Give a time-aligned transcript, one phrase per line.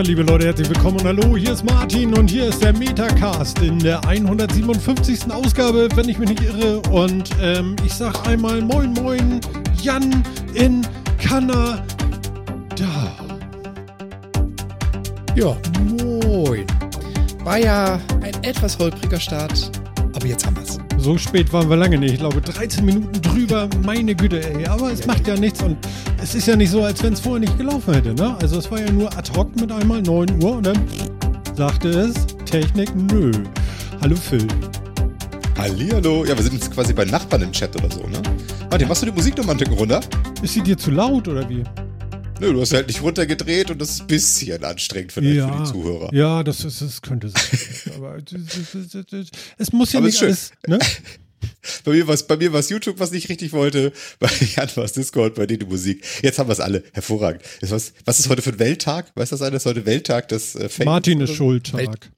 [0.00, 3.58] Ja, liebe Leute, herzlich willkommen und hallo, hier ist Martin und hier ist der Metacast
[3.58, 5.30] in der 157.
[5.30, 6.80] Ausgabe, wenn ich mich nicht irre.
[6.88, 9.42] Und ähm, ich sag einmal Moin Moin,
[9.82, 10.86] Jan in
[11.18, 11.84] Kanada.
[15.36, 15.54] Ja,
[16.02, 16.64] moin.
[17.44, 19.70] War ja ein etwas holpriger Start,
[20.14, 20.78] aber jetzt haben wir's.
[20.96, 22.14] So spät waren wir lange nicht.
[22.14, 24.66] Ich glaube, 13 Minuten drüber, meine Güte, ey.
[24.66, 25.76] Aber es macht ja nichts und
[26.22, 28.36] es ist ja nicht so, als wenn es vorher nicht gelaufen hätte, ne?
[28.40, 30.78] Also es war ja nur ad hoc mit einmal 9 Uhr und dann
[31.56, 33.32] sagte es, Technik, nö.
[34.00, 34.46] Hallo Phil.
[35.56, 36.24] Hallihallo.
[36.24, 38.22] Ja, wir sind jetzt quasi bei Nachbarn im Chat oder so, ne?
[38.70, 40.00] Martin, machst du die Musik nochmal einen Ticken runter?
[40.42, 41.64] Ist sie dir zu laut oder wie?
[42.40, 45.62] Nö, du hast halt nicht runtergedreht und das ist ein bisschen anstrengend vielleicht ja, für
[45.62, 46.14] die Zuhörer.
[46.14, 47.94] Ja, das, ist, das könnte sein.
[47.96, 48.16] Aber
[49.58, 50.78] es muss ja Aber nicht alles, ne?
[51.84, 53.92] Bei mir war bei mir war's YouTube, was nicht richtig wollte.
[54.18, 56.04] Bei Jan war es Discord, bei dir die Musik.
[56.22, 56.82] Jetzt haben wir es alle.
[56.92, 57.42] Hervorragend.
[57.60, 59.12] Ist was, was ist heute für ein Welttag?
[59.16, 59.56] Weiß das einer?
[59.56, 61.34] Ist heute Welttag des äh, Fame Martin ist?
[61.34, 62.10] Schuld, Welt- Tag.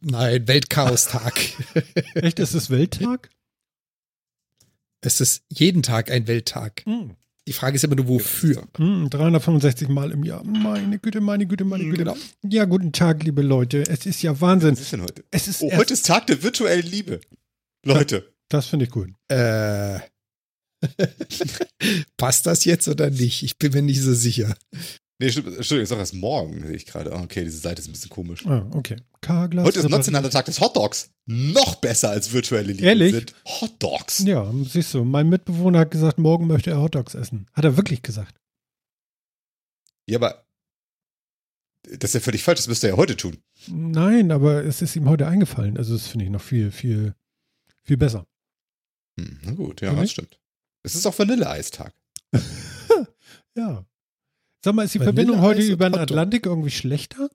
[0.00, 1.38] Nein, Weltchaos-Tag.
[2.14, 3.30] Echt, ist es Welttag?
[5.00, 6.82] es ist jeden Tag ein Welttag.
[6.84, 7.16] Hm.
[7.48, 8.68] Die Frage ist immer nur, wofür.
[8.76, 10.44] Hm, 365 Mal im Jahr.
[10.44, 11.98] Meine Güte, meine Güte, meine Güte.
[11.98, 12.16] Genau.
[12.48, 13.82] Ja, guten Tag, liebe Leute.
[13.88, 14.72] Es ist ja Wahnsinn.
[14.72, 15.24] Was ist denn heute?
[15.32, 17.20] Es ist Oh, heute ist Tag der virtuellen Liebe.
[17.84, 18.31] Leute.
[18.52, 19.10] Das finde ich gut.
[19.28, 20.00] Äh,
[22.16, 23.42] passt das jetzt oder nicht?
[23.42, 24.54] Ich bin mir nicht so sicher.
[25.18, 27.12] Nee, stimmt, Entschuldigung, ist auch erst morgen, sehe ich gerade.
[27.12, 28.44] Ah, Okay, diese Seite ist ein bisschen komisch.
[28.44, 28.96] Ah, okay.
[29.20, 29.64] K-Glas.
[29.64, 31.10] Heute ist nationaler Tag des Hotdogs.
[31.26, 33.12] Noch besser als virtuelle Liebe Ehrlich?
[33.14, 34.18] sind Hotdogs.
[34.26, 37.46] Ja, siehst du, mein Mitbewohner hat gesagt, morgen möchte er Hotdogs essen.
[37.52, 38.34] Hat er wirklich gesagt.
[40.08, 40.44] Ja, aber
[41.84, 43.38] das ist ja völlig falsch, das müsst ihr ja heute tun.
[43.68, 45.76] Nein, aber es ist ihm heute eingefallen.
[45.76, 47.14] Also das finde ich noch viel, viel,
[47.84, 48.26] viel besser.
[49.18, 50.38] Hm, na gut, ja, Oder das stimmt.
[50.82, 51.94] Es ist auch Vanilleeistag.
[53.54, 53.84] Ja.
[54.64, 55.98] Sag mal, ist die Vanille Verbindung heute Eis über den.
[56.00, 57.28] Atlantik irgendwie schlechter?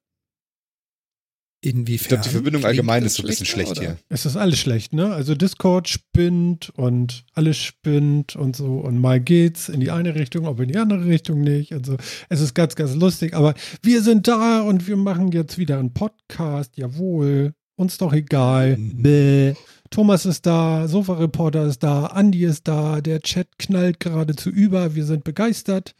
[1.63, 2.01] Inwiefern?
[2.03, 3.89] Ich glaube, die Verbindung allgemein ist so ein bisschen schlecht hier.
[3.89, 3.97] oder?
[4.09, 5.11] Es ist alles schlecht, ne?
[5.13, 10.45] Also Discord spinnt und alles spinnt und so und mal geht's in die eine Richtung,
[10.47, 11.73] aber in die andere Richtung nicht.
[11.73, 11.97] Also
[12.29, 13.33] es ist ganz, ganz lustig.
[13.33, 16.77] Aber wir sind da und wir machen jetzt wieder einen Podcast.
[16.77, 17.53] Jawohl.
[17.75, 18.77] Uns doch egal.
[18.77, 19.01] Mhm.
[19.03, 19.53] Bäh.
[19.89, 24.95] Thomas ist da, Sofa-Reporter ist da, Andi ist da, der Chat knallt geradezu über.
[24.95, 25.95] Wir sind begeistert.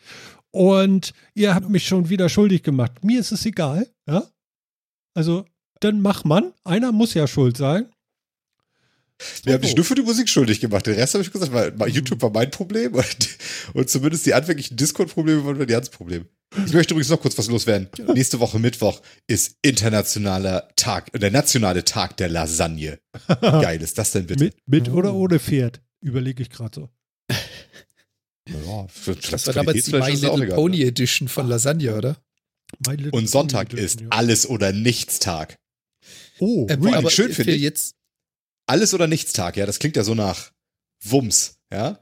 [0.52, 3.04] Und ihr habt mich schon wieder schuldig gemacht.
[3.04, 4.24] Mir ist es egal, ja?
[5.14, 5.46] Also,
[5.80, 6.54] dann mach man.
[6.64, 7.90] Einer muss ja schuld sein.
[9.44, 10.86] Wir haben dich nur für die Musik schuldig gemacht.
[10.86, 13.30] Den Rest habe ich gesagt, weil weil YouTube war mein Problem und,
[13.74, 16.26] und zumindest die anfänglichen Discord-Probleme waren Jans Problem.
[16.66, 17.90] Ich möchte übrigens noch kurz was loswerden.
[18.14, 23.00] Nächste Woche Mittwoch ist internationaler Tag, der nationale Tag der Lasagne.
[23.28, 24.46] Wie geil ist das denn bitte?
[24.46, 25.82] Mit, mit oder ohne Pferd?
[26.00, 26.90] Überlege ich gerade so.
[28.50, 30.56] Ja, für Das war damals die My Little egal.
[30.56, 32.18] Pony Edition von Lasagne, oder?
[33.12, 34.18] Und Sonntag Pony ist Edition, ja.
[34.18, 35.58] alles oder nichts Tag.
[36.40, 37.62] Oh, Äh, Really aber schön, für finde ich.
[37.62, 37.97] jetzt
[38.68, 40.52] Alles oder nichts Tag, ja, das klingt ja so nach
[41.04, 42.00] Wumms, ja.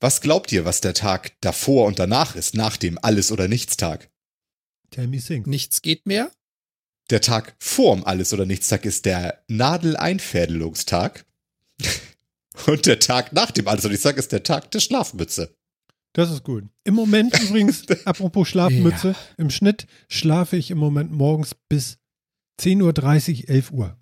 [0.00, 3.76] Was glaubt ihr, was der Tag davor und danach ist, nach dem Alles oder nichts
[3.76, 4.10] Tag?
[4.90, 5.44] Tell me sing.
[5.46, 6.30] nichts geht mehr.
[7.10, 11.24] Der Tag vorm Alles- oder Nichtstag ist der Nadeleinfädelungstag.
[12.66, 15.54] Und der Tag nach dem Alles- oder Nichtstag ist der Tag der Schlafmütze.
[16.12, 16.64] Das ist gut.
[16.84, 21.98] Im Moment übrigens, apropos Schlafmütze, im Schnitt schlafe ich im Moment morgens bis
[22.60, 23.96] 10.30 Uhr, 11 Uhr.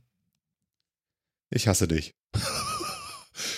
[1.51, 2.15] Ich hasse dich.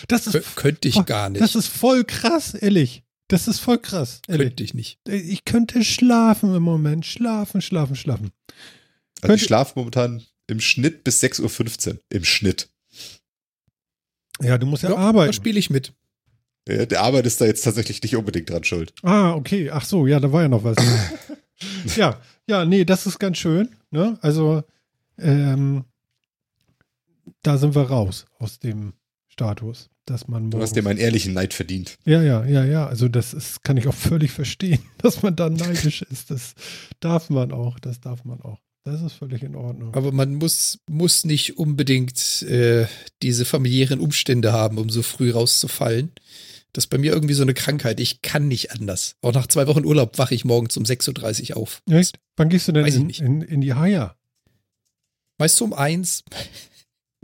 [0.08, 1.42] Das ist, Kö- Könnte ich gar nicht.
[1.42, 3.02] das ist voll krass, ehrlich.
[3.28, 4.48] Das ist voll krass, ehrlich.
[4.48, 4.98] Könnte ich nicht.
[5.06, 7.04] Ich könnte schlafen im Moment.
[7.04, 8.30] Schlafen, schlafen, schlafen.
[9.20, 12.00] Also ich schlafe momentan im Schnitt bis 6.15 Uhr.
[12.10, 12.70] Im Schnitt.
[14.40, 15.32] Ja, du musst ja, Ja, da arbeiten.
[15.32, 15.92] spiele ich mit.
[16.68, 18.92] Ja, Der Arbeit ist da jetzt tatsächlich nicht unbedingt dran schuld.
[19.02, 19.70] Ah, okay.
[19.70, 20.76] Ach so, ja, da war ja noch was.
[21.96, 23.74] ja, ja, nee, das ist ganz schön.
[23.90, 24.18] Ne?
[24.22, 24.62] Also,
[25.18, 25.84] ähm,
[27.48, 28.92] da sind wir raus aus dem
[29.26, 31.96] Status, dass man Du hast dir meinen ehrlichen Neid verdient.
[32.04, 32.86] Ja, ja, ja, ja.
[32.86, 36.30] Also das ist, kann ich auch völlig verstehen, dass man da neidisch ist.
[36.30, 36.54] Das
[37.00, 37.78] darf man auch.
[37.78, 38.58] Das darf man auch.
[38.84, 39.94] Das ist völlig in Ordnung.
[39.94, 42.86] Aber man muss, muss nicht unbedingt äh,
[43.22, 46.12] diese familiären Umstände haben, um so früh rauszufallen.
[46.74, 47.98] Das ist bei mir irgendwie so eine Krankheit.
[47.98, 49.16] Ich kann nicht anders.
[49.22, 51.82] Auch nach zwei Wochen Urlaub wache ich morgens um 6.30 Uhr auf.
[51.88, 52.18] Echt?
[52.36, 53.20] Wann gehst du denn Weiß ich in, nicht.
[53.20, 54.16] in, in die Haia?
[55.38, 56.24] Weißt du, um eins?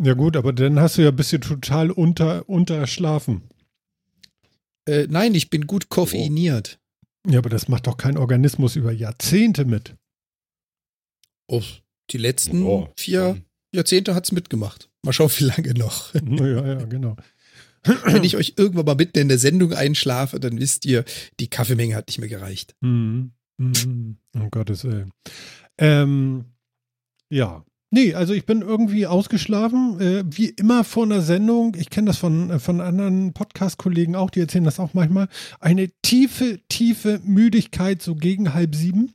[0.03, 3.43] Ja gut, aber dann hast du ja ein bisschen total unter, unterschlafen.
[4.87, 6.79] Äh, nein, ich bin gut koffeiniert.
[7.27, 9.95] Ja, aber das macht doch kein Organismus über Jahrzehnte mit.
[11.47, 11.63] Oh,
[12.11, 13.41] die letzten Oh, vier
[13.73, 14.91] Jahrzehnte hat's mitgemacht.
[15.03, 16.13] Mal schauen, wie lange noch.
[16.15, 17.17] ja, ja, genau.
[18.05, 21.05] Wenn ich euch irgendwann mal mitten in der Sendung einschlafe, dann wisst ihr,
[21.39, 22.75] die Kaffeemenge hat nicht mehr gereicht.
[22.81, 23.33] Mhm.
[23.59, 24.17] Mhm.
[24.35, 25.13] Um Gottes Willen.
[25.79, 26.47] Ähm,
[27.29, 27.65] ja.
[27.95, 31.77] Nee, also ich bin irgendwie ausgeschlafen, äh, wie immer vor einer Sendung.
[31.79, 35.29] Ich kenne das von, äh, von anderen Podcast-Kollegen auch, die erzählen das auch manchmal.
[35.61, 39.13] Eine tiefe, tiefe Müdigkeit, so gegen halb sieben,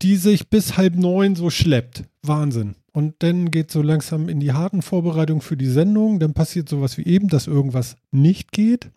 [0.00, 2.04] die sich bis halb neun so schleppt.
[2.22, 2.76] Wahnsinn.
[2.92, 6.18] Und dann geht so langsam in die harten Vorbereitungen für die Sendung.
[6.18, 8.90] Dann passiert sowas wie eben, dass irgendwas nicht geht.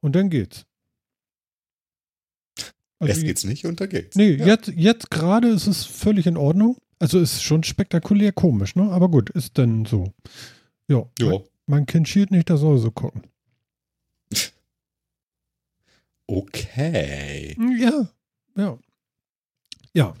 [0.00, 0.64] Und dann geht's.
[2.98, 4.16] Also Erst geht's nicht und dann geht's.
[4.16, 4.46] Nee, ja.
[4.46, 6.78] jetzt, jetzt gerade ist es völlig in Ordnung.
[7.02, 8.88] Also ist schon spektakulär komisch, ne?
[8.92, 10.12] Aber gut, ist dann so.
[10.86, 11.02] Ja.
[11.18, 11.30] Ja.
[11.30, 13.22] Mein, mein Kind schielt nicht, das soll so gucken.
[16.28, 17.56] Okay.
[17.76, 18.08] Ja.
[18.56, 18.78] Ja.
[19.94, 20.14] Ja.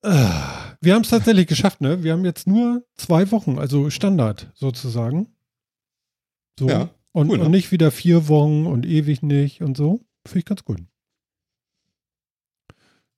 [0.00, 2.02] Äh, Wir haben es tatsächlich geschafft, ne?
[2.02, 5.26] Wir haben jetzt nur zwei Wochen, also Standard sozusagen.
[6.58, 6.70] So.
[6.70, 7.44] Ja, und, cool, ne?
[7.44, 10.00] und nicht wieder vier Wochen und ewig nicht und so.
[10.24, 10.80] Finde ich ganz gut.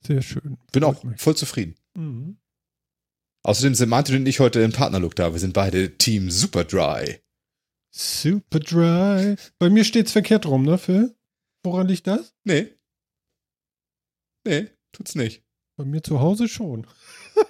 [0.05, 0.59] Sehr schön.
[0.73, 1.21] Bin auch Freut mich.
[1.21, 1.77] voll zufrieden.
[2.01, 2.39] Mhm.
[3.43, 5.33] Außerdem sind Martin und ich heute im Partnerlook da.
[5.33, 7.21] Wir sind beide Team Super Dry.
[7.93, 9.35] Super dry.
[9.59, 11.17] Bei mir steht's verkehrt rum, ne, Phil?
[11.65, 12.35] Woran liegt das?
[12.45, 12.69] Nee.
[14.47, 15.43] Nee, tut's nicht.
[15.77, 16.87] Bei mir zu Hause schon.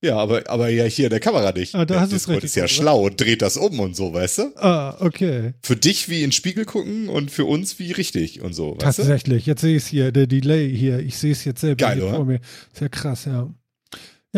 [0.00, 1.74] Ja, aber, aber ja hier in der Kamera nicht.
[1.74, 3.96] Ah, da Der hast Discord richtig ist ja gemacht, schlau und dreht das um und
[3.96, 4.42] so, weißt du?
[4.56, 5.54] Ah, okay.
[5.64, 8.98] Für dich wie in den Spiegel gucken und für uns wie richtig und so, weißt
[9.00, 9.02] du?
[9.02, 9.46] Tatsächlich.
[9.46, 11.00] Jetzt sehe ich es hier, der Delay hier.
[11.00, 12.14] Ich sehe es jetzt selber Geil, hier oder?
[12.14, 12.40] vor mir.
[12.72, 13.52] Ist ja krass, ja.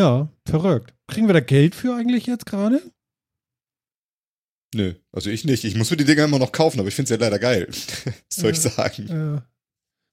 [0.01, 0.95] Ja, verrückt.
[1.09, 2.81] Kriegen wir da Geld für eigentlich jetzt gerade?
[4.75, 5.65] Nö, also ich nicht.
[5.65, 7.67] Ich muss mir die Dinger immer noch kaufen, aber ich finde es ja leider geil.
[7.69, 8.71] Was soll ich Ja.
[8.71, 9.43] sagen?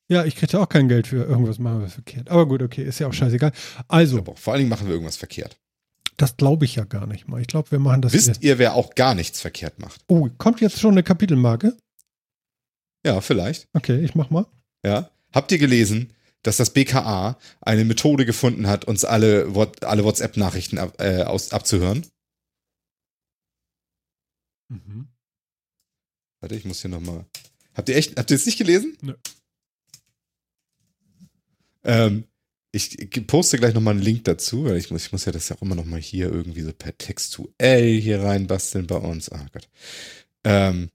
[0.09, 2.29] Äh, ja, ich kriege auch kein Geld für irgendwas machen wir verkehrt.
[2.29, 3.51] Aber gut, okay, ist ja auch scheißegal.
[3.87, 5.57] Also, Aber vor allen Dingen machen wir irgendwas verkehrt.
[6.17, 7.39] das glaube ich ja gar nicht mal.
[7.39, 10.01] Ich glaube, wir machen das Wisst ihr, wer auch gar nichts verkehrt macht?
[10.09, 11.77] Oh, kommt jetzt schon eine Kapitelmarke?
[13.05, 13.67] Ja, vielleicht.
[13.73, 14.47] Okay, ich mach mal.
[14.83, 15.11] Ja.
[15.33, 16.11] Habt ihr gelesen,
[16.43, 19.47] dass das BKA eine Methode gefunden hat, uns alle,
[19.81, 22.05] alle WhatsApp-Nachrichten ab, äh, aus, abzuhören?
[24.69, 25.07] Mhm.
[26.39, 27.25] Warte, ich muss hier nochmal.
[27.73, 28.97] Habt ihr echt, habt ihr es nicht gelesen?
[29.01, 29.15] Nö.
[31.83, 32.25] Ähm,
[32.71, 35.55] ich poste gleich nochmal einen Link dazu, weil ich muss, ich muss ja das ja
[35.55, 39.29] auch immer nochmal hier irgendwie so per textuell hier reinbasteln bei uns.
[39.29, 39.67] Ah Gott.
[40.43, 40.89] Ähm,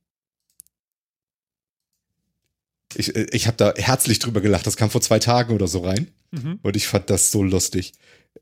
[2.96, 4.66] ich äh, ich habe da herzlich drüber gelacht.
[4.66, 6.08] Das kam vor zwei Tagen oder so rein.
[6.30, 6.58] Mhm.
[6.62, 7.92] Und ich fand das so lustig.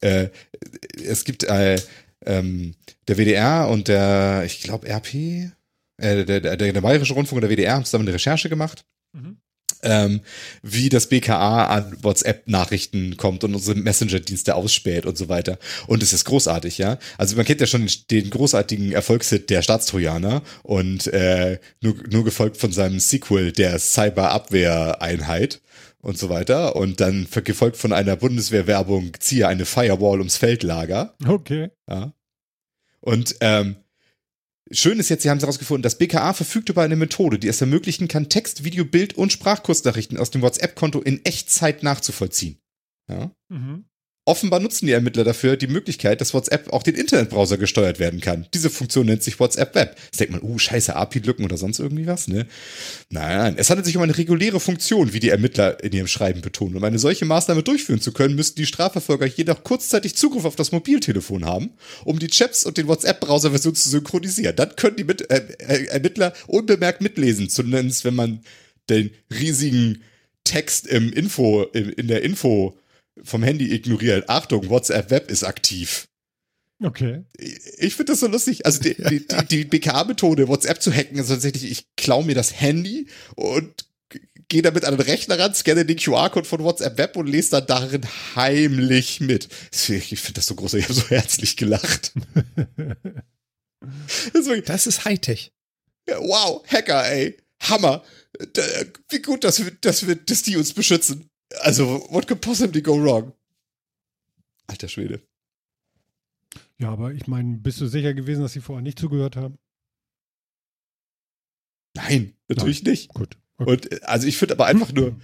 [0.01, 0.29] Äh,
[1.03, 1.81] es gibt äh,
[2.25, 2.75] ähm,
[3.09, 7.49] der WDR und der, ich glaube, RP, äh, der, der, der, der Bayerische Rundfunk und
[7.49, 9.39] der WDR haben zusammen eine Recherche gemacht, Mhm.
[9.83, 10.21] Ähm,
[10.63, 15.59] wie das BKA an WhatsApp-Nachrichten kommt und unsere Messenger-Dienste ausspäht und so weiter.
[15.87, 16.99] Und es ist großartig, ja.
[17.19, 22.57] Also man kennt ja schon den großartigen Erfolgshit der Staatstrojaner und äh, nur, nur gefolgt
[22.57, 25.61] von seinem Sequel der Cyberabwehreinheit
[26.03, 26.77] und so weiter.
[26.77, 31.15] Und dann gefolgt von einer Bundeswehrwerbung, ziehe eine Firewall ums Feldlager.
[31.27, 31.71] Okay.
[31.89, 32.13] Ja.
[33.01, 33.77] Und ähm,
[34.71, 38.09] schön ist jetzt, sie haben herausgefunden, das BKA verfügt über eine Methode, die es ermöglichen
[38.09, 42.59] kann, Text, Video, Bild und Sprachkursnachrichten aus dem WhatsApp-Konto in Echtzeit nachzuvollziehen.
[43.09, 43.31] Ja.
[43.49, 43.85] Mhm.
[44.31, 48.47] Offenbar nutzen die Ermittler dafür die Möglichkeit, dass WhatsApp auch den Internetbrowser gesteuert werden kann.
[48.55, 49.97] Diese Funktion nennt sich WhatsApp Web.
[50.05, 52.47] Jetzt denkt man, uh, scheiße, API-Lücken oder sonst irgendwie was, ne?
[53.09, 56.43] Nein, nein, es handelt sich um eine reguläre Funktion, wie die Ermittler in ihrem Schreiben
[56.43, 56.77] betonen.
[56.77, 60.71] Um eine solche Maßnahme durchführen zu können, müssten die Strafverfolger jedoch kurzzeitig Zugriff auf das
[60.71, 61.71] Mobiltelefon haben,
[62.05, 64.55] um die Chats und den WhatsApp-Browser-Version zu synchronisieren.
[64.55, 68.43] Dann können die Mit äh, äh, Ermittler unbemerkt mitlesen, zumindest wenn man
[68.89, 70.05] den riesigen
[70.45, 72.80] Text im Info, in, in der Info
[73.25, 74.29] vom Handy ignoriert.
[74.29, 76.07] Achtung, WhatsApp Web ist aktiv.
[76.83, 77.25] Okay.
[77.79, 78.65] Ich finde das so lustig.
[78.65, 82.61] Also die, die, die, die BKA-Methode, WhatsApp zu hacken, ist tatsächlich, ich klaue mir das
[82.61, 83.87] Handy und
[84.49, 87.67] gehe damit an den Rechner ran, scanne den QR-Code von WhatsApp Web und lese dann
[87.67, 88.03] darin
[88.35, 89.49] heimlich mit.
[89.73, 92.13] Ich finde das so groß, ich habe so herzlich gelacht.
[93.81, 95.53] Das ist wirklich, Das ist Hightech.
[96.07, 97.39] wow, Hacker, ey.
[97.63, 98.05] Hammer.
[99.09, 101.30] Wie gut, dass, wir, dass, wir, dass die uns beschützen.
[101.63, 103.33] Also, what could possibly go wrong?
[104.69, 105.21] Alter Schwede.
[106.79, 109.59] Ja, aber ich meine, bist du sicher gewesen, dass sie vorher nicht zugehört haben?
[111.95, 113.09] Nein, natürlich nicht.
[113.09, 113.37] Gut.
[113.59, 113.71] Okay.
[113.73, 115.17] Und also ich finde aber einfach nur,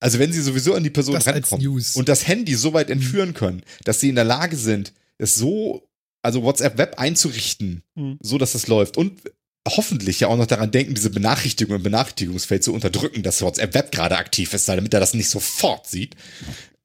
[0.00, 1.96] also wenn sie sowieso an die Person Das als rankommen News.
[1.96, 5.88] und das Handy so weit entführen können, dass sie in der Lage sind, es so,
[6.22, 8.18] also WhatsApp Web einzurichten, Mhm.
[8.20, 9.20] so dass das läuft und
[9.68, 13.92] hoffentlich ja auch noch daran denken, diese Benachrichtigung im Benachrichtigungsfeld zu unterdrücken, dass WhatsApp Web
[13.92, 16.16] gerade aktiv ist, damit er das nicht sofort sieht.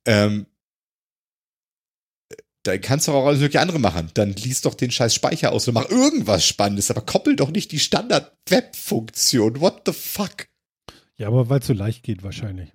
[0.05, 0.45] Ähm,
[2.63, 4.11] dann kannst du auch alles mögliche andere machen.
[4.13, 7.71] Dann liest doch den scheiß Speicher aus und mach irgendwas Spannendes, aber koppel doch nicht
[7.71, 9.61] die Standard-Web-Funktion.
[9.61, 10.47] What the fuck?
[11.17, 12.73] Ja, aber weil es so leicht geht wahrscheinlich.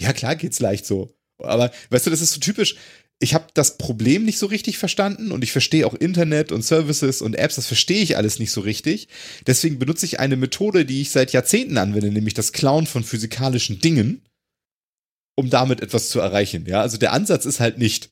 [0.00, 1.14] Ja, klar geht's leicht so.
[1.38, 2.76] Aber weißt du, das ist so typisch.
[3.18, 7.22] Ich habe das Problem nicht so richtig verstanden und ich verstehe auch Internet und Services
[7.22, 9.08] und Apps, das verstehe ich alles nicht so richtig.
[9.46, 13.80] Deswegen benutze ich eine Methode, die ich seit Jahrzehnten anwende, nämlich das Klauen von physikalischen
[13.80, 14.22] Dingen,
[15.34, 16.66] um damit etwas zu erreichen.
[16.66, 18.10] Ja, also der Ansatz ist halt nicht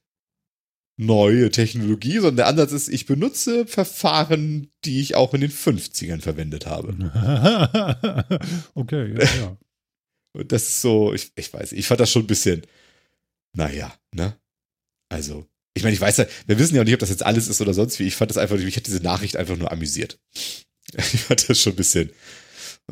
[0.96, 6.20] neue Technologie, sondern der Ansatz ist, ich benutze Verfahren, die ich auch in den 50ern
[6.20, 6.94] verwendet habe.
[8.74, 9.56] okay, ja, ja.
[10.36, 12.62] Und das ist so, ich, ich weiß, ich fand das schon ein bisschen,
[13.52, 14.36] naja, ne?
[15.14, 17.48] Also, ich meine, ich weiß ja, wir wissen ja auch nicht, ob das jetzt alles
[17.48, 18.06] ist oder sonst wie.
[18.06, 20.18] Ich fand das einfach, mich hat diese Nachricht einfach nur amüsiert.
[20.96, 22.10] Ich fand das schon ein bisschen,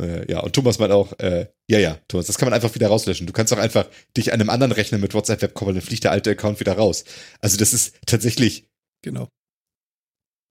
[0.01, 2.89] äh, ja, und Thomas meint auch, äh, ja, ja, Thomas, das kann man einfach wieder
[2.89, 3.27] rauslöschen.
[3.27, 3.87] Du kannst auch einfach
[4.17, 6.73] dich an einem anderen Rechner mit WhatsApp Web koppeln, dann fliegt der alte Account wieder
[6.73, 7.05] raus.
[7.41, 8.67] Also das ist tatsächlich,
[9.03, 9.29] Genau.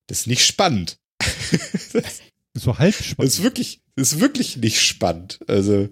[0.08, 0.98] das ist nicht spannend.
[1.94, 2.22] das
[2.54, 3.32] So halb spannend.
[3.34, 5.40] ist wirklich, das ist wirklich nicht spannend.
[5.48, 5.90] Also,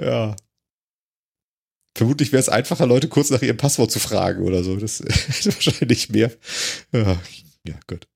[0.00, 0.36] ja.
[1.96, 4.76] Vermutlich wäre es einfacher, Leute kurz nach ihrem Passwort zu fragen oder so.
[4.76, 6.32] Das ist wahrscheinlich mehr.
[6.92, 8.06] Ja, gut.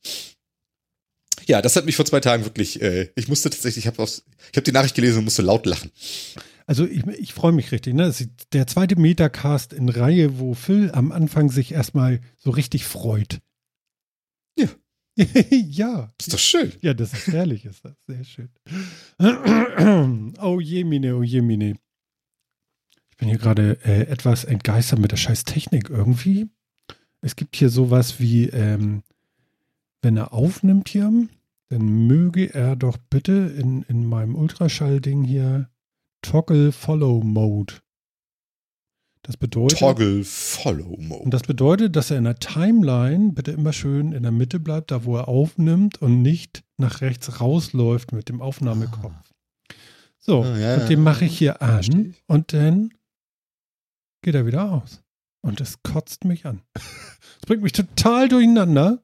[1.46, 4.64] Ja, das hat mich vor zwei Tagen wirklich, äh, ich musste tatsächlich, ich habe hab
[4.64, 5.90] die Nachricht gelesen und musste laut lachen.
[6.66, 7.94] Also ich, ich freue mich richtig.
[7.94, 8.02] Ne?
[8.02, 12.84] Das ist der zweite Metacast in Reihe, wo Phil am Anfang sich erstmal so richtig
[12.84, 13.40] freut.
[14.58, 14.68] Ja.
[15.50, 16.12] ja.
[16.20, 16.72] Ist doch schön.
[16.82, 17.94] Ja, das ist herrlich, ist das.
[18.06, 18.50] Sehr schön.
[20.42, 21.78] oh je, Mine, oh je, Mine.
[23.18, 26.46] Ich bin hier gerade äh, etwas entgeistert mit der scheiß Technik irgendwie.
[27.20, 29.02] Es gibt hier sowas wie, ähm,
[30.02, 31.10] wenn er aufnimmt hier,
[31.68, 35.68] dann möge er doch bitte in, in meinem Ultraschall-Ding hier
[36.22, 37.74] Toggle Follow Mode.
[39.22, 39.80] Das bedeutet.
[39.80, 41.24] Toggle Follow Mode.
[41.24, 44.92] Und das bedeutet, dass er in der Timeline bitte immer schön in der Mitte bleibt,
[44.92, 49.12] da wo er aufnimmt und nicht nach rechts rausläuft mit dem Aufnahmekopf.
[50.20, 52.92] So, Ah, ja, und den mache ich hier an und dann
[54.28, 55.00] geht er wieder aus.
[55.40, 56.60] Und das kotzt mich an.
[56.74, 59.02] Das bringt mich total durcheinander,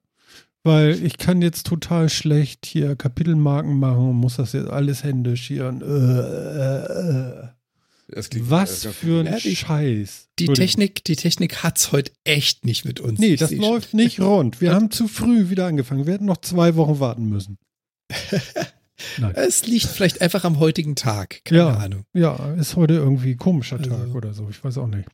[0.65, 5.47] weil ich kann jetzt total schlecht hier Kapitelmarken machen und muss das jetzt alles händisch
[5.47, 5.67] hier.
[5.69, 7.49] Und, äh, äh, äh.
[8.29, 10.29] Klingt- Was das- für ein die- Scheiß.
[10.39, 10.49] Die.
[10.49, 13.19] Technik, die Technik hat's heute echt nicht mit uns.
[13.19, 14.61] Nee, das läuft nicht rund.
[14.61, 16.05] Wir haben zu früh wieder angefangen.
[16.07, 17.57] Wir hätten noch zwei Wochen warten müssen.
[19.17, 19.35] schon.
[19.35, 21.45] Es liegt vielleicht einfach am heutigen Tag.
[21.45, 21.69] Keine Ja.
[21.77, 22.05] Ahnung.
[22.13, 24.49] Ja, ist heute irgendwie ein komischer Also- Tag oder so.
[24.51, 25.09] Ich weiß auch nicht.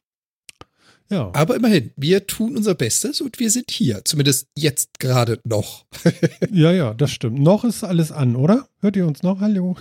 [1.08, 1.30] Ja.
[1.34, 4.04] Aber immerhin, wir tun unser Bestes und wir sind hier.
[4.04, 5.84] Zumindest jetzt gerade noch.
[6.52, 7.40] Ja, ja, das stimmt.
[7.40, 8.68] Noch ist alles an, oder?
[8.80, 9.40] Hört ihr uns noch?
[9.40, 9.76] Hallo?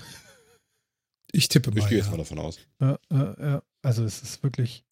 [1.32, 1.88] Ich tippe Ich mal.
[1.90, 2.12] gehe jetzt Ja.
[2.12, 2.58] mal davon aus.
[2.82, 3.64] Ja, ja, ja.
[3.84, 4.84] Also es ist wirklich,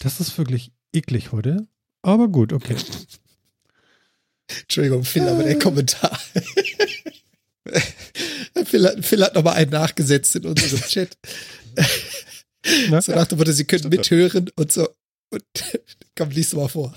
[0.00, 1.66] das ist wirklich eklig heute.
[2.02, 2.76] Aber gut, okay.
[4.60, 6.18] Entschuldigung, Phil, aber der Kommentar.
[8.64, 11.16] Phil hat, Phil hat nochmal einen nachgesetzt in unserem Chat.
[12.90, 13.00] Na?
[13.00, 14.88] So nach dem Motto, sie können mithören und so.
[15.30, 15.42] Und
[16.16, 16.94] komm, lies doch mal vor.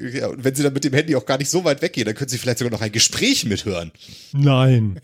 [0.00, 2.14] Ja, und wenn sie dann mit dem Handy auch gar nicht so weit weggehen, dann
[2.14, 3.90] können sie vielleicht sogar noch ein Gespräch mithören.
[4.32, 5.00] Nein.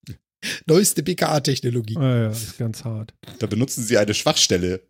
[0.66, 1.96] Neueste BKA-Technologie.
[1.96, 3.14] Ah, ja, ist ganz hart.
[3.40, 4.82] Da benutzen sie eine Schwachstelle,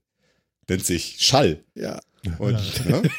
[0.69, 1.65] nennt sich Schall.
[1.75, 2.01] Ja.
[2.39, 3.03] Und, ne?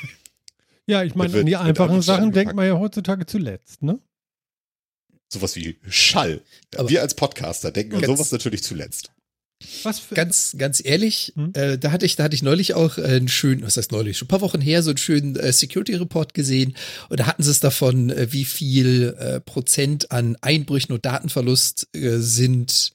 [0.89, 3.99] Ja, ich meine, an die einfachen Sachen denkt man ja heutzutage zuletzt, ne?
[5.29, 6.41] Sowas wie Schall.
[6.75, 9.12] Aber- wir als Podcaster denken an sowas natürlich zuletzt.
[9.81, 10.13] Was für.
[10.13, 11.51] Ganz, ganz ehrlich, Hm?
[11.55, 14.27] äh, da hatte ich, da hatte ich neulich auch einen schönen, was heißt neulich, schon
[14.27, 16.77] ein paar Wochen her, so einen schönen äh, Security-Report gesehen.
[17.10, 21.88] Und da hatten sie es davon, äh, wie viel äh, Prozent an Einbrüchen und Datenverlust
[21.96, 22.91] äh, sind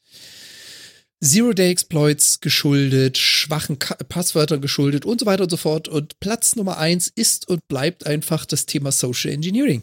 [1.21, 5.89] Zero-Day-Exploits geschuldet, schwachen Ka Passwörtern geschuldet und so weiter und so fort.
[5.89, 9.83] Und Platz Nummer eins ist und bleibt einfach das Thema Social Engineering.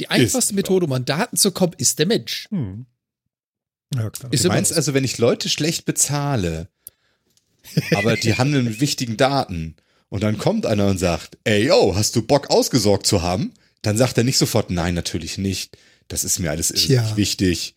[0.00, 2.46] Die einfachste Methode, um an Daten zu kommen, ist der Mensch.
[2.50, 2.86] Hm.
[3.94, 4.32] Ja, klar.
[4.32, 4.76] Ist Du meinst so.
[4.76, 6.68] also, wenn ich Leute schlecht bezahle,
[7.94, 9.76] aber die handeln mit wichtigen Daten
[10.08, 13.52] und dann kommt einer und sagt, ey, yo, hast du Bock ausgesorgt zu haben?
[13.82, 15.76] Dann sagt er nicht sofort, nein, natürlich nicht.
[16.08, 17.16] Das ist mir alles Tja.
[17.16, 17.76] wichtig.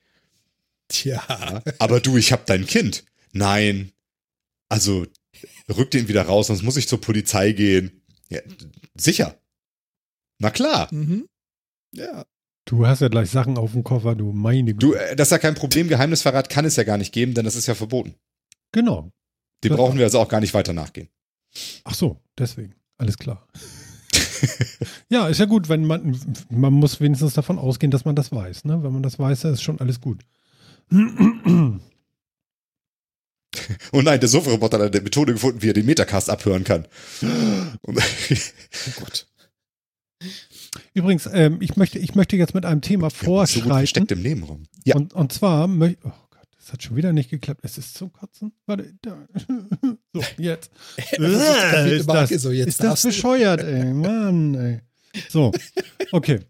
[0.88, 1.24] Tja.
[1.28, 3.04] Ja, aber du, ich hab dein Kind.
[3.34, 3.92] Nein.
[4.70, 5.06] Also,
[5.70, 8.02] rück den wieder raus, sonst muss ich zur Polizei gehen.
[8.30, 8.40] Ja,
[8.96, 9.38] sicher.
[10.40, 10.88] Na klar.
[10.94, 11.28] Mhm.
[11.94, 12.26] Ja.
[12.66, 15.04] Du hast ja gleich Sachen auf dem Koffer, du meine Du, Güte.
[15.12, 15.88] äh, das ist ja kein Problem.
[15.88, 18.16] Geheimnisverrat kann es ja gar nicht geben, denn das ist ja verboten.
[18.72, 19.12] Genau.
[19.64, 21.10] Dem Das- brauchen wir also auch gar nicht weiter nachgehen.
[21.84, 22.76] Ach so, deswegen.
[22.98, 23.48] Alles klar.
[25.10, 26.18] ja, ist ja gut, wenn man,
[26.50, 28.66] man muss wenigstens davon ausgehen, dass man das weiß.
[28.66, 28.84] Ne?
[28.84, 30.22] Wenn man das weiß, dann ist schon alles gut.
[33.92, 36.88] Oh nein, der Sofa-Roboter hat eine Methode gefunden, wie er den Metacast abhören kann.
[37.84, 37.94] Oh
[39.00, 39.28] Gott.
[40.94, 43.70] Übrigens, ähm, ich, möchte, ich möchte jetzt mit einem Thema so gut vorschreiten.
[43.70, 44.64] versteckt im Nebenraum.
[44.86, 46.00] Ja, Und, und zwar möchte.
[46.04, 47.62] Oh Gott, Es hat schon wieder nicht geklappt.
[47.64, 48.52] Es ist zum Kotzen.
[48.66, 49.28] Warte, da.
[50.14, 50.72] So, jetzt.
[51.14, 53.94] Äh, ist das, so, jetzt ist das bescheuert, ey.
[53.94, 54.82] Mann, ey.
[55.30, 55.52] So,
[56.12, 56.42] okay.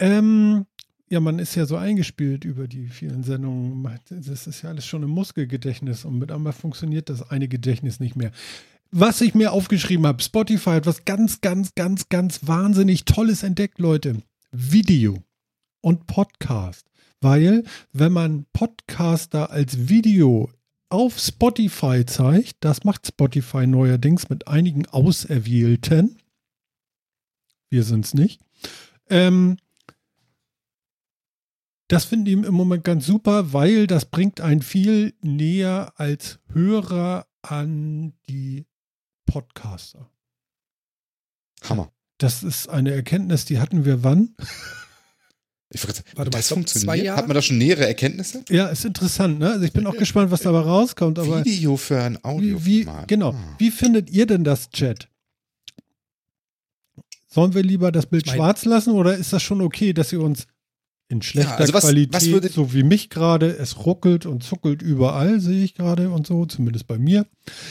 [0.00, 0.66] Ähm,
[1.08, 3.88] ja, man ist ja so eingespielt über die vielen Sendungen.
[4.10, 8.16] Das ist ja alles schon im Muskelgedächtnis und mit einmal funktioniert das eine Gedächtnis nicht
[8.16, 8.32] mehr.
[8.98, 13.78] Was ich mir aufgeschrieben habe, Spotify hat was ganz, ganz, ganz, ganz wahnsinnig Tolles entdeckt,
[13.78, 14.22] Leute.
[14.52, 15.22] Video
[15.82, 16.86] und Podcast.
[17.20, 20.50] Weil, wenn man Podcaster als Video
[20.88, 26.16] auf Spotify zeigt, das macht Spotify neuerdings mit einigen Auserwählten.
[27.68, 28.40] Wir sind es nicht.
[29.10, 29.58] Ähm,
[31.88, 37.26] das finde ich im Moment ganz super, weil das bringt einen viel näher als Hörer
[37.42, 38.64] an die
[39.26, 40.10] Podcaster.
[41.68, 41.92] Hammer.
[42.18, 44.34] Das ist eine Erkenntnis, die hatten wir wann?
[45.68, 47.16] Ich sagen, Warte mal, das funktioniert.
[47.16, 48.44] Hat man da schon nähere Erkenntnisse?
[48.48, 49.50] Ja, ist interessant, ne?
[49.50, 53.04] Also ich bin auch gespannt, was dabei rauskommt, aber Video für ein wie, wie, Audio.
[53.06, 55.08] genau, wie findet ihr denn das Chat?
[57.28, 60.12] Sollen wir lieber das Bild Ich mein- schwarz lassen oder ist das schon okay, dass
[60.12, 60.46] ihr uns
[61.08, 64.82] in schlechter also was- Qualität, was würdet- so wie mich gerade, es ruckelt und zuckelt
[64.82, 67.26] überall, sehe ich gerade und so, zumindest bei mir.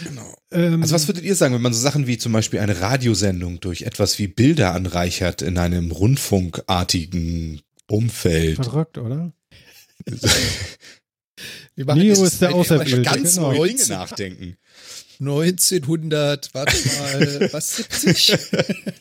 [0.06, 0.34] Genau.
[0.52, 3.60] Ähm, Also was würdet ihr sagen, wenn man so Sachen wie zum Beispiel eine Radiosendung
[3.60, 8.56] durch etwas wie Bilder anreichert in einem rundfunkartigen Umfeld?
[8.56, 9.34] verrückt, oder?
[11.76, 13.52] Wir machen Neo ist der Auserwählte, Ganz genau.
[13.66, 14.56] Dinge nachdenken.
[15.20, 18.38] 1900, warte mal, was 70?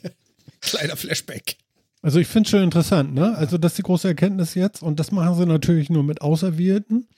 [0.61, 1.57] Kleiner Flashback.
[2.05, 3.35] Also ich finde es schon interessant, ne?
[3.39, 7.09] Also das ist die große Erkenntnis jetzt und das machen sie natürlich nur mit Auserwählten,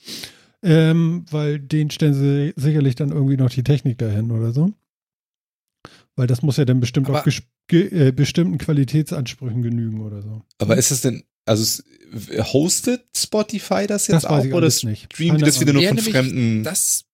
[0.62, 4.72] ähm, weil denen stellen sie sicherlich dann irgendwie noch die Technik dahin oder so.
[6.14, 7.26] Weil das muss ja dann bestimmt Aber- auch
[7.72, 10.42] äh, bestimmten Qualitätsansprüchen genügen oder so.
[10.58, 11.82] Aber ist es denn, also
[12.52, 16.12] hostet Spotify das jetzt Das auch weiß ich oder streamt das wieder nur von nämlich
[16.14, 16.62] fremden?
[16.62, 17.05] Das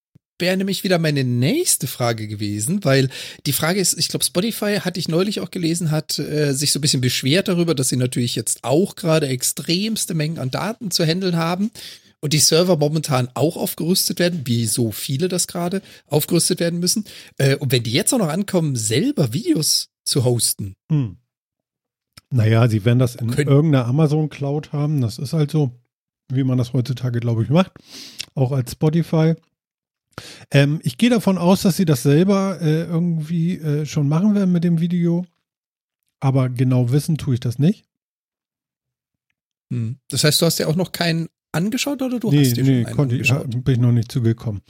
[0.42, 3.08] wäre nämlich wieder meine nächste Frage gewesen, weil
[3.46, 6.78] die Frage ist, ich glaube, Spotify, hatte ich neulich auch gelesen, hat äh, sich so
[6.78, 11.06] ein bisschen beschwert darüber, dass sie natürlich jetzt auch gerade extremste Mengen an Daten zu
[11.06, 11.70] handeln haben
[12.20, 17.04] und die Server momentan auch aufgerüstet werden, wie so viele das gerade aufgerüstet werden müssen.
[17.38, 21.16] Äh, und wenn die jetzt auch noch ankommen, selber Videos zu hosten, Hm.
[22.30, 25.00] Naja, sie werden das in Können- irgendeiner Amazon Cloud haben.
[25.02, 25.70] Das ist halt so,
[26.32, 27.72] wie man das heutzutage, glaube ich, macht.
[28.34, 29.34] Auch als Spotify.
[30.50, 34.52] Ähm, ich gehe davon aus, dass sie das selber äh, irgendwie äh, schon machen werden
[34.52, 35.24] mit dem Video.
[36.20, 37.84] Aber genau wissen tue ich das nicht.
[39.70, 39.96] Hm.
[40.10, 42.80] das heißt, du hast ja auch noch keinen angeschaut oder du nee, hast dir nee,
[42.80, 43.64] schon einen konnte ich, angeschaut?
[43.64, 44.60] bin ich noch nicht zugekommen.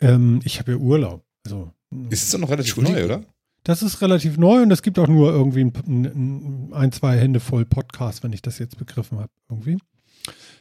[0.00, 1.24] Ähm, ich habe ja Urlaub.
[1.44, 1.72] Also,
[2.10, 3.24] Ist es doch noch relativ neu, oder?
[3.62, 7.40] Das ist relativ neu und es gibt auch nur irgendwie ein, ein, ein zwei Hände
[7.40, 9.78] voll Podcast, wenn ich das jetzt begriffen habe, irgendwie.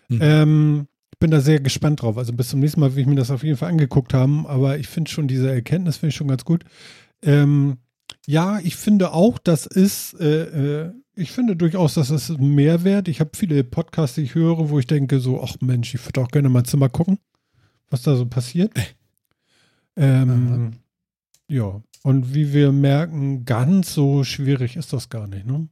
[0.09, 0.19] Hm.
[0.21, 0.87] Ähm,
[1.19, 2.17] bin da sehr gespannt drauf.
[2.17, 4.77] Also bis zum nächsten Mal will ich mir das auf jeden Fall angeguckt haben, aber
[4.77, 6.63] ich finde schon diese Erkenntnis finde ich schon ganz gut.
[7.21, 7.77] Ähm,
[8.25, 13.07] ja, ich finde auch, das ist, äh, äh, ich finde durchaus, dass es ein Mehrwert.
[13.07, 16.21] Ich habe viele Podcasts, die ich höre, wo ich denke so, ach Mensch, ich würde
[16.21, 17.19] auch gerne mal Zimmer gucken,
[17.89, 18.73] was da so passiert.
[19.97, 20.77] Ähm,
[21.49, 25.45] ja, und wie wir merken, ganz so schwierig ist das gar nicht.
[25.45, 25.67] Ne?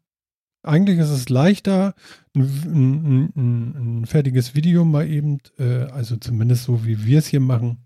[0.63, 1.93] Eigentlich ist es leichter,
[2.41, 7.39] ein, ein, ein, fertiges Video mal eben, äh, also zumindest so wie wir es hier
[7.39, 7.79] machen,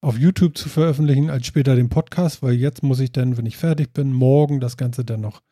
[0.00, 3.56] auf YouTube zu veröffentlichen, als später den Podcast, weil jetzt muss ich dann, wenn ich
[3.56, 5.42] fertig bin, morgen das Ganze dann noch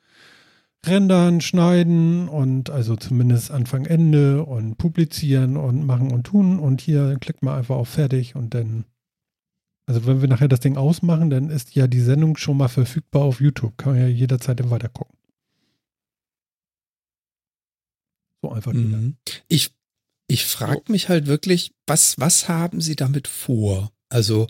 [0.87, 7.17] rendern, schneiden und also zumindest Anfang, Ende und publizieren und machen und tun und hier
[7.21, 8.85] klickt man einfach auf fertig und dann
[9.87, 13.23] also wenn wir nachher das Ding ausmachen, dann ist ja die Sendung schon mal verfügbar
[13.23, 13.77] auf YouTube.
[13.77, 15.17] Kann man ja jederzeit weiter gucken.
[18.45, 18.75] So einfach.
[18.75, 19.17] Mhm.
[19.49, 19.71] Ich,
[20.27, 23.91] ich frage mich halt wirklich, was, was haben sie damit vor?
[24.11, 24.49] Also,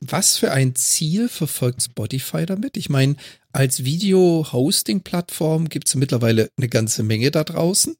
[0.00, 2.78] was für ein Ziel verfolgt Spotify damit?
[2.78, 3.16] Ich meine,
[3.52, 7.96] als Video-Hosting-Plattform gibt es mittlerweile eine ganze Menge da draußen.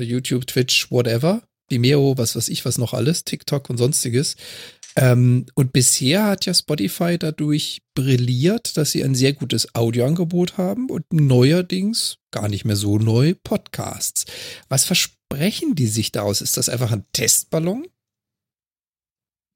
[0.00, 1.42] YouTube, Twitch, whatever.
[1.68, 4.36] Vimeo, was weiß ich, was noch alles, TikTok und sonstiges.
[4.96, 10.88] Ähm, und bisher hat ja Spotify dadurch brilliert, dass sie ein sehr gutes Audioangebot haben
[10.88, 14.24] und neuerdings, gar nicht mehr so neu, Podcasts.
[14.68, 16.40] Was versprechen die sich daraus?
[16.40, 17.86] Ist das einfach ein Testballon?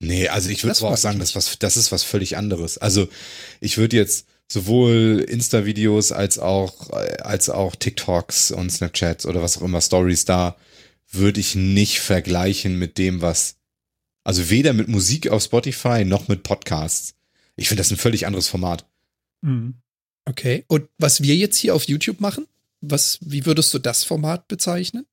[0.02, 2.78] Nee, also ich würde auch sagen, das, was, das ist was völlig anderes.
[2.78, 3.08] Also
[3.60, 9.62] ich würde jetzt sowohl Insta-Videos als auch, als auch TikToks und Snapchats oder was auch
[9.62, 10.56] immer, Stories da,
[11.10, 13.56] würde ich nicht vergleichen mit dem, was,
[14.24, 17.14] also weder mit Musik auf Spotify noch mit Podcasts.
[17.56, 18.86] Ich finde das ein völlig anderes Format.
[19.42, 19.74] Mhm.
[20.24, 20.64] Okay.
[20.68, 22.46] Und was wir jetzt hier auf YouTube machen,
[22.80, 25.06] was, wie würdest du das Format bezeichnen?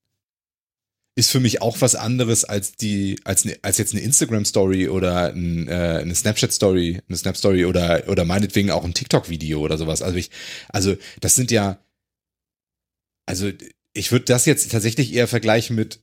[1.17, 5.33] ist für mich auch was anderes als die, als, ne, als jetzt eine Instagram-Story oder
[5.33, 10.03] ein, äh, eine Snapchat-Story, eine Snap-Story oder, oder meinetwegen auch ein TikTok-Video oder sowas.
[10.03, 10.29] Also ich,
[10.69, 11.79] also das sind ja,
[13.25, 13.51] also
[13.93, 16.01] ich würde das jetzt tatsächlich eher vergleichen mit,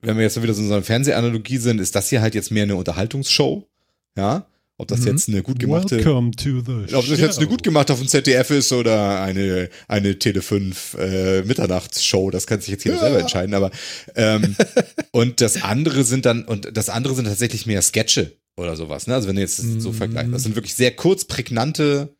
[0.00, 2.50] wenn wir jetzt wieder so in so einer Fernsehanalogie sind, ist das hier halt jetzt
[2.50, 3.68] mehr eine Unterhaltungsshow,
[4.16, 4.46] ja.
[4.80, 5.06] Ob das mhm.
[5.08, 8.06] jetzt eine gut gemachte, Welcome to the ob das jetzt eine gut gemachte auf dem
[8.06, 13.02] ZDF ist oder eine eine Tele 5 äh, Mitternachtsshow, das kann sich jetzt jeder ja.
[13.02, 13.54] selber entscheiden.
[13.54, 13.72] Aber
[14.14, 14.54] ähm,
[15.10, 19.08] und das andere sind dann und das andere sind tatsächlich mehr Sketche oder sowas.
[19.08, 19.14] Ne?
[19.14, 19.80] Also wenn du jetzt mhm.
[19.80, 22.14] so vergleichst, das sind wirklich sehr kurz prägnante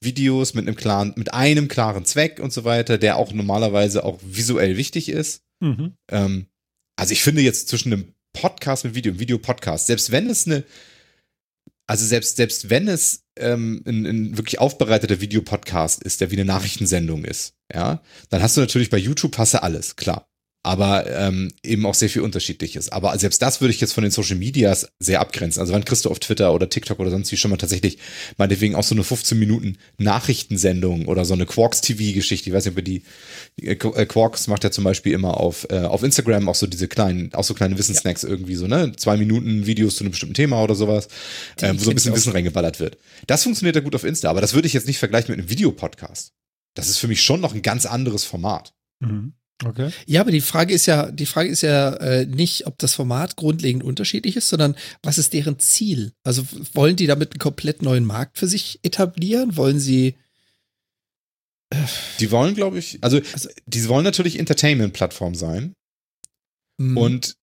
[0.00, 4.18] Videos mit einem klaren, mit einem klaren Zweck und so weiter, der auch normalerweise auch
[4.26, 5.42] visuell wichtig ist.
[5.60, 5.92] Mhm.
[6.10, 6.46] Ähm,
[7.00, 10.64] also ich finde jetzt zwischen einem Podcast mit Video, Videopodcast, selbst wenn es eine
[11.86, 16.44] also selbst, selbst wenn es ähm, ein, ein wirklich aufbereiteter Videopodcast ist, der wie eine
[16.44, 20.29] Nachrichtensendung ist, ja, dann hast du natürlich bei YouTube du alles, klar
[20.62, 22.90] aber ähm, eben auch sehr viel Unterschiedliches.
[22.90, 25.60] Aber selbst das würde ich jetzt von den Social Medias sehr abgrenzen.
[25.60, 27.96] Also wann kriegst du auf Twitter oder TikTok oder sonst wie schon mal tatsächlich
[28.36, 32.50] meinetwegen auch so eine 15 Minuten Nachrichtensendung oder so eine Quarks TV-Geschichte.
[32.50, 33.02] Ich weiß nicht, ob die
[33.62, 36.88] äh, äh, Quarks macht ja zum Beispiel immer auf, äh, auf Instagram auch so diese
[36.88, 38.28] kleinen, auch so kleine Wissensnacks ja.
[38.28, 38.92] irgendwie so, ne?
[38.96, 41.08] Zwei Minuten Videos zu einem bestimmten Thema oder sowas,
[41.62, 42.98] äh, wo so ein bisschen Wissen reingeballert wird.
[43.26, 45.48] Das funktioniert ja gut auf Insta, aber das würde ich jetzt nicht vergleichen mit einem
[45.48, 46.34] Videopodcast.
[46.74, 48.74] Das ist für mich schon noch ein ganz anderes Format.
[49.00, 49.32] Mhm.
[49.64, 49.90] Okay.
[50.06, 53.36] Ja, aber die Frage ist ja, die Frage ist ja äh, nicht, ob das Format
[53.36, 56.12] grundlegend unterschiedlich ist, sondern was ist deren Ziel?
[56.24, 59.56] Also wollen die damit einen komplett neuen Markt für sich etablieren?
[59.56, 60.14] Wollen sie
[61.70, 61.76] äh,
[62.18, 65.74] die wollen, glaube ich, also, also, die wollen natürlich Entertainment-Plattform sein.
[66.78, 66.96] Mhm.
[66.96, 67.34] Und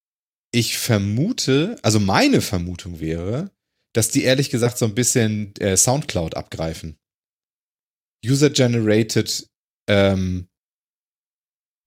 [0.52, 3.52] ich vermute, also meine Vermutung wäre,
[3.94, 6.98] dass die ehrlich gesagt so ein bisschen äh, Soundcloud abgreifen.
[8.26, 9.48] User-generated
[9.88, 10.48] ähm,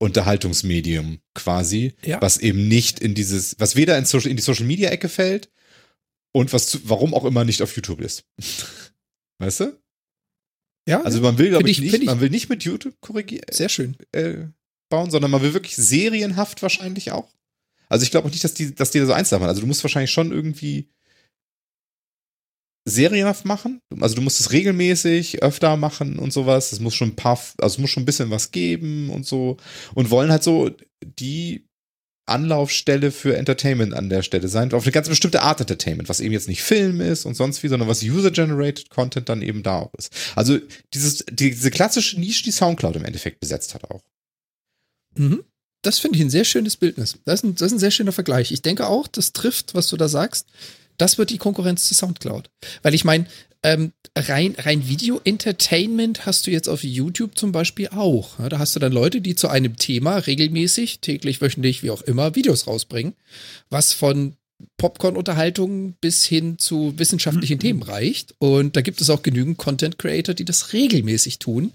[0.01, 2.19] Unterhaltungsmedium quasi, ja.
[2.21, 5.51] was eben nicht in dieses, was weder in, Social, in die Social Media Ecke fällt
[6.31, 8.23] und was, zu, warum auch immer nicht auf YouTube ist.
[9.37, 9.79] weißt du?
[10.87, 11.03] Ja.
[11.03, 13.45] Also man will, glaube ich, ich, nicht, man will nicht mit YouTube korrigieren.
[13.51, 13.95] Sehr schön.
[14.11, 14.47] Äh,
[14.89, 17.29] bauen, sondern man will wirklich serienhaft wahrscheinlich auch.
[17.87, 19.43] Also ich glaube auch nicht, dass die, dass die da so eins machen.
[19.43, 20.89] Also du musst wahrscheinlich schon irgendwie
[22.85, 23.79] serienhaft machen.
[23.99, 26.71] Also du musst es regelmäßig öfter machen und sowas.
[26.71, 29.57] Es muss schon ein paar, also es muss schon ein bisschen was geben und so.
[29.93, 30.71] Und wollen halt so
[31.03, 31.67] die
[32.25, 34.71] Anlaufstelle für Entertainment an der Stelle sein.
[34.73, 37.67] Auf eine ganz bestimmte Art Entertainment, was eben jetzt nicht Film ist und sonst wie,
[37.67, 40.13] sondern was User-Generated Content dann eben da auch ist.
[40.35, 40.59] Also
[40.93, 44.01] dieses, diese klassische Nische, die Soundcloud im Endeffekt besetzt hat auch.
[45.15, 45.43] Mhm.
[45.83, 47.17] Das finde ich ein sehr schönes Bildnis.
[47.25, 48.51] Das ist, ein, das ist ein sehr schöner Vergleich.
[48.51, 50.47] Ich denke auch, das trifft, was du da sagst
[51.01, 52.49] das wird die Konkurrenz zu Soundcloud.
[52.83, 53.25] Weil ich meine,
[53.63, 58.37] ähm, rein, rein Video-Entertainment hast du jetzt auf YouTube zum Beispiel auch.
[58.49, 62.35] Da hast du dann Leute, die zu einem Thema regelmäßig, täglich, wöchentlich, wie auch immer,
[62.35, 63.13] Videos rausbringen,
[63.69, 64.35] was von
[64.77, 67.61] Popcorn-Unterhaltung bis hin zu wissenschaftlichen mhm.
[67.61, 68.35] Themen reicht.
[68.39, 71.73] Und da gibt es auch genügend Content-Creator, die das regelmäßig tun.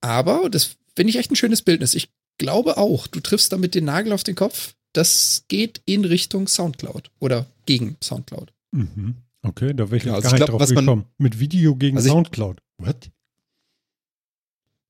[0.00, 1.94] Aber, das finde ich echt ein schönes Bildnis.
[1.94, 2.08] Ich
[2.38, 7.10] glaube auch, du triffst damit den Nagel auf den Kopf das geht in Richtung Soundcloud
[7.18, 8.52] oder gegen Soundcloud.
[8.72, 9.16] Mhm.
[9.42, 11.06] Okay, da wäre ich ja, also gar ich glaub, nicht drauf gekommen.
[11.18, 12.60] Mit Video gegen also Soundcloud.
[12.78, 13.10] What?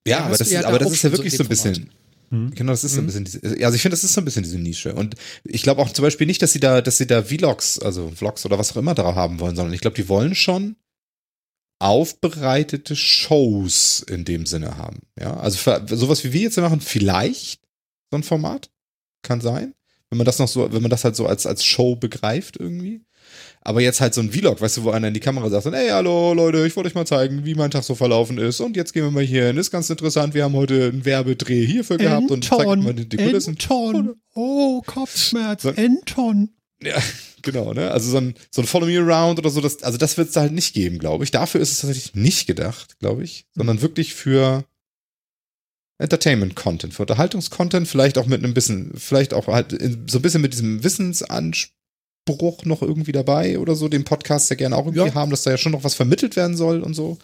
[0.07, 1.91] Ja, ja aber das, ja ist, aber das ist ja wirklich so ein bisschen.
[2.31, 2.51] Mhm.
[2.55, 3.07] Genau, das ist so ein mhm.
[3.07, 4.95] bisschen diese, also ich finde, das ist so ein bisschen diese Nische.
[4.95, 8.11] Und ich glaube auch zum Beispiel nicht, dass sie da, dass sie da Vlogs, also
[8.11, 10.77] Vlogs oder was auch immer drauf haben wollen, sondern ich glaube, die wollen schon
[11.81, 15.01] aufbereitete Shows in dem Sinne haben.
[15.19, 17.63] Ja, also für sowas wie wir jetzt machen, vielleicht
[18.11, 18.71] so ein Format.
[19.23, 19.75] Kann sein
[20.11, 23.03] wenn man das noch so, wenn man das halt so als, als Show begreift irgendwie.
[23.63, 25.91] Aber jetzt halt so ein Vlog, weißt du, wo einer in die Kamera sagt, hey,
[25.91, 28.61] hallo Leute, ich wollte euch mal zeigen, wie mein Tag so verlaufen ist.
[28.61, 29.57] Und jetzt gehen wir mal hier hin.
[29.57, 33.09] Ist ganz interessant, wir haben heute einen Werbedreh hierfür gehabt Anton, und zeigen mal die,
[33.09, 33.57] die Kulissen.
[33.61, 36.51] Anton, oh, Kopfschmerz, so, Anton.
[36.83, 36.97] Ja,
[37.43, 37.91] genau, ne?
[37.91, 40.35] Also so ein, so ein Follow Me Around oder so, das, also das wird es
[40.35, 41.31] da halt nicht geben, glaube ich.
[41.31, 44.65] Dafür ist es tatsächlich nicht gedacht, glaube ich, sondern wirklich für
[46.01, 49.73] Entertainment-Content, für Unterhaltungs-Content, vielleicht auch mit einem bisschen, vielleicht auch halt
[50.09, 54.77] so ein bisschen mit diesem Wissensanspruch noch irgendwie dabei oder so, den Podcast ja gerne
[54.77, 55.15] auch irgendwie ja.
[55.15, 57.19] haben, dass da ja schon noch was vermittelt werden soll und so.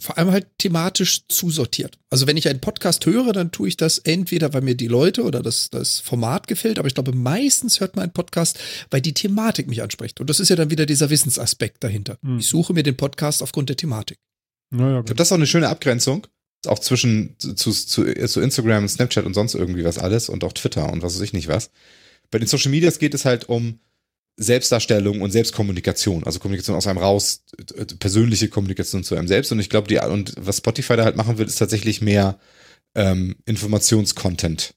[0.00, 1.98] Vor allem halt thematisch zusortiert.
[2.08, 5.24] Also wenn ich einen Podcast höre, dann tue ich das entweder, weil mir die Leute
[5.24, 9.14] oder das, das Format gefällt, aber ich glaube, meistens hört man einen Podcast, weil die
[9.14, 10.20] Thematik mich anspricht.
[10.20, 12.18] Und das ist ja dann wieder dieser Wissensaspekt dahinter.
[12.22, 12.38] Hm.
[12.38, 14.18] Ich suche mir den Podcast aufgrund der Thematik.
[14.70, 16.26] Naja, das ist auch eine schöne Abgrenzung
[16.66, 20.92] auch zwischen zu, zu, zu Instagram, Snapchat und sonst irgendwie was alles und auch Twitter
[20.92, 21.70] und was weiß ich nicht was.
[22.30, 23.80] Bei den Social Medias geht es halt um
[24.36, 27.44] Selbstdarstellung und Selbstkommunikation, also Kommunikation aus einem raus,
[27.98, 29.50] persönliche Kommunikation zu einem selbst.
[29.50, 32.38] Und ich glaube, die und was Spotify da halt machen will, ist tatsächlich mehr
[32.94, 34.74] ähm, Informationscontent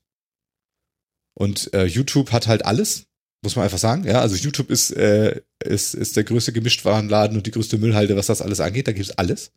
[1.35, 3.05] Und äh, YouTube hat halt alles,
[3.43, 4.03] muss man einfach sagen.
[4.03, 8.27] Ja, also YouTube ist, äh, ist, ist der größte Gemischtwarenladen und die größte Müllhalde, was
[8.27, 8.87] das alles angeht.
[8.87, 9.51] Da gibt es alles.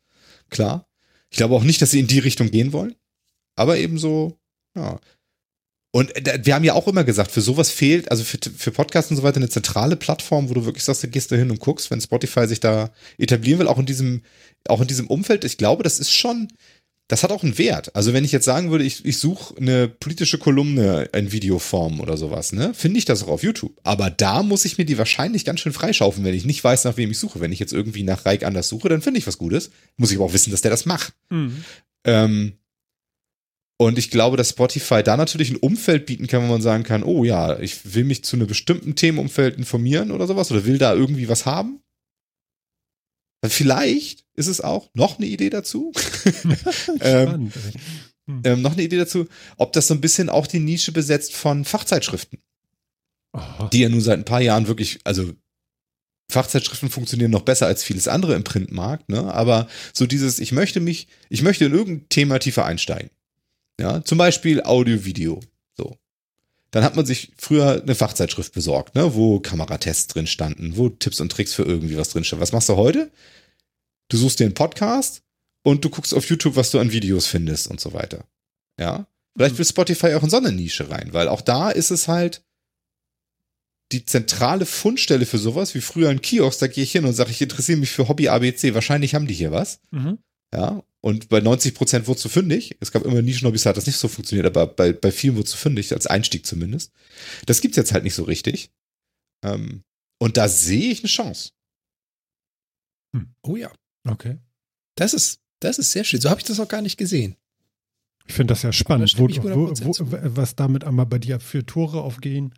[0.50, 0.86] Klar.
[1.34, 2.94] Ich glaube auch nicht, dass sie in die Richtung gehen wollen.
[3.56, 4.38] Aber ebenso,
[4.76, 5.00] ja.
[5.92, 9.10] Und äh, wir haben ja auch immer gesagt, für sowas fehlt, also für, für Podcasts
[9.10, 11.58] und so weiter, eine zentrale Plattform, wo du wirklich sagst, du gehst da hin und
[11.58, 14.22] guckst, wenn Spotify sich da etablieren will, auch in diesem,
[14.68, 15.44] auch in diesem Umfeld.
[15.44, 16.52] Ich glaube, das ist schon,
[17.08, 17.94] das hat auch einen Wert.
[17.94, 22.16] Also wenn ich jetzt sagen würde, ich, ich suche eine politische Kolumne in Videoform oder
[22.16, 23.78] sowas, ne, finde ich das auch auf YouTube.
[23.82, 26.96] Aber da muss ich mir die wahrscheinlich ganz schön freischaufen, wenn ich nicht weiß, nach
[26.96, 27.40] wem ich suche.
[27.40, 29.70] Wenn ich jetzt irgendwie nach Reik anders suche, dann finde ich was Gutes.
[29.96, 31.12] Muss ich aber auch wissen, dass der das macht.
[31.28, 31.64] Mhm.
[32.04, 32.52] Ähm,
[33.76, 37.02] und ich glaube, dass Spotify da natürlich ein Umfeld bieten kann, wo man sagen kann,
[37.02, 40.94] oh ja, ich will mich zu einem bestimmten Themenumfeld informieren oder sowas oder will da
[40.94, 41.80] irgendwie was haben.
[43.44, 45.92] Dann vielleicht ist es auch noch eine Idee dazu.
[47.00, 47.52] ähm,
[48.26, 48.40] hm.
[48.42, 49.26] ähm, noch eine Idee dazu,
[49.58, 52.38] ob das so ein bisschen auch die Nische besetzt von Fachzeitschriften.
[53.32, 53.68] Aha.
[53.68, 55.30] Die ja nun seit ein paar Jahren wirklich, also
[56.30, 59.30] Fachzeitschriften funktionieren noch besser als vieles andere im Printmarkt, ne?
[59.34, 63.10] Aber so dieses, ich möchte mich, ich möchte in irgendein Thema tiefer einsteigen.
[63.78, 65.42] Ja, zum Beispiel Audio, Video.
[65.42, 65.48] So.
[66.74, 71.20] Dann hat man sich früher eine Fachzeitschrift besorgt, ne, wo Kameratests drin standen, wo Tipps
[71.20, 72.42] und Tricks für irgendwie was drin stand.
[72.42, 73.12] Was machst du heute?
[74.08, 75.22] Du suchst dir einen Podcast
[75.62, 78.24] und du guckst auf YouTube, was du an Videos findest und so weiter.
[78.76, 79.06] Ja.
[79.36, 82.44] Vielleicht will Spotify auch in so eine Nische rein, weil auch da ist es halt
[83.92, 87.30] die zentrale Fundstelle für sowas, wie früher ein Kiosk, da gehe ich hin und sage,
[87.30, 89.78] ich interessiere mich für Hobby ABC, wahrscheinlich haben die hier was.
[89.92, 90.18] Mhm.
[90.54, 92.76] Ja, und bei 90 Prozent wurdest du fündig.
[92.80, 95.54] Es gab immer Nischenhobbys, da hat das nicht so funktioniert, aber bei, bei vielen wurdest
[95.54, 96.92] du fündig, als Einstieg zumindest.
[97.46, 98.70] Das gibt's jetzt halt nicht so richtig.
[99.44, 99.82] Ähm,
[100.18, 101.50] und da sehe ich eine Chance.
[103.14, 103.34] Hm.
[103.42, 103.72] Oh ja.
[104.08, 104.38] Okay.
[104.94, 106.20] Das ist, das ist sehr schön.
[106.20, 107.36] So habe ich das auch gar nicht gesehen.
[108.26, 109.94] Ich finde das ja spannend, wo, wo, wo,
[110.36, 112.54] was damit einmal bei dir für Tore aufgehen.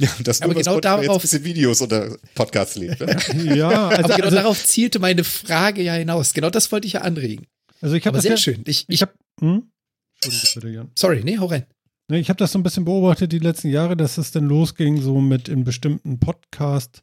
[0.00, 3.00] Ja, das aber genau darauf jetzt Videos oder Podcasts lebt.
[3.00, 3.16] Ne?
[3.56, 6.32] ja, also, aber genau also, darauf zielte meine Frage ja hinaus.
[6.32, 7.46] Genau das wollte ich ja anregen.
[7.80, 8.62] Also ich habe sehr ja, schön.
[8.66, 9.12] Ich, ich, ich habe.
[9.40, 9.70] Hm?
[10.54, 10.90] bitte, Jan.
[10.94, 11.66] Sorry, nee, hau rein.
[12.10, 15.20] Ich habe das so ein bisschen beobachtet die letzten Jahre, dass es dann losging, so
[15.20, 17.02] mit in bestimmten Podcast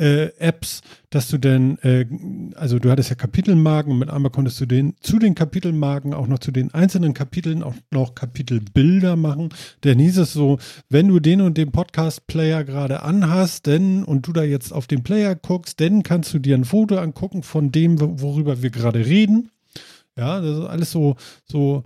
[0.00, 2.06] äh, Apps, dass du denn, äh,
[2.54, 6.26] also du hattest ja Kapitelmarken und mit einmal konntest du den zu den Kapitelmarken auch
[6.26, 9.50] noch zu den einzelnen Kapiteln auch noch Kapitelbilder machen.
[9.84, 10.58] Denn hieß es so,
[10.88, 15.02] wenn du den und den Podcast-Player gerade anhast, denn und du da jetzt auf den
[15.02, 19.50] Player guckst, dann kannst du dir ein Foto angucken von dem, worüber wir gerade reden.
[20.16, 21.84] Ja, das ist alles so, so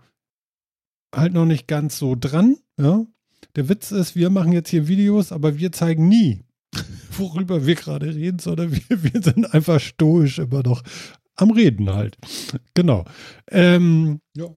[1.14, 2.57] halt noch nicht ganz so dran.
[2.79, 3.05] Ja.
[3.57, 6.40] Der Witz ist, wir machen jetzt hier Videos, aber wir zeigen nie,
[7.18, 10.83] worüber wir gerade reden, sondern wir, wir sind einfach stoisch immer noch
[11.37, 12.16] am Reden halt.
[12.74, 13.05] Genau.
[13.50, 14.48] Ähm, ja.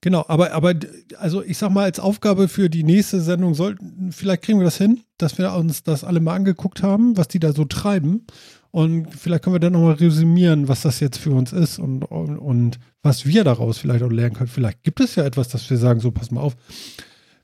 [0.00, 0.74] Genau, aber, aber
[1.18, 4.78] also ich sag mal, als Aufgabe für die nächste Sendung sollten, vielleicht kriegen wir das
[4.78, 8.24] hin, dass wir uns das alle mal angeguckt haben, was die da so treiben.
[8.70, 12.38] Und vielleicht können wir dann nochmal resümieren, was das jetzt für uns ist und, und,
[12.38, 14.48] und was wir daraus vielleicht auch lernen können.
[14.48, 16.54] Vielleicht gibt es ja etwas, dass wir sagen, so pass mal auf,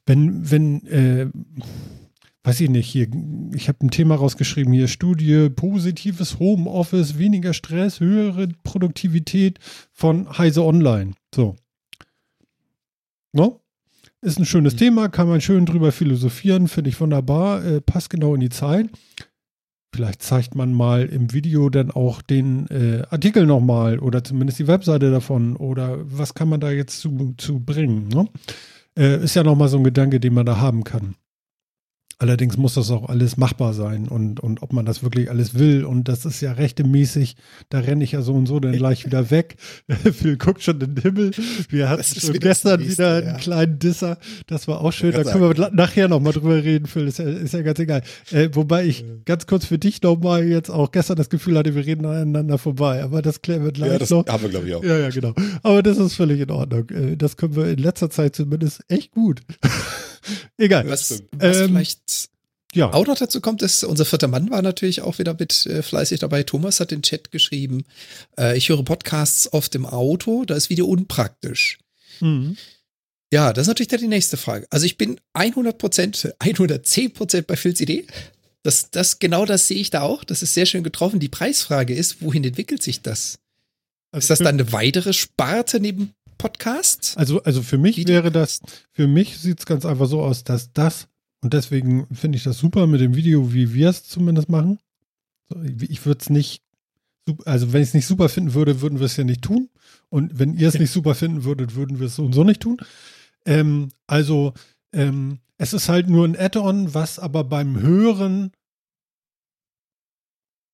[0.06, 1.26] wenn, wenn, äh,
[2.44, 3.09] weiß ich nicht, hier,
[3.54, 9.59] ich habe ein Thema rausgeschrieben, hier Studie, positives Homeoffice, weniger Stress, höhere Produktivität
[9.92, 11.14] von Heise Online.
[11.35, 11.57] So.
[13.33, 13.61] No?
[14.20, 14.78] Ist ein schönes mhm.
[14.78, 18.90] Thema, kann man schön drüber philosophieren, finde ich wunderbar, äh, passt genau in die Zeit.
[19.94, 24.66] Vielleicht zeigt man mal im Video dann auch den äh, Artikel nochmal oder zumindest die
[24.66, 28.09] Webseite davon oder was kann man da jetzt zu, zu bringen.
[28.09, 28.28] Ne?
[28.98, 31.14] Äh, ist ja nochmal so ein Gedanke, den man da haben kann.
[32.18, 35.85] Allerdings muss das auch alles machbar sein und, und ob man das wirklich alles will.
[35.85, 37.37] Und das ist ja rechtemäßig,
[37.70, 39.57] da renne ich ja so und so dann gleich wieder weg.
[40.12, 41.33] Phil guckt schon in den Himmel.
[41.68, 43.37] Wir hatten schon gestern nächste, wieder einen ja.
[43.38, 44.18] kleinen Disser.
[44.46, 45.12] Das war auch schön.
[45.12, 47.09] Da können wir nachher nochmal drüber reden, Phil.
[47.09, 48.03] Ist ja, ist ja ganz egal.
[48.31, 51.85] Äh, wobei ich ganz kurz für dich nochmal jetzt auch gestern das Gefühl hatte, wir
[51.85, 53.03] reden aneinander vorbei.
[53.03, 54.27] Aber das klären wir gleich ja, das noch.
[54.27, 54.85] haben wir, glaube ich, auch.
[54.85, 55.35] Ja, ja, genau.
[55.62, 56.88] Aber das ist völlig in Ordnung.
[56.90, 59.40] Äh, das können wir in letzter Zeit zumindest echt gut.
[60.58, 60.88] Egal.
[60.88, 62.28] Was, was ähm, vielleicht
[62.74, 62.92] ja.
[62.92, 66.20] auch noch dazu kommt, ist, unser vierter Mann war natürlich auch wieder mit äh, fleißig
[66.20, 66.42] dabei.
[66.42, 67.84] Thomas hat den Chat geschrieben.
[68.38, 71.78] Äh, ich höre Podcasts oft im Auto, da ist Video unpraktisch.
[72.20, 72.56] Mhm.
[73.32, 74.66] Ja, das ist natürlich dann die nächste Frage.
[74.70, 78.06] Also ich bin 100 Prozent, 110 Prozent bei Phils Idee.
[78.62, 80.24] Das, das, genau das sehe ich da auch.
[80.24, 81.20] Das ist sehr schön getroffen.
[81.20, 83.38] Die Preisfrage ist, wohin entwickelt sich das?
[84.12, 87.16] Also ist das dann eine weitere Sparte neben Podcast?
[87.16, 88.61] Also, also für mich Video wäre das,
[88.92, 91.09] für mich sieht es ganz einfach so aus, dass das,
[91.40, 94.79] und deswegen finde ich das super mit dem Video, wie wir es zumindest machen.
[95.88, 96.62] Ich würde es nicht,
[97.44, 99.68] also wenn ich es nicht super finden würde, würden wir es ja nicht tun.
[100.09, 102.61] Und wenn ihr es nicht super finden würdet, würden wir es so und so nicht
[102.61, 102.79] tun.
[103.44, 104.55] Ähm, also
[104.92, 108.53] ähm, es ist halt nur ein Add-on, was aber beim Hören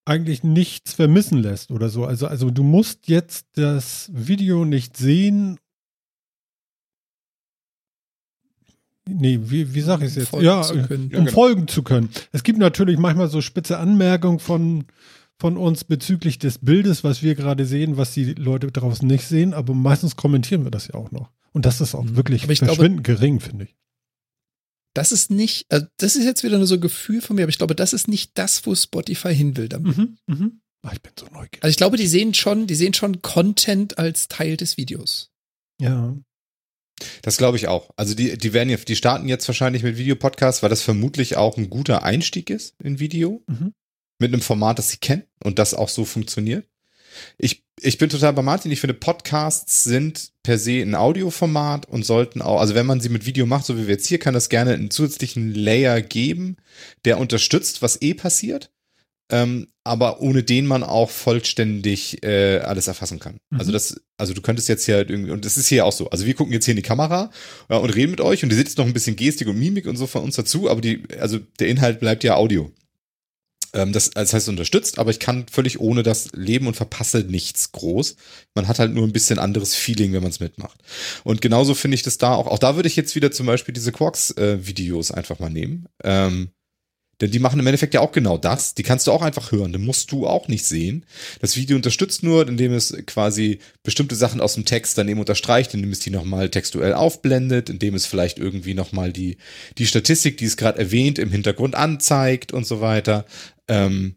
[0.05, 2.05] eigentlich nichts vermissen lässt oder so.
[2.05, 5.59] Also, also du musst jetzt das Video nicht sehen.
[9.09, 10.29] Nee, wie, wie sage ich es jetzt?
[10.29, 11.05] Folgen ja, können.
[11.07, 11.31] um Ja, genau.
[11.33, 12.11] folgen zu können.
[12.33, 14.85] Es gibt natürlich manchmal so spitze Anmerkungen von,
[15.39, 19.53] von uns bezüglich des Bildes, was wir gerade sehen, was die Leute draußen nicht sehen,
[19.53, 21.31] aber meistens kommentieren wir das ja auch noch.
[21.53, 22.17] Und das ist auch Mhm.
[22.17, 23.77] wirklich ich glaube- verschwindend gering, finde ich.
[24.95, 27.51] Das ist nicht, also das ist jetzt wieder nur so ein Gefühl von mir, aber
[27.51, 29.97] ich glaube, das ist nicht das, wo Spotify hin will damit.
[29.97, 30.61] Mhm, mhm.
[30.83, 31.63] Ach, ich bin so neugierig.
[31.63, 35.31] Also ich glaube, die sehen schon, die sehen schon Content als Teil des Videos.
[35.81, 36.17] Ja.
[37.23, 37.91] Das glaube ich auch.
[37.97, 41.57] Also die, die werden jetzt, die starten jetzt wahrscheinlich mit Videopodcasts, weil das vermutlich auch
[41.57, 43.43] ein guter Einstieg ist in Video.
[43.47, 43.73] Mhm.
[44.19, 46.67] Mit einem Format, das sie kennen und das auch so funktioniert.
[47.39, 48.71] Ich, ich bin total bei Martin.
[48.71, 53.09] Ich finde, Podcasts sind per se ein Audioformat und sollten auch, also wenn man sie
[53.09, 56.57] mit Video macht, so wie wir jetzt hier, kann das gerne einen zusätzlichen Layer geben,
[57.05, 58.71] der unterstützt, was eh passiert.
[59.33, 63.39] Ähm, aber ohne den man auch vollständig äh, alles erfassen kann.
[63.51, 63.61] Mhm.
[63.61, 66.11] Also das, also du könntest jetzt hier halt irgendwie, und das ist hier auch so.
[66.11, 67.31] Also wir gucken jetzt hier in die Kamera
[67.69, 69.87] ja, und reden mit euch und ihr seht jetzt noch ein bisschen Gestik und Mimik
[69.87, 72.73] und so von uns dazu, aber die, also der Inhalt bleibt ja Audio.
[73.73, 77.73] Ähm, das, das heißt unterstützt, aber ich kann völlig ohne das leben und verpasse nichts
[77.73, 78.17] groß.
[78.55, 80.81] Man hat halt nur ein bisschen anderes Feeling, wenn man es mitmacht.
[81.25, 82.47] Und genauso finde ich das da auch.
[82.47, 85.87] Auch da würde ich jetzt wieder zum Beispiel diese Quarks-Videos einfach mal nehmen.
[86.03, 86.51] Ähm,
[87.21, 88.75] denn die machen im Endeffekt ja auch genau das.
[88.75, 89.73] Die kannst du auch einfach hören.
[89.73, 91.05] Den musst du auch nicht sehen.
[91.41, 95.75] Das Video unterstützt nur, indem es quasi bestimmte Sachen aus dem Text dann eben unterstreicht,
[95.75, 99.37] indem es die nochmal textuell aufblendet, indem es vielleicht irgendwie nochmal die,
[99.77, 103.27] die Statistik, die es gerade erwähnt, im Hintergrund anzeigt und so weiter.
[103.71, 104.17] Ähm,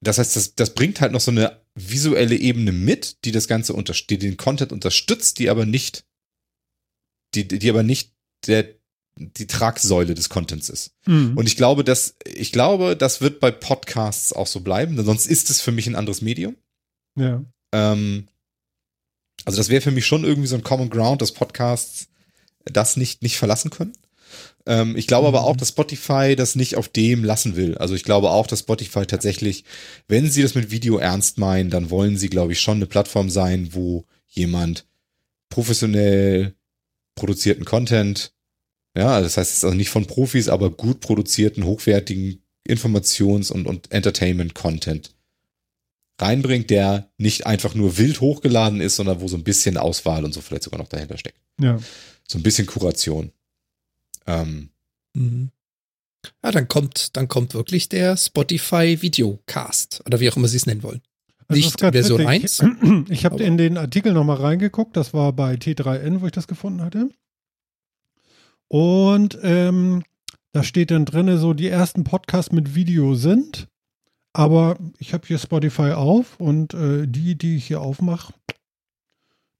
[0.00, 3.72] das heißt, das, das bringt halt noch so eine visuelle Ebene mit, die das Ganze
[3.72, 6.04] unter, die den Content unterstützt, die aber nicht,
[7.34, 8.14] die, die aber nicht
[8.46, 8.74] der,
[9.16, 10.94] die Tragsäule des Contents ist.
[11.06, 11.36] Mhm.
[11.36, 15.26] Und ich glaube, dass, ich glaube, das wird bei Podcasts auch so bleiben, denn sonst
[15.26, 16.56] ist es für mich ein anderes Medium.
[17.16, 17.44] ja.
[17.72, 18.28] Ähm,
[19.44, 22.08] also das wäre für mich schon irgendwie so ein Common Ground, dass Podcasts
[22.64, 23.92] das nicht, nicht verlassen können.
[24.68, 27.76] Ähm, ich glaube aber auch, dass Spotify das nicht auf dem lassen will.
[27.78, 29.64] Also ich glaube auch, dass Spotify tatsächlich,
[30.06, 33.30] wenn sie das mit Video ernst meinen, dann wollen sie, glaube ich, schon eine Plattform
[33.30, 34.86] sein, wo jemand
[35.48, 36.54] professionell
[37.16, 38.32] produzierten Content,
[38.94, 43.66] ja, das heißt, es ist also nicht von Profis, aber gut produzierten, hochwertigen Informations- und,
[43.66, 45.14] und Entertainment-Content
[46.20, 50.34] reinbringt, der nicht einfach nur wild hochgeladen ist, sondern wo so ein bisschen Auswahl und
[50.34, 51.38] so vielleicht sogar noch dahinter steckt.
[51.60, 51.78] ja.
[52.30, 53.32] So ein bisschen Kuration.
[54.28, 54.70] Ähm,
[55.18, 55.50] Mhm.
[56.42, 60.66] Ja, dann kommt, dann kommt wirklich der Spotify Videocast oder wie auch immer sie es
[60.66, 61.00] nennen wollen.
[61.48, 62.62] Also Nicht Version witzig.
[62.62, 64.96] 1, Ich habe in den Artikel nochmal reingeguckt.
[64.96, 67.08] Das war bei T3N, wo ich das gefunden hatte.
[68.68, 70.02] Und ähm,
[70.52, 73.68] da steht dann drinne, so die ersten Podcasts mit Video sind.
[74.34, 78.34] Aber ich habe hier Spotify auf und äh, die, die ich hier aufmache,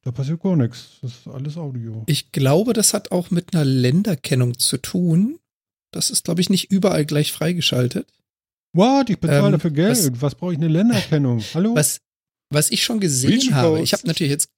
[0.08, 0.98] da passiert gar nichts.
[1.02, 2.02] Das ist alles Audio.
[2.06, 5.38] Ich glaube, das hat auch mit einer Länderkennung zu tun.
[5.92, 8.06] Das ist, glaube ich, nicht überall gleich freigeschaltet.
[8.74, 9.10] What?
[9.10, 9.90] Ich bezahle Ähm, dafür Geld.
[9.90, 11.42] was- Was, brauche ich eine Länderkennung?
[11.54, 11.74] Hallo?
[11.74, 11.98] Was,
[12.50, 14.50] was ich schon gesehen Region habe, ich habe natürlich jetzt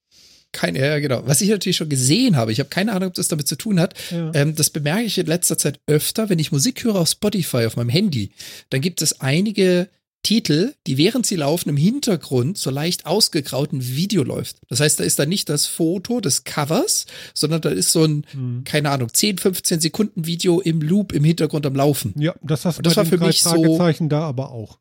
[0.53, 3.29] keine, ja, genau, was ich natürlich schon gesehen habe, ich habe keine Ahnung, ob das
[3.29, 3.93] damit zu tun hat.
[4.11, 4.31] ja.
[4.33, 7.77] Ähm, das bemerke ich in letzter Zeit öfter, wenn ich Musik höre auf Spotify auf
[7.77, 8.31] meinem Handy.
[8.69, 9.87] Dann gibt es einige
[10.23, 14.57] Titel, die während sie laufen im Hintergrund so leicht ausgegrauten Video läuft.
[14.69, 18.25] Das heißt, da ist da nicht das Foto des Covers, sondern da ist so ein,
[18.31, 18.63] Hm.
[18.63, 22.13] keine Ahnung, 10, 15 Sekunden Video im Loop im Hintergrund am Laufen.
[22.19, 23.77] ja, das hast du Und das bei war für mich so-
[24.07, 24.79] da aber auch.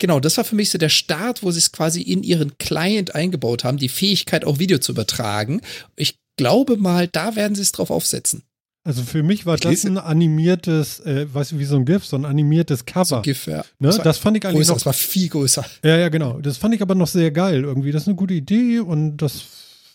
[0.00, 3.14] Genau, das war für mich so der Start, wo sie es quasi in ihren Client
[3.16, 5.60] eingebaut haben, die Fähigkeit auch Video zu übertragen.
[5.96, 8.44] Ich glaube mal, da werden sie es drauf aufsetzen.
[8.84, 11.84] Also für mich war Ich das lese- ein animiertes, äh, weißt du, wie so ein
[11.84, 13.04] GIF, so ein animiertes Cover.
[13.04, 13.58] So GIF, ja.
[13.78, 13.88] ne?
[13.88, 15.64] Das Das fand ich eigentlich größer, noch das war viel größer.
[15.84, 16.40] Ja, ja, genau.
[16.40, 17.92] Das fand ich aber noch sehr geil irgendwie.
[17.92, 19.42] Das ist eine gute Idee und das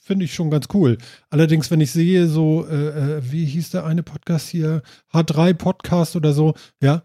[0.03, 0.97] finde ich schon ganz cool.
[1.29, 4.83] Allerdings, wenn ich sehe, so, äh, äh, wie hieß der eine Podcast hier?
[5.11, 7.01] H3 Podcast oder so, ja,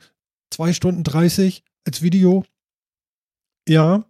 [0.51, 2.45] zwei Stunden 30 als Video.
[3.69, 4.05] Ja.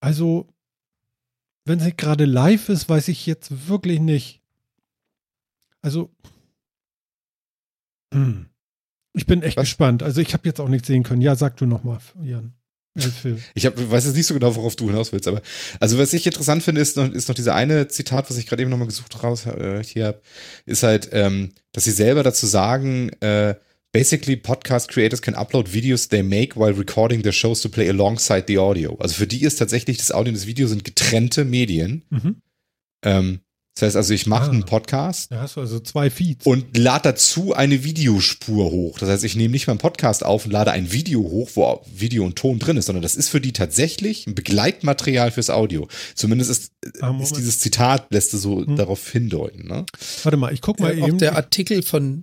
[0.00, 0.46] Also,
[1.66, 4.40] wenn es nicht gerade live ist, weiß ich jetzt wirklich nicht.
[5.82, 6.10] Also,
[8.14, 8.46] hm.
[9.12, 9.64] ich bin echt Was?
[9.64, 10.02] gespannt.
[10.02, 11.20] Also, ich habe jetzt auch nichts sehen können.
[11.20, 12.54] Ja, sag du nochmal, Jan.
[12.96, 15.42] Äh, ich hab, weiß jetzt nicht so genau, worauf du hinaus willst, aber
[15.80, 18.62] also was ich interessant finde, ist noch, ist noch dieser eine Zitat, was ich gerade
[18.62, 20.22] eben nochmal gesucht raus äh, hier hab,
[20.64, 23.56] ist halt, ähm, dass sie selber dazu sagen, äh,
[23.98, 28.44] basically podcast creators can upload videos they make while recording their shows to play alongside
[28.46, 28.96] the audio.
[29.00, 32.02] Also für die ist tatsächlich das Audio und das Video sind getrennte Medien.
[32.10, 32.36] Mhm.
[33.04, 33.40] Ähm,
[33.74, 34.52] das heißt also, ich mache Ah.
[34.52, 36.46] einen Podcast Da hast du also zwei Feeds.
[36.46, 38.98] und lade dazu eine Videospur hoch.
[38.98, 42.24] Das heißt, ich nehme nicht meinen Podcast auf und lade ein Video hoch, wo Video
[42.24, 45.88] und Ton drin ist, sondern das ist für die tatsächlich ein Begleitmaterial fürs Audio.
[46.14, 46.72] Zumindest ist,
[47.02, 48.76] Ah, ist dieses Zitat, lässt es so Hm.
[48.76, 49.66] darauf hindeuten.
[49.68, 49.84] Ne?
[50.22, 51.18] Warte mal, ich guck mal Äh, auch eben.
[51.18, 52.22] der Artikel von äh,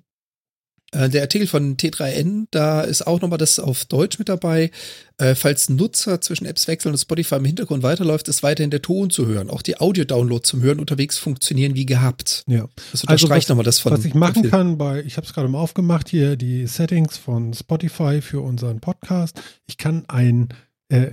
[1.10, 4.72] der Artikel von T3N, da ist auch nochmal das auf Deutsch mit dabei.
[5.18, 9.10] Äh, falls Nutzer zwischen Apps wechseln und Spotify im Hintergrund weiterläuft, ist weiterhin der Ton
[9.10, 9.50] zu hören.
[9.50, 12.44] Auch die Audio-Downloads zum Hören unterwegs funktionieren wie gehabt.
[12.48, 12.68] ja.
[12.92, 13.92] Das Also unterstreicht was- nochmal das von.
[13.94, 17.54] Was ich machen kann bei, ich habe es gerade mal aufgemacht hier, die Settings von
[17.54, 19.40] Spotify für unseren Podcast.
[19.68, 20.50] Ich kann ein,
[20.90, 21.06] äh,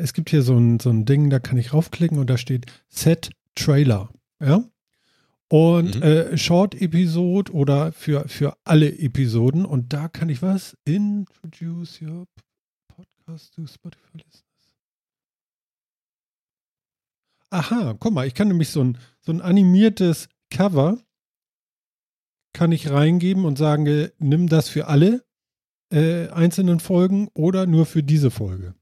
[0.00, 2.66] es gibt hier so ein, so ein Ding, da kann ich raufklicken und da steht
[2.88, 4.08] Set Trailer.
[4.40, 4.62] Ja.
[5.50, 6.02] Und Mhm.
[6.02, 9.64] äh, Short Episode oder für, für alle Episoden.
[9.64, 10.76] Und da kann ich was?
[10.84, 12.26] Introduce your
[12.88, 14.44] podcast to Spotify listeners.
[17.50, 20.98] Aha, guck mal, ich kann nämlich so ein, so ein animiertes Cover
[22.52, 25.24] kann ich reingeben und sagen, äh, nimm das für alle
[25.90, 28.74] äh, einzelnen Folgen oder nur für diese Folge.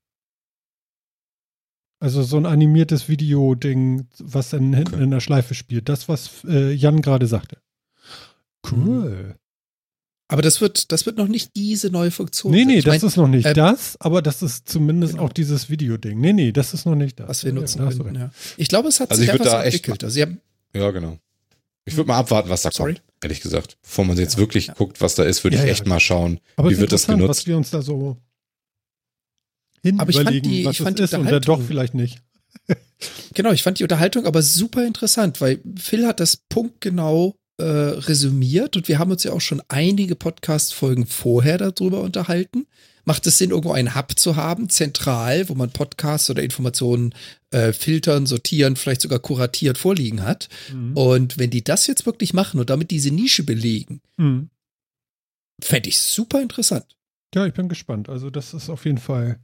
[1.98, 5.04] Also so ein animiertes Video-Ding, was dann hinten Okay.
[5.04, 5.88] in der Schleife spielt.
[5.88, 7.58] Das, was äh, Jan gerade sagte.
[8.70, 9.36] Cool.
[10.28, 12.50] Aber das wird, das wird noch nicht diese neue Funktion.
[12.52, 12.66] Nee, sein.
[12.66, 15.24] nee, Ich das mein, ist noch nicht äh, das, aber das ist zumindest genau.
[15.26, 16.18] auch dieses Video-Ding.
[16.20, 17.28] Nee, nee, das ist noch nicht das.
[17.28, 18.16] was wir Ja, nutzen du können.
[18.16, 18.30] Ja.
[18.56, 20.02] Ich glaube, es hat Also sich einfach so da echt entwickelt.
[20.04, 20.20] Also
[20.74, 21.18] Ja, genau.
[21.84, 22.94] Ich würde mal abwarten, was da Sorry?
[22.94, 23.78] kommt, ehrlich gesagt.
[23.82, 24.74] Bevor man jetzt Ja, wirklich ja.
[24.74, 25.72] guckt, was da ist, würde Ja, ich ja.
[25.72, 26.40] echt mal schauen.
[26.56, 27.28] Aber Wie wird das genutzt?
[27.28, 28.16] Was wir uns da so
[29.86, 31.62] hin Aber ich fand überlegen, die- was ich es fand die ist und dann doch
[31.62, 32.18] vielleicht nicht.
[33.34, 38.76] genau, ich fand die Unterhaltung aber super interessant, weil Phil hat das punktgenau äh, resümiert
[38.76, 42.66] und wir haben uns ja auch schon einige Podcast-Folgen vorher darüber unterhalten.
[43.08, 47.14] Macht es Sinn, irgendwo einen Hub zu haben, zentral, wo man Podcasts oder Informationen
[47.52, 50.48] äh, filtern, sortieren, vielleicht sogar kuratiert vorliegen hat?
[50.72, 50.96] Mhm.
[50.96, 54.50] Und wenn die das jetzt wirklich machen und damit diese Nische belegen, Mhm.
[55.62, 56.84] fände ich super interessant.
[57.34, 58.08] Ja, ich bin gespannt.
[58.08, 59.38] Also das ist auf jeden Fall.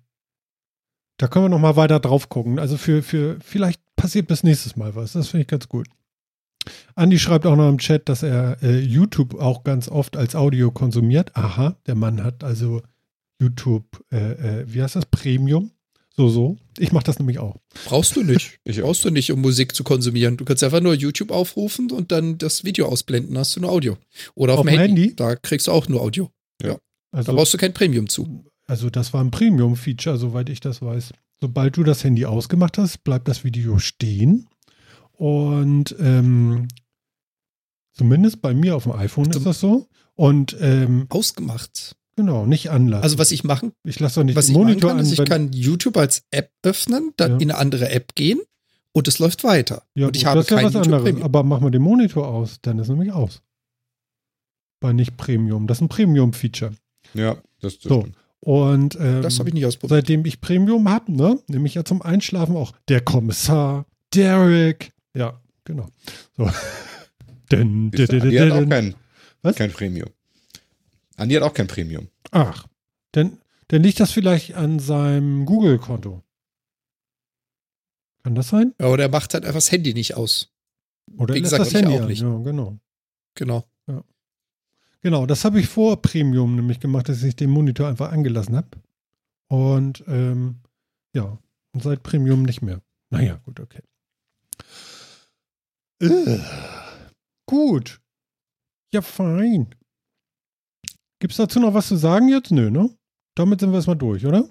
[1.22, 2.58] Da können wir noch mal weiter drauf gucken.
[2.58, 5.12] Also für, für vielleicht passiert bis nächstes Mal was.
[5.12, 5.86] Das finde ich ganz gut.
[6.96, 10.72] Andi schreibt auch noch im Chat, dass er äh, YouTube auch ganz oft als Audio
[10.72, 11.36] konsumiert.
[11.36, 12.82] Aha, der Mann hat also
[13.40, 15.06] YouTube, äh, äh, wie heißt das?
[15.06, 15.70] Premium.
[16.16, 16.56] So, so.
[16.76, 17.54] Ich mache das nämlich auch.
[17.84, 18.58] Brauchst du nicht.
[18.64, 18.86] Ich auch.
[18.86, 20.36] Brauchst du nicht, um Musik zu konsumieren.
[20.36, 23.96] Du kannst einfach nur YouTube aufrufen und dann das Video ausblenden, hast du nur Audio.
[24.34, 25.02] Oder auf, Auf dem Handy.
[25.02, 25.14] Handy?
[25.14, 26.32] Da kriegst du auch nur Audio.
[26.58, 26.78] Da
[27.12, 28.44] Also, brauchst du kein Premium zu.
[28.66, 31.12] Also das war ein Premium-Feature, soweit ich das weiß.
[31.40, 34.48] Sobald du das Handy ausgemacht hast, bleibt das Video stehen.
[35.12, 36.68] Und ähm,
[37.92, 39.86] zumindest bei mir auf dem iPhone ist das so.
[40.14, 41.96] Und ähm, Ausgemacht.
[42.16, 43.02] genau, nicht anlassen.
[43.02, 45.04] Also was ich machen, ich lasse doch nicht was den ich machen Monitor kann, an.
[45.04, 47.36] ist, ich kann YouTube als App öffnen, dann Ja.
[47.38, 48.40] in eine andere App gehen
[48.92, 49.82] und es läuft weiter.
[49.94, 51.02] ja, und ich gut, habe das ist ja kein was YouTube anderes.
[51.04, 51.24] Premium.
[51.24, 53.42] Aber mach mal den Monitor aus, dann ist nämlich aus.
[54.80, 55.66] Bei nicht Premium.
[55.66, 56.72] Das ist ein Premium-Feature.
[57.14, 58.06] Ja, das, das So.
[58.44, 60.00] Und ähm, Das habe ich nicht ausprobiert.
[60.00, 64.92] seitdem ich Premium habe, ne, nehme ich ja zum Einschlafen auch der Kommissar, Derek.
[65.14, 65.88] Ja, genau.
[66.36, 66.50] So.
[67.52, 68.94] Denn, Siehst du, Andi hat auch kein,
[69.42, 69.56] Was?
[69.56, 70.08] kein Premium.
[71.16, 72.08] Andi hat auch kein Premium.
[72.32, 72.66] Ach,
[73.12, 73.38] dann,
[73.68, 76.22] dann liegt das vielleicht an seinem Google-Konto.
[78.24, 78.74] Kann das sein?
[78.80, 80.48] Ja, Oder er macht halt einfach das Handy nicht aus.
[81.16, 82.08] Oder Wie lässt gesagt, das Handy auch an?
[82.08, 82.22] nicht.
[82.22, 82.78] Ja, genau.
[83.34, 83.64] Genau.
[85.02, 88.68] Genau, das habe ich vor Premium nämlich gemacht, dass ich den Monitor einfach angelassen habe.
[89.48, 90.60] Und ähm,
[91.14, 91.38] ja,
[91.72, 92.80] und seit Premium nicht mehr.
[93.10, 93.82] Naja, gut, okay.
[96.00, 96.38] Äh,
[97.46, 98.00] gut.
[98.92, 99.74] Ja, fein.
[101.18, 102.50] Gibt es dazu noch was zu sagen jetzt?
[102.50, 102.90] Nö, ne?
[103.34, 104.48] Damit sind wir erstmal durch, oder?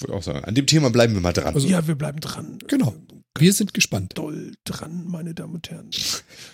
[0.00, 0.44] Würde auch sagen.
[0.44, 1.54] An dem Thema bleiben wir mal dran.
[1.54, 2.58] Also- ja, wir bleiben dran.
[2.68, 2.94] Genau.
[3.36, 4.16] Wir sind gespannt.
[4.16, 5.90] Doll dran, meine Damen und Herren.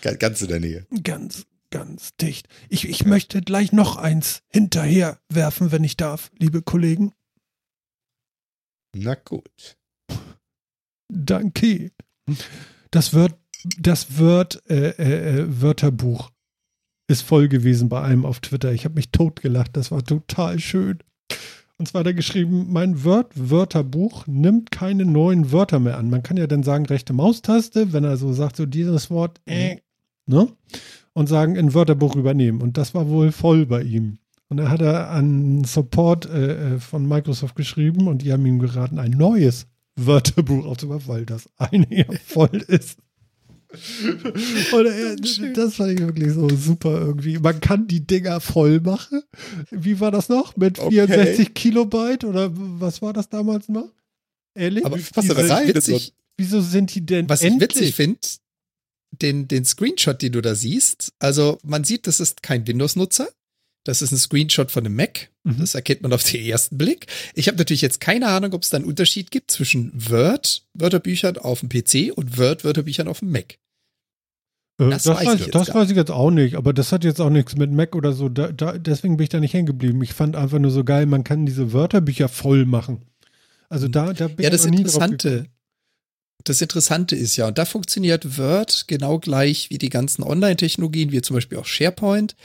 [0.02, 0.86] Ga- Ganz in der Nähe.
[1.02, 2.48] Ganz, ganz dicht.
[2.68, 7.12] Ich, ich möchte gleich noch eins hinterher werfen, wenn ich darf, liebe Kollegen.
[8.94, 9.78] Na gut.
[11.08, 11.92] Danke.
[12.90, 13.34] Das wird,
[13.78, 16.30] das wird, äh, äh, äh, Wörterbuch
[17.08, 18.72] ist voll gewesen bei einem auf Twitter.
[18.72, 19.76] Ich habe mich totgelacht.
[19.76, 20.98] Das war total schön.
[21.76, 26.10] Und zwar er geschrieben, mein Word Wörterbuch nimmt keine neuen Wörter mehr an.
[26.10, 29.78] Man kann ja dann sagen, rechte Maustaste, wenn er so sagt, so dieses Wort, äh,
[30.26, 30.48] ne?
[31.12, 32.62] Und sagen, in Wörterbuch übernehmen.
[32.62, 34.18] Und das war wohl voll bei ihm.
[34.48, 38.58] Und dann hat er an Support äh, äh, von Microsoft geschrieben und die haben ihm
[38.58, 42.98] geraten, ein neues Wörterbuch aufzumachen, weil das eine ja voll ist.
[44.72, 47.38] Und, äh, das fand ich wirklich so super irgendwie.
[47.38, 49.22] Man kann die Dinger voll machen.
[49.70, 50.56] Wie war das noch?
[50.56, 51.52] Mit 64 okay.
[51.54, 53.88] Kilobyte oder was war das damals noch?
[54.54, 54.84] Ehrlich?
[54.84, 57.70] Aber was rein, witzig, wieso sind die denn Was endlich?
[57.70, 58.18] ich witzig finde,
[59.10, 63.28] den, den Screenshot, den du da siehst, also man sieht, das ist kein Windows-Nutzer.
[63.84, 65.30] Das ist ein Screenshot von einem Mac.
[65.42, 65.58] Mhm.
[65.58, 67.06] Das erkennt man auf den ersten Blick.
[67.34, 71.60] Ich habe natürlich jetzt keine Ahnung, ob es da einen Unterschied gibt zwischen Word-Wörterbüchern auf
[71.60, 73.54] dem PC und Word-Wörterbüchern auf dem Mac.
[74.78, 77.20] Äh, das, das, weiß, ich, das weiß, ich, jetzt auch nicht, aber das hat jetzt
[77.20, 78.28] auch nichts mit Mac oder so.
[78.28, 80.02] Da, da, deswegen bin ich da nicht hängen geblieben.
[80.02, 83.02] Ich fand einfach nur so geil, man kann diese Wörterbücher voll machen.
[83.70, 85.46] Also da, da bin ja, ich das Interessante,
[86.44, 91.22] das Interessante ist ja, und da funktioniert Word genau gleich wie die ganzen Online-Technologien, wie
[91.22, 92.36] zum Beispiel auch SharePoint.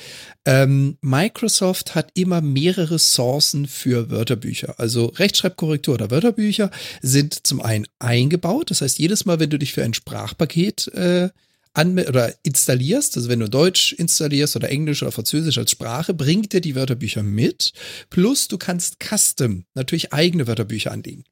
[0.46, 4.80] Ähm, Microsoft hat immer mehrere Sourcen für Wörterbücher.
[4.80, 6.72] Also Rechtschreibkorrektur oder Wörterbücher
[7.02, 8.72] sind zum einen eingebaut.
[8.72, 11.30] Das heißt, jedes Mal, wenn du dich für ein Sprachpaket äh,
[11.78, 16.62] oder installierst, also wenn du Deutsch installierst oder Englisch oder Französisch als Sprache, bringt dir
[16.62, 17.74] die Wörterbücher mit.
[18.10, 21.26] Plus du kannst Custom, natürlich eigene Wörterbücher anlegen.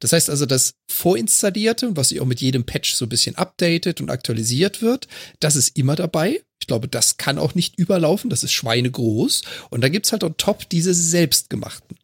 [0.00, 4.00] Das heißt also, das Vorinstallierte, was sich auch mit jedem Patch so ein bisschen updatet
[4.00, 5.06] und aktualisiert wird,
[5.38, 6.42] das ist immer dabei.
[6.60, 9.42] Ich glaube, das kann auch nicht überlaufen, das ist schweinegroß.
[9.70, 11.96] Und dann gibt's halt on top diese selbstgemachten.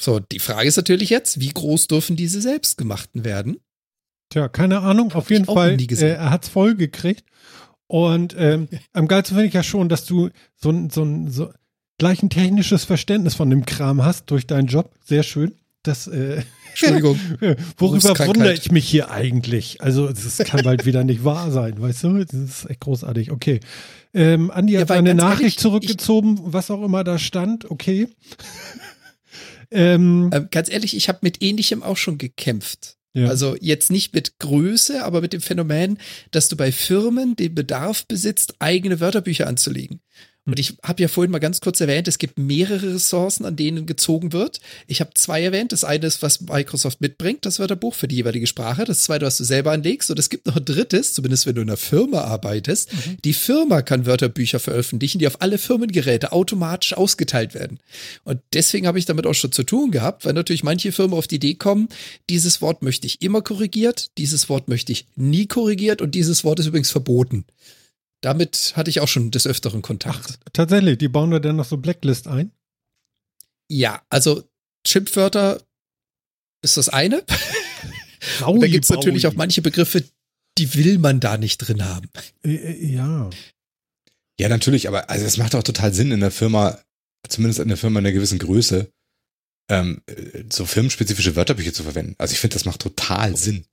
[0.00, 3.58] So, die Frage ist natürlich jetzt, wie groß dürfen diese selbstgemachten werden?
[4.30, 5.12] Tja, keine Ahnung.
[5.12, 7.24] Auf jeden Fall, äh, er hat's voll gekriegt.
[7.86, 11.52] Und ähm, am geilsten finde ich ja schon, dass du so ein, so so
[11.98, 14.92] gleich ein technisches Verständnis von dem Kram hast durch deinen Job.
[15.04, 15.54] Sehr schön.
[15.84, 17.20] Das, äh, Entschuldigung.
[17.78, 19.80] Worüber wundere ich mich hier eigentlich?
[19.80, 22.24] Also, es kann bald wieder nicht wahr sein, weißt du?
[22.24, 23.30] Das ist echt großartig.
[23.30, 23.60] Okay.
[24.12, 27.70] Ähm, Andi ja, hat eine Nachricht ehrlich, zurückgezogen, was auch immer da stand.
[27.70, 28.08] Okay.
[29.70, 32.96] ähm, ähm, ganz ehrlich, ich habe mit Ähnlichem auch schon gekämpft.
[33.12, 33.28] Ja.
[33.28, 35.98] Also jetzt nicht mit Größe, aber mit dem Phänomen,
[36.32, 40.00] dass du bei Firmen den Bedarf besitzt, eigene Wörterbücher anzulegen.
[40.46, 43.86] Und ich habe ja vorhin mal ganz kurz erwähnt, es gibt mehrere Ressourcen, an denen
[43.86, 44.60] gezogen wird.
[44.86, 45.72] Ich habe zwei erwähnt.
[45.72, 48.84] Das eine ist, was Microsoft mitbringt, das Wörterbuch für die jeweilige Sprache.
[48.84, 50.10] Das zweite, was du selber anlegst.
[50.10, 52.92] Und es gibt noch ein drittes, zumindest wenn du in einer Firma arbeitest.
[52.92, 53.16] Mhm.
[53.24, 57.80] Die Firma kann Wörterbücher veröffentlichen, die auf alle Firmengeräte automatisch ausgeteilt werden.
[58.24, 61.26] Und deswegen habe ich damit auch schon zu tun gehabt, weil natürlich manche Firmen auf
[61.26, 61.88] die Idee kommen,
[62.28, 66.60] dieses Wort möchte ich immer korrigiert, dieses Wort möchte ich nie korrigiert und dieses Wort
[66.60, 67.46] ist übrigens verboten.
[68.24, 70.38] Damit hatte ich auch schon des Öfteren Kontakt.
[70.40, 72.52] Ach, tatsächlich, die bauen da dann noch so Blacklist ein?
[73.68, 74.48] Ja, also
[74.86, 75.60] Schimpfwörter
[76.62, 77.22] ist das eine.
[78.46, 80.04] Und da gibt es natürlich auch manche Begriffe,
[80.56, 82.08] die will man da nicht drin haben.
[82.42, 83.28] Äh, äh, ja.
[84.40, 86.78] Ja, natürlich, aber also es macht auch total Sinn in der Firma,
[87.28, 88.90] zumindest in der Firma einer gewissen Größe,
[89.70, 92.14] ähm, äh, so firmenspezifische Wörterbücher zu verwenden.
[92.16, 93.66] Also ich finde, das macht total Sinn.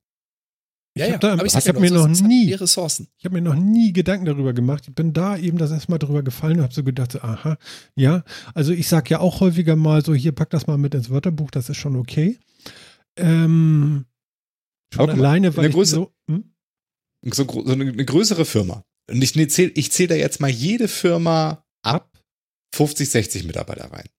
[0.98, 3.08] Ja, ich habe ja, hab ich, ich hab mir noch nie Ressourcen.
[3.18, 4.84] Ich habe mir noch nie Gedanken darüber gemacht.
[4.88, 7.58] Ich bin da eben das erstmal drüber gefallen und habe so gedacht, so, aha,
[7.96, 8.24] ja.
[8.54, 11.50] Also ich sage ja auch häufiger mal so, hier pack das mal mit ins Wörterbuch,
[11.50, 12.40] das ist schon okay.
[13.16, 14.06] Ähm,
[14.94, 16.54] schon mal, alleine, weil ich Größe, so, hm?
[17.32, 18.84] so, so, eine, eine, größere Firma.
[19.10, 22.22] Und ich zähle ich zähl da jetzt mal jede Firma ab
[22.76, 24.10] 50, 60 Mitarbeiter rein.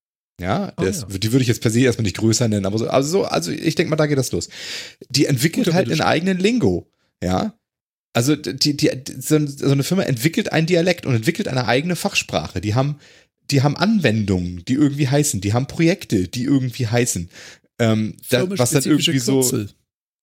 [0.41, 2.77] Ja, das, oh, ja, die würde ich jetzt per se erstmal nicht größer nennen, aber
[2.79, 4.49] so, also, also ich denke mal, da geht das los.
[5.09, 6.91] Die entwickelt Gute halt einen eigenen Lingo.
[7.23, 7.57] Ja.
[8.13, 12.61] Also die, die, so eine Firma entwickelt einen Dialekt und entwickelt eine eigene Fachsprache.
[12.61, 12.99] Die haben,
[13.51, 17.29] die haben Anwendungen, die irgendwie heißen, die haben Projekte, die irgendwie heißen.
[17.79, 19.65] Ähm, da, was dann irgendwie so.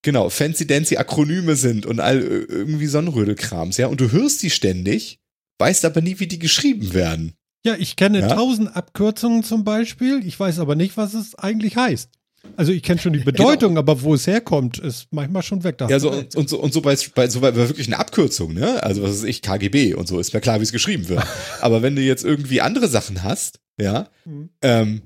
[0.03, 3.87] Genau, fancy-dancy Akronyme sind und all irgendwie Sonnenrödelkrams, ja.
[3.87, 5.19] Und du hörst die ständig,
[5.59, 7.35] weißt aber nie, wie die geschrieben werden.
[7.65, 8.75] Ja, ich kenne tausend ja?
[8.75, 10.27] Abkürzungen zum Beispiel.
[10.27, 12.11] Ich weiß aber nicht, was es eigentlich heißt.
[12.57, 13.81] Also ich kenne schon die Bedeutung, genau.
[13.81, 15.77] aber wo es herkommt, ist manchmal schon weg.
[15.89, 18.83] Ja, so, und, und, so, und so bei, bei, so bei wirklich eine Abkürzung, ne?
[18.83, 21.23] Also was ist ich, KGB und so, ist mir klar, wie es geschrieben wird.
[21.61, 24.51] aber wenn du jetzt irgendwie andere Sachen hast, ja, mhm.
[24.63, 25.03] ähm,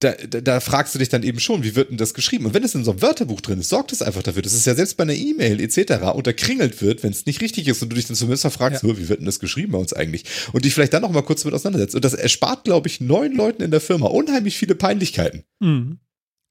[0.00, 2.44] da, da, da, fragst du dich dann eben schon, wie wird denn das geschrieben?
[2.44, 4.66] Und wenn es in so einem Wörterbuch drin ist, sorgt es einfach dafür, dass es
[4.66, 6.14] ja selbst bei einer E-Mail etc.
[6.14, 8.98] unterkringelt wird, wenn es nicht richtig ist und du dich dann zumindest fragst, ja.
[8.98, 10.24] wie wird denn das geschrieben bei uns eigentlich?
[10.52, 11.94] Und dich vielleicht dann noch mal kurz mit auseinandersetzt.
[11.94, 15.44] Und das erspart, glaube ich, neun Leuten in der Firma unheimlich viele Peinlichkeiten.
[15.60, 15.98] Mhm.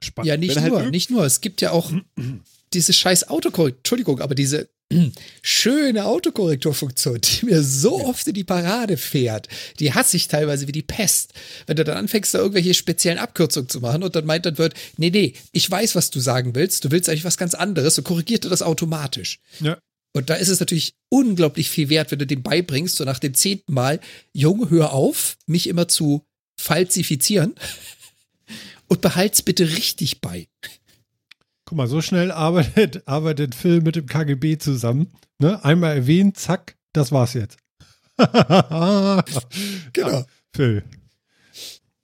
[0.02, 0.28] Spannend.
[0.28, 1.24] Ja, nicht halt nur, nicht nur.
[1.24, 1.92] Es gibt ja auch
[2.72, 4.68] diese scheiß Autokorrektur, Entschuldigung, aber diese
[5.42, 9.48] schöne Autokorrekturfunktion, die mir so oft in die Parade fährt,
[9.80, 11.32] die hasse ich teilweise wie die Pest.
[11.66, 14.74] Wenn du dann anfängst, da irgendwelche speziellen Abkürzungen zu machen und dann meint dann wird,
[14.96, 18.02] nee, nee, ich weiß, was du sagen willst, du willst eigentlich was ganz anderes, so
[18.02, 19.40] korrigiert er das automatisch.
[19.60, 19.78] Ja.
[20.12, 23.34] Und da ist es natürlich unglaublich viel wert, wenn du dem beibringst, so nach dem
[23.34, 24.00] zehnten Mal,
[24.32, 26.24] Junge, hör auf, mich immer zu
[26.58, 27.54] falsifizieren
[28.88, 30.46] und behalt's bitte richtig bei.
[31.68, 35.08] Guck mal, so schnell arbeitet, arbeitet Phil mit dem KGB zusammen.
[35.40, 35.62] Ne?
[35.64, 37.58] Einmal erwähnt, zack, das war's jetzt.
[38.16, 39.22] genau.
[39.96, 40.84] Ja, Phil.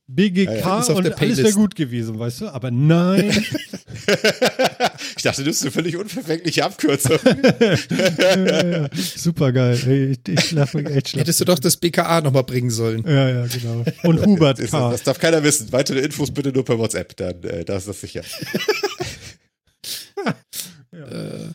[0.08, 2.48] BGK ja, und alles wäre gut gewesen, weißt du?
[2.48, 3.30] Aber nein.
[5.16, 7.18] ich dachte, das ist eine völlig unverfängliche Abkürzung.
[7.24, 9.78] ja, super geil.
[9.82, 11.22] Hey, ich, ich lache mich echt schlecht.
[11.22, 13.04] Hättest du doch das BKA nochmal bringen sollen.
[13.06, 13.84] Ja, ja, genau.
[14.02, 14.90] Und Hubert das, K.
[14.90, 15.72] Das darf keiner wissen.
[15.72, 18.22] Weitere Infos bitte nur per WhatsApp, dann äh, da ist das sicher.
[20.93, 20.99] ja.
[20.99, 21.53] äh,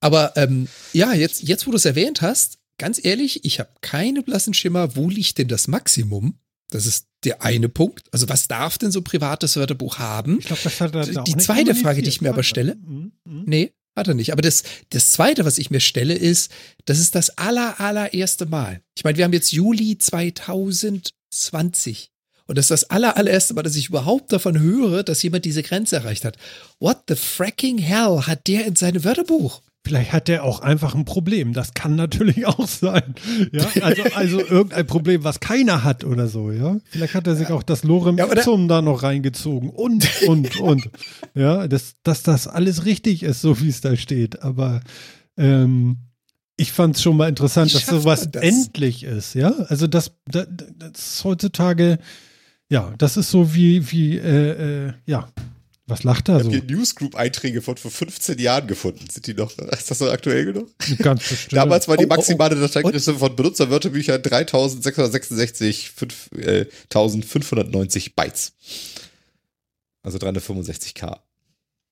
[0.00, 4.22] aber ähm, ja, jetzt, jetzt wo du es erwähnt hast, ganz ehrlich, ich habe keine
[4.22, 6.38] blassen Schimmer, wo liegt denn das Maximum?
[6.70, 8.08] Das ist der eine Punkt.
[8.12, 10.38] Also was darf denn so privates Wörterbuch haben?
[10.38, 13.12] Ich glaube, das hat er Die zweite Frage, die ich mir aber stelle, mhm.
[13.24, 13.44] Mhm.
[13.46, 14.32] nee, hat er nicht.
[14.32, 16.50] Aber das, das zweite, was ich mir stelle, ist,
[16.86, 18.82] das ist das aller, allererste Mal.
[18.96, 22.10] Ich meine, wir haben jetzt Juli 2020.
[22.50, 25.62] Und das ist das aller, allererste Mal, dass ich überhaupt davon höre, dass jemand diese
[25.62, 26.36] Grenze erreicht hat.
[26.80, 29.62] What the fracking hell hat der in seinem Wörterbuch?
[29.86, 31.52] Vielleicht hat der auch einfach ein Problem.
[31.52, 33.14] Das kann natürlich auch sein.
[33.52, 36.76] Ja, also, also irgendein Problem, was keiner hat oder so, ja.
[36.86, 40.90] Vielleicht hat er sich auch das Lorem ja, Ipsum da noch reingezogen und, und, und.
[41.36, 44.42] Ja, dass, dass das alles richtig ist, so wie es da steht.
[44.42, 44.80] Aber
[45.36, 45.98] ähm,
[46.56, 48.42] ich fand es schon mal interessant, dass sowas das?
[48.42, 49.50] endlich ist, ja.
[49.68, 52.00] Also das, das, das heutzutage,
[52.70, 55.28] ja, das ist so wie, wie, äh, äh, ja,
[55.90, 56.50] was lacht er so?
[56.50, 59.10] Ich habe Newsgroup-Einträge von vor 15 Jahren gefunden.
[59.10, 60.70] Sind die noch, ist das noch aktuell genug?
[60.98, 61.54] Ganz bestimmt.
[61.54, 68.52] Damals war die maximale oh, oh, Dateigröße von Benutzerwörterbüchern 3666, 5590 Bytes.
[70.02, 71.18] Also 365k.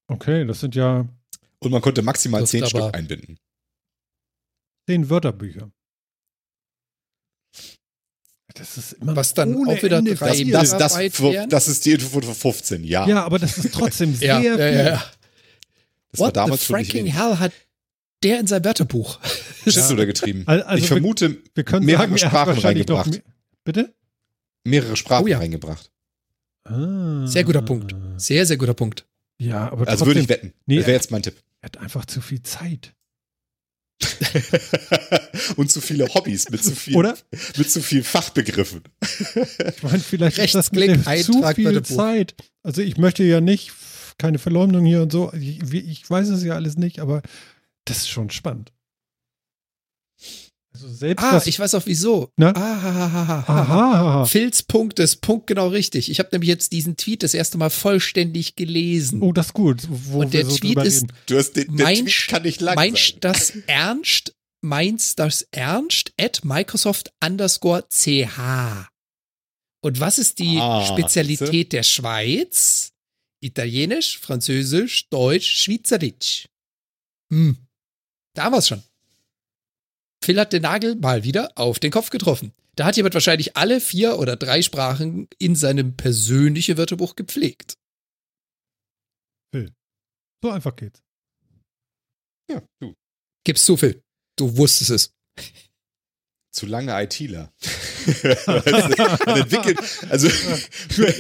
[0.07, 1.09] Okay, das sind ja.
[1.59, 3.37] Und man konnte maximal 10 Stück einbinden.
[4.87, 5.73] 10 Wörterbücher.
[8.59, 11.93] Das ist immer Was dann auch wieder Ende drei das, das, das, das, ist die
[11.93, 13.07] Info von 15, ja.
[13.07, 14.59] Ja, aber das ist trotzdem sehr ja, viel.
[14.59, 15.05] Ja, ja.
[16.11, 17.53] Das What war damals the fracking hell hat
[18.23, 19.21] der in sein Wörterbuch?
[19.65, 20.45] Schiss oder getrieben.
[20.47, 23.11] Also ich vermute, wir, wir können mehrere sagen, Sprachen reingebracht.
[23.11, 23.23] Mehr,
[23.65, 23.95] bitte?
[24.65, 25.39] Mehrere Sprachen oh, ja.
[25.39, 25.91] reingebracht.
[26.65, 27.27] Ah.
[27.27, 27.95] Sehr guter Punkt.
[28.17, 29.07] Sehr, sehr guter Punkt.
[29.39, 30.53] Ja, aber trotzdem, Also würde ich wetten.
[30.67, 31.37] Nee, das wäre jetzt mein Tipp.
[31.61, 32.95] Er hat einfach zu viel Zeit.
[35.57, 37.17] und zu viele Hobbys mit zu viel, Oder?
[37.57, 38.83] mit zu viel Fachbegriffen.
[39.01, 42.35] ich meine, vielleicht ist das mit zu viel Zeit.
[42.63, 43.73] Also ich möchte ja nicht,
[44.19, 45.33] keine Verleumdung hier und so.
[45.33, 47.23] Ich, ich weiß es ja alles nicht, aber
[47.85, 48.73] das ist schon spannend.
[50.81, 52.31] Also selbst ah, ich weiß auch wieso.
[52.37, 52.53] Na?
[52.55, 54.25] Ah, ha, ha, ha, Aha.
[54.27, 56.09] Phils Punkt ist Punkt genau richtig.
[56.09, 59.21] Ich habe nämlich jetzt diesen Tweet das erste Mal vollständig gelesen.
[59.21, 59.83] Oh, das ist gut.
[59.89, 62.77] Wo Und der so Tweet ist, du hast den, der meinst, Tweet kann nicht lang
[62.77, 63.19] meinst sein.
[63.23, 64.37] das ernst?
[64.61, 66.13] Meinst das ernst?
[66.17, 68.39] At Microsoft underscore ch.
[69.81, 72.93] Und was ist die ah, Spezialität der Schweiz?
[73.41, 76.49] Italienisch, Französisch, Deutsch, Schweizerisch.
[77.33, 77.57] Hm.
[78.35, 78.83] Da war's schon.
[80.23, 82.53] Phil hat den Nagel mal wieder auf den Kopf getroffen.
[82.77, 87.77] Da hat jemand wahrscheinlich alle vier oder drei Sprachen in seinem persönlichen Wörterbuch gepflegt.
[89.53, 89.73] Phil.
[90.43, 91.03] So einfach geht's.
[92.51, 92.95] Ja, du.
[93.45, 94.03] Gib's zu, Phil.
[94.37, 95.13] Du wusstest es.
[96.59, 97.53] Zu lange ITler.
[100.11, 100.29] also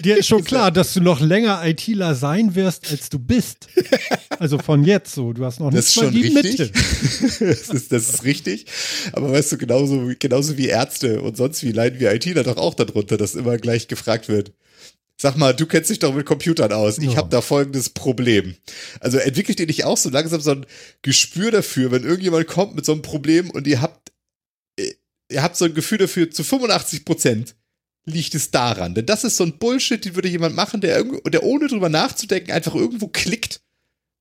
[0.02, 3.68] dir ist schon klar, dass du noch länger ITler sein wirst, als du bist.
[4.40, 5.32] Also von jetzt so.
[5.32, 6.58] Du hast noch das nicht mal die richtig.
[6.58, 6.72] Mitte.
[7.46, 8.66] das, ist, das ist richtig.
[9.12, 12.74] Aber weißt du, genauso, genauso wie Ärzte und sonst wie leiden wir ITler doch auch
[12.74, 14.50] darunter, dass immer gleich gefragt wird.
[15.20, 16.98] Sag mal, du kennst dich doch mit Computern aus.
[16.98, 17.16] Ich ja.
[17.16, 18.56] habe da folgendes Problem.
[18.98, 20.66] Also entwickelt ihr nicht auch so langsam so ein
[21.02, 24.10] Gespür dafür, wenn irgendjemand kommt mit so einem Problem und ihr habt
[25.30, 27.54] ihr habt so ein Gefühl dafür, zu 85 Prozent
[28.04, 28.94] liegt es daran.
[28.94, 32.52] Denn das ist so ein Bullshit, den würde jemand machen, der, der ohne drüber nachzudenken
[32.52, 33.60] einfach irgendwo klickt,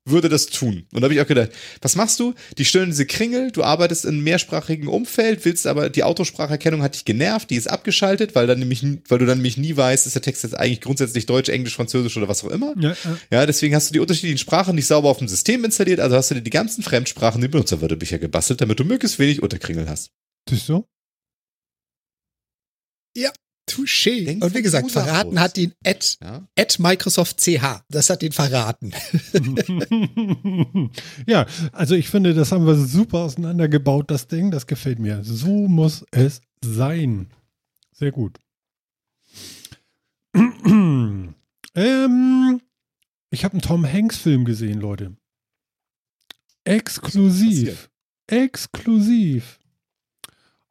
[0.10, 0.86] würde das tun.
[0.94, 1.52] Und da habe ich auch gedacht,
[1.82, 2.34] was machst du?
[2.58, 6.96] Die stellen diese Kringel, du arbeitest in einem mehrsprachigen Umfeld, willst aber, die Autospracherkennung hat
[6.96, 10.16] dich genervt, die ist abgeschaltet, weil dann nämlich, weil du dann nämlich nie weißt, ist
[10.16, 12.74] der Text jetzt eigentlich grundsätzlich Deutsch, Englisch, Französisch oder was auch immer.
[12.80, 13.18] Ja, ja.
[13.32, 16.32] ja deswegen hast du die unterschiedlichen Sprachen nicht sauber auf dem System installiert, also hast
[16.32, 20.12] du dir die ganzen Fremdsprachen, die Benutzerwörterbücher gebastelt, damit du möglichst wenig Unterkringel hast.
[20.50, 20.86] Siehst du?
[23.18, 23.32] Ja,
[23.66, 24.26] touché.
[24.26, 26.48] Denk und wie gesagt, verraten hat ihn at, ja?
[26.56, 27.82] at Microsoft CH.
[27.90, 28.94] Das hat ihn verraten.
[31.26, 34.52] ja, also ich finde, das haben wir super auseinandergebaut, das Ding.
[34.52, 35.24] Das gefällt mir.
[35.24, 37.32] So muss es sein.
[37.92, 38.38] Sehr gut.
[40.36, 41.34] ähm,
[43.32, 45.18] ich habe einen Tom Hanks-Film gesehen, Leute.
[46.66, 47.90] Exklusiv.
[48.28, 49.60] Exklusiv.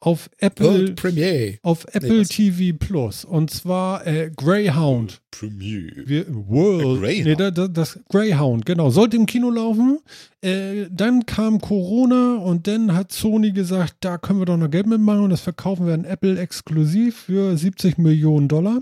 [0.07, 1.59] Auf Apple, Premiere.
[1.63, 2.29] auf Apple was?
[2.29, 3.25] TV Plus.
[3.25, 5.21] Und zwar äh, Greyhound.
[5.33, 6.07] Premiere.
[6.07, 7.01] Wir, World.
[7.01, 7.27] Greyhound.
[7.27, 8.91] Nee, da- da- das Greyhound, genau.
[8.91, 9.99] Sollte im Kino laufen.
[10.43, 14.87] Äh, dann kam Corona und dann hat Sony gesagt, da können wir doch noch Geld
[14.87, 18.79] mitmachen und das verkaufen wir an Apple exklusiv für 70 Millionen Dollar.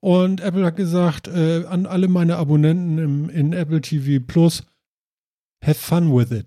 [0.00, 4.64] Und Apple hat gesagt, äh, an alle meine Abonnenten im, in Apple TV Plus,
[5.64, 6.46] have fun with it.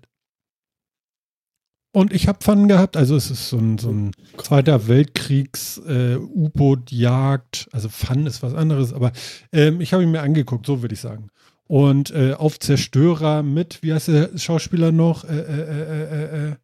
[1.92, 6.16] Und ich habe Fun gehabt, also es ist so ein, so ein Zweiter Weltkriegs äh,
[6.16, 9.12] also Fun ist was anderes, aber
[9.52, 11.28] ähm, ich habe ihn mir angeguckt, so würde ich sagen.
[11.68, 15.24] Und äh, auf Zerstörer mit, wie heißt der Schauspieler noch?
[15.24, 16.56] Äh, äh, äh, äh,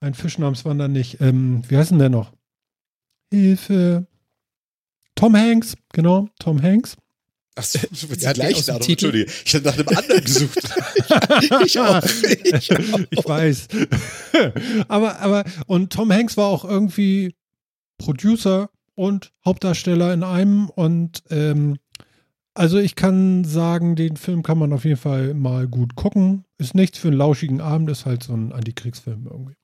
[0.00, 1.20] ein Fisch namens Wander nicht.
[1.20, 2.32] Ähm, wie heißt denn der noch?
[3.32, 4.06] Hilfe.
[5.14, 6.96] Tom Hanks, genau, Tom Hanks.
[7.56, 9.06] Achso, du willst Ja, die Titel.
[9.06, 9.32] Entschuldige.
[9.44, 10.58] Ich habe nach einem anderen gesucht.
[11.64, 12.04] ich auch.
[12.04, 13.00] Ich auch.
[13.10, 13.68] ich weiß.
[14.88, 17.34] aber, aber, und Tom Hanks war auch irgendwie
[17.98, 20.68] Producer und Hauptdarsteller in einem.
[20.68, 21.78] Und ähm,
[22.54, 26.44] also ich kann sagen, den Film kann man auf jeden Fall mal gut gucken.
[26.58, 29.54] Ist nichts für einen lauschigen Abend, ist halt so ein Antikriegsfilm irgendwie.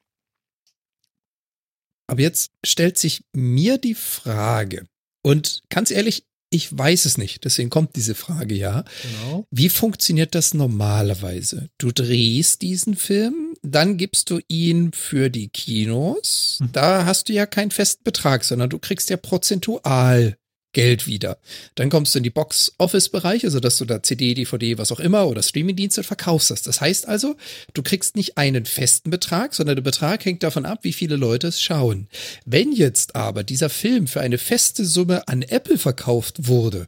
[2.07, 4.87] Aber jetzt stellt sich mir die Frage,
[5.23, 8.85] und ganz ehrlich, ich weiß es nicht, deswegen kommt diese Frage ja.
[9.03, 9.47] Genau.
[9.51, 11.71] Wie funktioniert das normalerweise?
[11.79, 16.59] Du drehst diesen Film, dann gibst du ihn für die Kinos.
[16.61, 16.73] Mhm.
[16.73, 20.37] Da hast du ja keinen festen Betrag, sondern du kriegst ja prozentual
[20.73, 21.39] Geld wieder.
[21.75, 25.27] Dann kommst du in die Box-Office-Bereich, also dass du da CD, DVD, was auch immer
[25.27, 26.67] oder Streamingdienste verkaufst hast.
[26.67, 27.37] Das heißt also,
[27.75, 31.49] du kriegst nicht einen festen Betrag, sondern der Betrag hängt davon ab, wie viele Leute
[31.49, 32.09] es schauen.
[32.47, 36.87] Wenn jetzt aber dieser Film für eine feste Summe an Apple verkauft wurde,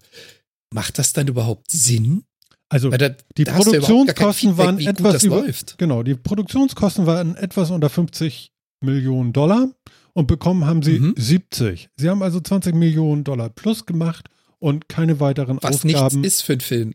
[0.70, 2.24] macht das dann überhaupt Sinn?
[2.70, 5.78] Also da, die Produktionskosten Feedback, waren etwas über, läuft.
[5.78, 9.68] genau, die Produktionskosten waren etwas unter 50 Millionen Dollar
[10.14, 11.14] und bekommen haben sie Mhm.
[11.18, 11.90] 70.
[11.96, 16.20] Sie haben also 20 Millionen Dollar plus gemacht und keine weiteren Was Ausgaben.
[16.22, 16.94] nichts ist für einen Film.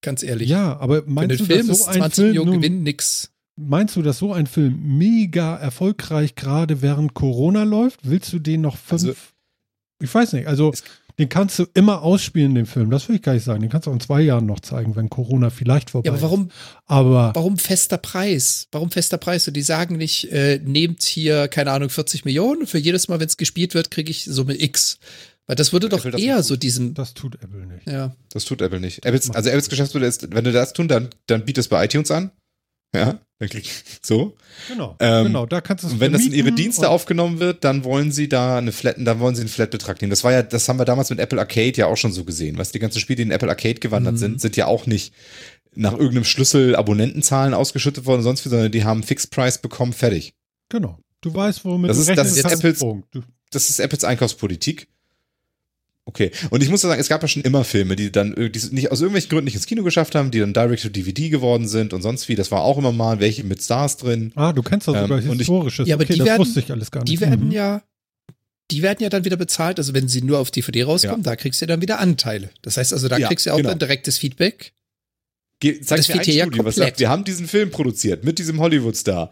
[0.00, 0.48] Ganz ehrlich.
[0.48, 3.30] Ja, aber meinst du, Film dass so ein 20 Film Millionen Gewinn nix.
[3.56, 8.00] meinst du, dass so ein Film mega erfolgreich gerade während Corona läuft?
[8.08, 8.92] Willst du den noch fünf?
[9.02, 9.14] Also-
[10.00, 10.46] ich weiß nicht.
[10.46, 10.82] Also Es-
[11.18, 12.90] den kannst du immer ausspielen, den Film.
[12.90, 13.60] Das will ich gar nicht sagen.
[13.60, 16.22] Den kannst du auch in zwei Jahren noch zeigen, wenn Corona vielleicht vorbei Ja, aber
[16.22, 16.54] warum, ist.
[16.86, 18.66] Aber warum fester Preis?
[18.72, 19.46] Warum fester Preis?
[19.46, 22.66] Und die sagen nicht, äh, nehmt hier, keine Ahnung, 40 Millionen.
[22.66, 24.98] Für jedes Mal, wenn es gespielt wird, kriege ich Summe X.
[25.46, 27.86] Weil das würde doch Apple das eher so diesen, das tut Apple nicht.
[27.86, 28.16] ja.
[28.32, 29.04] Das tut Apple nicht.
[29.04, 32.10] Apples, also Apples Geschäftsmodell ist, wenn du das tun, dann, dann biet es bei iTunes
[32.10, 32.30] an.
[32.94, 33.18] Ja,
[34.00, 34.36] so.
[34.68, 37.84] Genau, Ähm, genau, da kannst du Und wenn das in ihre Dienste aufgenommen wird, dann
[37.84, 40.10] wollen sie da eine Flat, dann wollen sie einen Flat-Betrag nehmen.
[40.10, 42.56] Das war ja, das haben wir damals mit Apple Arcade ja auch schon so gesehen.
[42.58, 44.18] Was die ganzen Spiele, die in Apple Arcade gewandert Mhm.
[44.18, 45.12] sind, sind ja auch nicht
[45.74, 50.34] nach irgendeinem Schlüssel Abonnentenzahlen ausgeschüttet worden, sonst wie, sondern die haben Fixed Price bekommen, fertig.
[50.68, 50.98] Genau.
[51.20, 52.44] Du weißt, womit Das du ist- das ist.
[52.44, 53.08] Apples- Punkt.
[53.50, 54.88] Das ist Apples Einkaufspolitik.
[56.06, 56.30] Okay.
[56.50, 58.58] Und ich muss ja sagen, es gab ja schon immer Filme, die dann äh, die
[58.58, 61.30] es nicht aus irgendwelchen Gründen nicht ins Kino geschafft haben, die dann direct to DVD
[61.30, 62.34] geworden sind und sonst wie.
[62.34, 64.30] Das war auch immer mal welche mit Stars drin.
[64.34, 65.88] ah, du kennst das Ähm, sogar und ich- historisches.
[65.88, 67.10] Ja, aber okay, die das werden- wusste ich alles gar nicht.
[67.12, 67.52] Die werden Mhm.
[67.52, 67.82] ja,
[68.70, 69.78] die werden ja dann wieder bezahlt.
[69.78, 72.50] Also wenn sie nur auf DVD rauskommen, da kriegst du dann wieder Anteile.
[72.62, 73.70] Das heißt also, da Ja, kriegst du auch genau.
[73.70, 74.72] dann direktes Feedback.
[75.60, 77.70] Ge zeig Das mir ein fehlt dir ja Studio, was sagt, wir haben diesen Film
[77.70, 79.30] produziert mit diesem Hollywood-Star.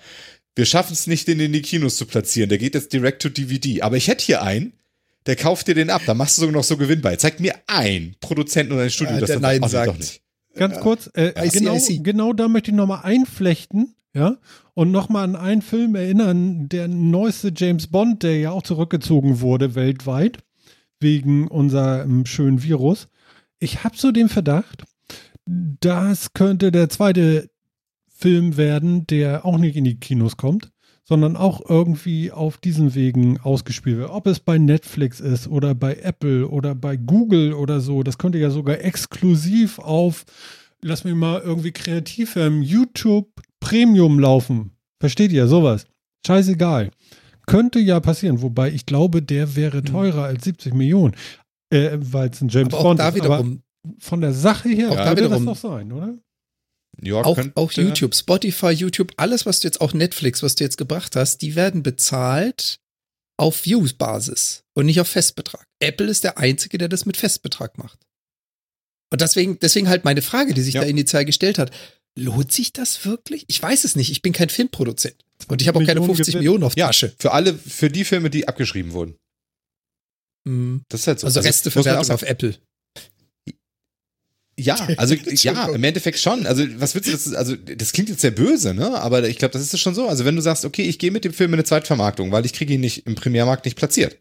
[0.55, 2.49] Wir schaffen es nicht, den in die Kinos zu platzieren.
[2.49, 3.83] Der geht jetzt direct to DVD.
[3.83, 4.73] Aber ich hätte hier einen,
[5.27, 6.03] der kauft dir den ab.
[6.07, 7.17] Da machst du sogar noch so Gewinn bei.
[7.17, 9.89] Zeig mir ein Produzenten oder ein Studio, Ja, das der das Nein Ach, nee, sagt.
[9.89, 10.23] Doch nicht.
[10.55, 14.37] Ganz kurz, äh, see, genau, genau da möchte ich nochmal einflechten, ja,
[14.75, 19.75] und nochmal an einen Film erinnern, der neueste James Bond, der ja auch zurückgezogen wurde
[19.75, 20.39] weltweit,
[21.01, 23.09] wegen unserem schönen Virus.
[23.59, 24.85] Ich habe so den Verdacht,
[25.47, 27.49] das könnte der zweite
[28.15, 30.72] Film werden, der auch nicht in die Kinos kommt,
[31.13, 34.09] sondern auch irgendwie auf diesen Wegen ausgespielt wird.
[34.09, 38.39] Ob es bei Netflix ist oder bei Apple oder bei Google oder so, das könnte
[38.39, 40.25] ja sogar exklusiv auf,
[40.81, 43.29] lass mich mal irgendwie kreativ werden, YouTube
[43.61, 44.71] Premium laufen.
[45.01, 45.85] Versteht ihr sowas?
[46.27, 46.91] Scheißegal.
[47.47, 51.15] Könnte ja passieren, wobei ich glaube, der wäre teurer als 70 Millionen,
[51.69, 53.17] äh, weil es ein James Aber auch Bond da ist.
[53.17, 56.15] wiederum, Aber von der Sache her Auch da wiederum- das doch sein, oder?
[57.01, 60.65] York auch, könnte- auch YouTube, Spotify, YouTube, alles, was du jetzt, auch Netflix, was du
[60.65, 62.79] jetzt gebracht hast, die werden bezahlt
[63.39, 65.67] auf Views-Basis und nicht auf Festbetrag.
[65.81, 67.99] Apple ist der Einzige, der das mit Festbetrag macht.
[69.11, 70.83] Und deswegen, deswegen halt meine Frage, die sich Ja.
[70.83, 71.71] da initial gestellt hat.
[72.19, 73.45] Lohnt sich das wirklich?
[73.49, 74.11] Ich weiß es nicht.
[74.11, 75.17] Ich bin kein Filmproduzent.
[75.49, 76.45] Und ich habe auch keine Millionen 50 Gewinn.
[76.45, 77.15] Millionen auf Ja, Tasche.
[77.19, 79.17] für alle, für die Filme, die abgeschrieben wurden.
[80.45, 80.83] Mhm.
[80.89, 81.27] Das ist halt so.
[81.27, 82.57] Also auch Resteverwertung auf Apple.
[84.63, 86.47] Ja, also ja, im Endeffekt schon.
[86.47, 89.01] Also was willst du, das, also das klingt jetzt sehr böse, ne?
[89.01, 90.09] Aber ich glaube, das ist schon so.
[90.09, 92.53] Also wenn du sagst, okay, ich gehe mit dem Film in eine Zweitvermarktung, weil ich
[92.53, 94.19] kriege ihn nicht im Primärmarkt nicht platziert,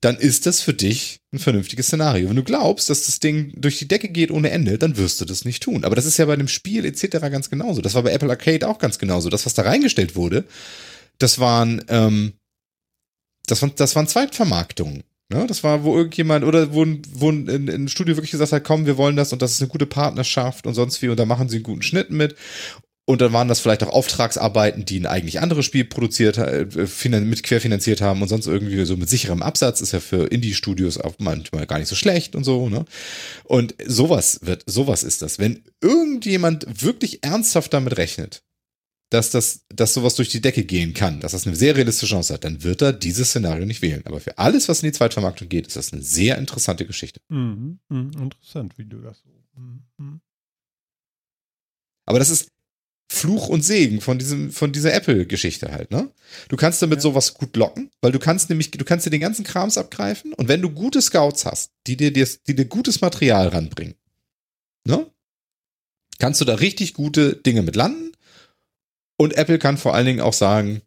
[0.00, 2.28] dann ist das für dich ein vernünftiges Szenario.
[2.28, 5.24] Wenn du glaubst, dass das Ding durch die Decke geht ohne Ende, dann wirst du
[5.24, 5.84] das nicht tun.
[5.84, 7.08] Aber das ist ja bei einem Spiel etc.
[7.30, 7.80] ganz genauso.
[7.80, 9.30] Das war bei Apple Arcade auch ganz genauso.
[9.30, 10.44] Das, was da reingestellt wurde,
[11.18, 12.34] das waren, ähm,
[13.46, 15.04] das waren, das waren Zweitvermarktungen.
[15.34, 15.46] Ne?
[15.48, 18.96] Das war, wo irgendjemand oder wo, wo ein, ein Studio wirklich gesagt hat, komm, wir
[18.96, 21.56] wollen das und das ist eine gute Partnerschaft und sonst wie und da machen sie
[21.56, 22.36] einen guten Schnitt mit.
[23.06, 26.66] Und dann waren das vielleicht auch Auftragsarbeiten, die ein eigentlich anderes Spiel produziert, äh,
[27.20, 29.82] mit querfinanziert haben und sonst irgendwie so mit sicherem Absatz.
[29.82, 32.86] Ist ja für Indie-Studios auch manchmal gar nicht so schlecht und so, ne?
[33.42, 35.38] Und sowas wird, sowas ist das.
[35.38, 38.42] Wenn irgendjemand wirklich ernsthaft damit rechnet,
[39.14, 42.34] dass das, dass sowas durch die Decke gehen kann, dass das eine sehr realistische Chance
[42.34, 44.02] hat, dann wird er dieses Szenario nicht wählen.
[44.06, 47.20] Aber für alles, was in die Zweitvermarktung geht, ist das eine sehr interessante Geschichte.
[47.28, 49.60] Mhm, mh, interessant, wie du das so.
[49.60, 50.20] Mhm.
[52.06, 52.48] Aber das ist,
[53.08, 56.10] Fluch und Segen von diesem, von dieser Apple-Geschichte halt, ne?
[56.48, 57.02] Du kannst damit ja.
[57.02, 60.48] sowas gut locken, weil du kannst nämlich, du kannst dir den ganzen Krams abgreifen und
[60.48, 63.94] wenn du gute Scouts hast, die dir, die, die dir gutes Material ranbringen,
[64.84, 65.06] ne?
[66.18, 68.13] Kannst du da richtig gute Dinge mit landen
[69.16, 70.82] und Apple kann vor allen Dingen auch sagen,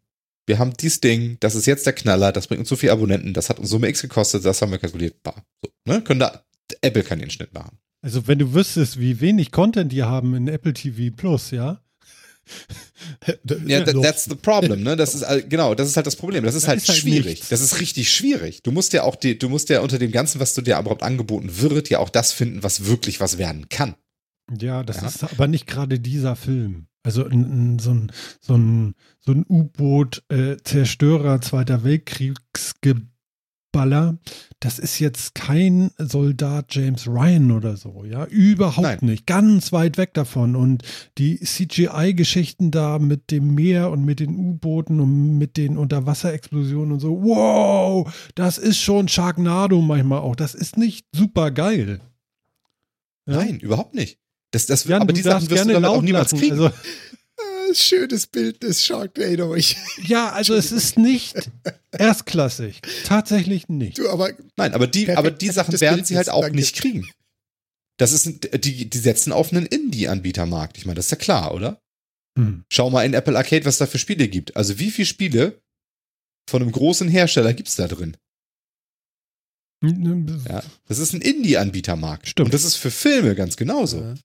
[0.45, 3.33] wir haben dieses Ding, das ist jetzt der Knaller, das bringt uns so viele Abonnenten,
[3.33, 6.01] das hat uns Summe X gekostet, das haben wir kalkuliert, bah, so, ne?
[6.01, 6.43] Können da,
[6.81, 7.77] Apple kann den Schnitt machen.
[8.01, 11.81] Also wenn du wüsstest, wie wenig Content die haben in Apple TV Plus, ja,
[13.65, 14.95] ja, that, that's the problem, ne?
[14.95, 16.43] Das ist genau, das ist halt das Problem.
[16.43, 17.25] Das ist das halt ist halt schwierig.
[17.25, 17.49] Nichts.
[17.49, 18.63] Das ist richtig schwierig.
[18.63, 21.03] Du musst ja auch die, du musst ja unter dem Ganzen, was du dir überhaupt
[21.03, 23.95] angeboten wird, ja auch das finden, was wirklich was werden kann.
[24.59, 25.07] Ja, das ja.
[25.07, 26.87] ist aber nicht gerade dieser Film.
[27.07, 33.07] Also in, in so ein, so ein, so ein U-Boot-Zerstörer äh, Zweiter Weltkriegsgebiet
[33.71, 34.17] Baller,
[34.59, 38.97] das ist jetzt kein Soldat James Ryan oder so, ja, überhaupt Nein.
[39.01, 40.83] nicht, ganz weit weg davon und
[41.17, 46.99] die CGI-Geschichten da mit dem Meer und mit den U-Booten und mit den Unterwasserexplosionen und
[46.99, 52.01] so, wow, das ist schon Sharknado manchmal auch, das ist nicht super geil.
[53.27, 53.37] Ja?
[53.37, 54.19] Nein, überhaupt nicht.
[54.51, 56.59] Das, das, ja, aber die Sachen wirst du damit auch niemals kriegen.
[56.59, 56.71] Also,
[57.73, 59.55] schönes Bild des Sharknado.
[60.03, 61.35] ja, also es ist nicht
[61.91, 62.81] erstklassig.
[63.05, 63.97] Tatsächlich nicht.
[63.97, 67.07] Du, aber Nein, aber die, aber die Sachen werden Bild sie halt auch nicht kriegen.
[67.97, 68.25] Das ist,
[68.63, 70.77] die, die setzen auf einen Indie-Anbietermarkt.
[70.77, 71.81] Ich meine, das ist ja klar, oder?
[72.37, 72.63] Hm.
[72.71, 74.55] Schau mal in Apple Arcade, was da für Spiele gibt.
[74.55, 75.61] Also wie viele Spiele
[76.47, 78.15] von einem großen Hersteller gibt es da drin?
[79.83, 82.27] Ja, das ist ein Indie-Anbietermarkt.
[82.27, 82.47] Stimmt.
[82.47, 84.01] Und das ist für Filme ganz genauso.
[84.01, 84.15] Ja.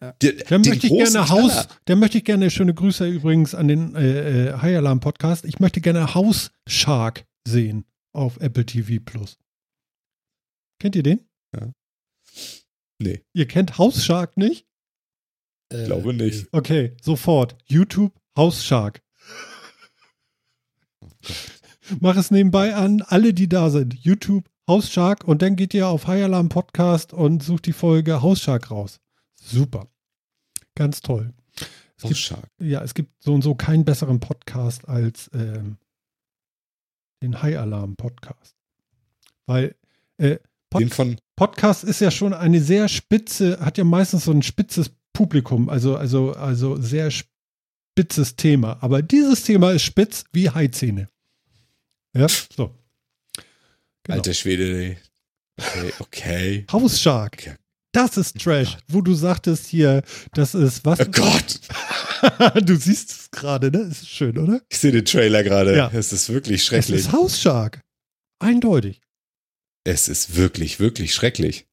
[0.00, 0.12] Ja.
[0.22, 3.96] Der, der möchte ich gerne Haus, der möchte ich gerne, schöne Grüße übrigens an den
[3.96, 5.44] äh, äh, High Alarm Podcast.
[5.44, 9.38] Ich möchte gerne House Shark sehen auf Apple TV Plus.
[10.80, 11.26] Kennt ihr den?
[11.52, 11.72] Ja.
[13.00, 13.24] Nee.
[13.32, 14.66] Ihr kennt House Shark nicht?
[15.72, 16.46] Ich glaube nicht.
[16.52, 17.56] Okay, sofort.
[17.66, 19.02] YouTube House Shark.
[22.00, 23.94] Mach es nebenbei an, alle, die da sind.
[23.94, 28.22] YouTube House Shark und dann geht ihr auf High Alarm Podcast und sucht die Folge
[28.22, 29.00] House Shark raus.
[29.50, 29.88] Super.
[30.74, 31.32] Ganz toll.
[31.96, 35.78] Es oh, gibt, ja, es gibt so und so keinen besseren Podcast als ähm,
[37.22, 38.54] den High Alarm Podcast.
[39.46, 39.74] Weil
[40.18, 40.38] äh,
[40.70, 45.68] Pod Podcast ist ja schon eine sehr spitze, hat ja meistens so ein spitzes Publikum,
[45.68, 48.76] also, also, also sehr spitzes Thema.
[48.82, 51.08] Aber dieses Thema ist spitz wie Haizähne.
[52.14, 52.74] Ja, so.
[54.04, 54.18] Genau.
[54.18, 54.96] Alter Schwede,
[55.56, 56.66] okay, okay.
[56.70, 57.34] Hausshark.
[57.38, 57.56] Okay.
[57.92, 60.02] Das ist Trash, wo du sagtest hier,
[60.34, 61.00] das ist was?
[61.00, 61.60] Oh Gott!
[62.62, 63.78] du siehst es gerade, ne?
[63.78, 64.60] Ist schön, oder?
[64.68, 65.74] Ich sehe den Trailer gerade.
[65.74, 65.90] Ja.
[65.92, 67.00] Es ist wirklich schrecklich.
[67.00, 67.80] Es ist Hausshark.
[68.40, 69.00] Eindeutig.
[69.84, 71.66] Es ist wirklich, wirklich schrecklich.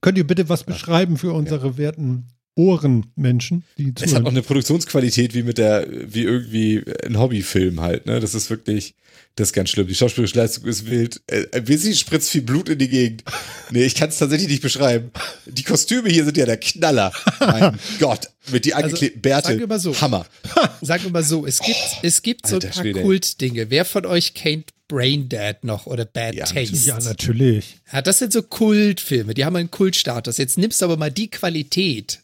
[0.00, 1.76] Könnt ihr bitte was beschreiben für unsere ja.
[1.78, 4.08] werten Ohrenmenschen, die zuhören?
[4.08, 8.20] Es hat auch eine Produktionsqualität wie mit der, wie irgendwie ein Hobbyfilm halt, ne?
[8.20, 8.94] Das ist wirklich,
[9.36, 9.88] das ist ganz schlimm.
[9.88, 11.20] Die schauspielerische Leistung ist wild.
[11.26, 13.24] Äh, ein bisschen spritzt viel Blut in die Gegend.
[13.70, 15.10] Nee, ich kann es tatsächlich nicht beschreiben.
[15.46, 17.12] Die Kostüme hier sind ja der Knaller.
[17.40, 18.28] Mein Gott.
[18.52, 19.48] Mit die also, angeklebten Bärte.
[19.48, 20.00] Sagen wir mal so.
[20.00, 20.26] Hammer.
[20.82, 21.46] Sagen wir mal so.
[21.46, 23.70] Es gibt, es gibt so ein paar Kultdinge.
[23.70, 26.76] Wer von euch kennt Braindead noch oder Bad ja, Taste?
[26.76, 27.78] Ja, natürlich.
[27.92, 29.34] Ja, das sind so Kultfilme.
[29.34, 30.36] Die haben einen Kultstatus.
[30.36, 32.20] Jetzt nimmst du aber mal die Qualität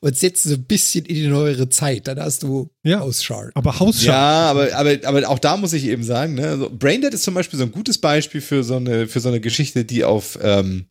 [0.00, 2.06] und setzt so ein bisschen in die neuere Zeit.
[2.08, 3.52] Dann hast du ja, Hausshark.
[3.54, 4.06] Aber Hausshark.
[4.06, 7.34] Ja, aber, aber, aber auch da muss ich eben sagen, ne, also Braindead ist zum
[7.34, 10.86] Beispiel so ein gutes Beispiel für so eine, für so eine Geschichte, die auf, ähm,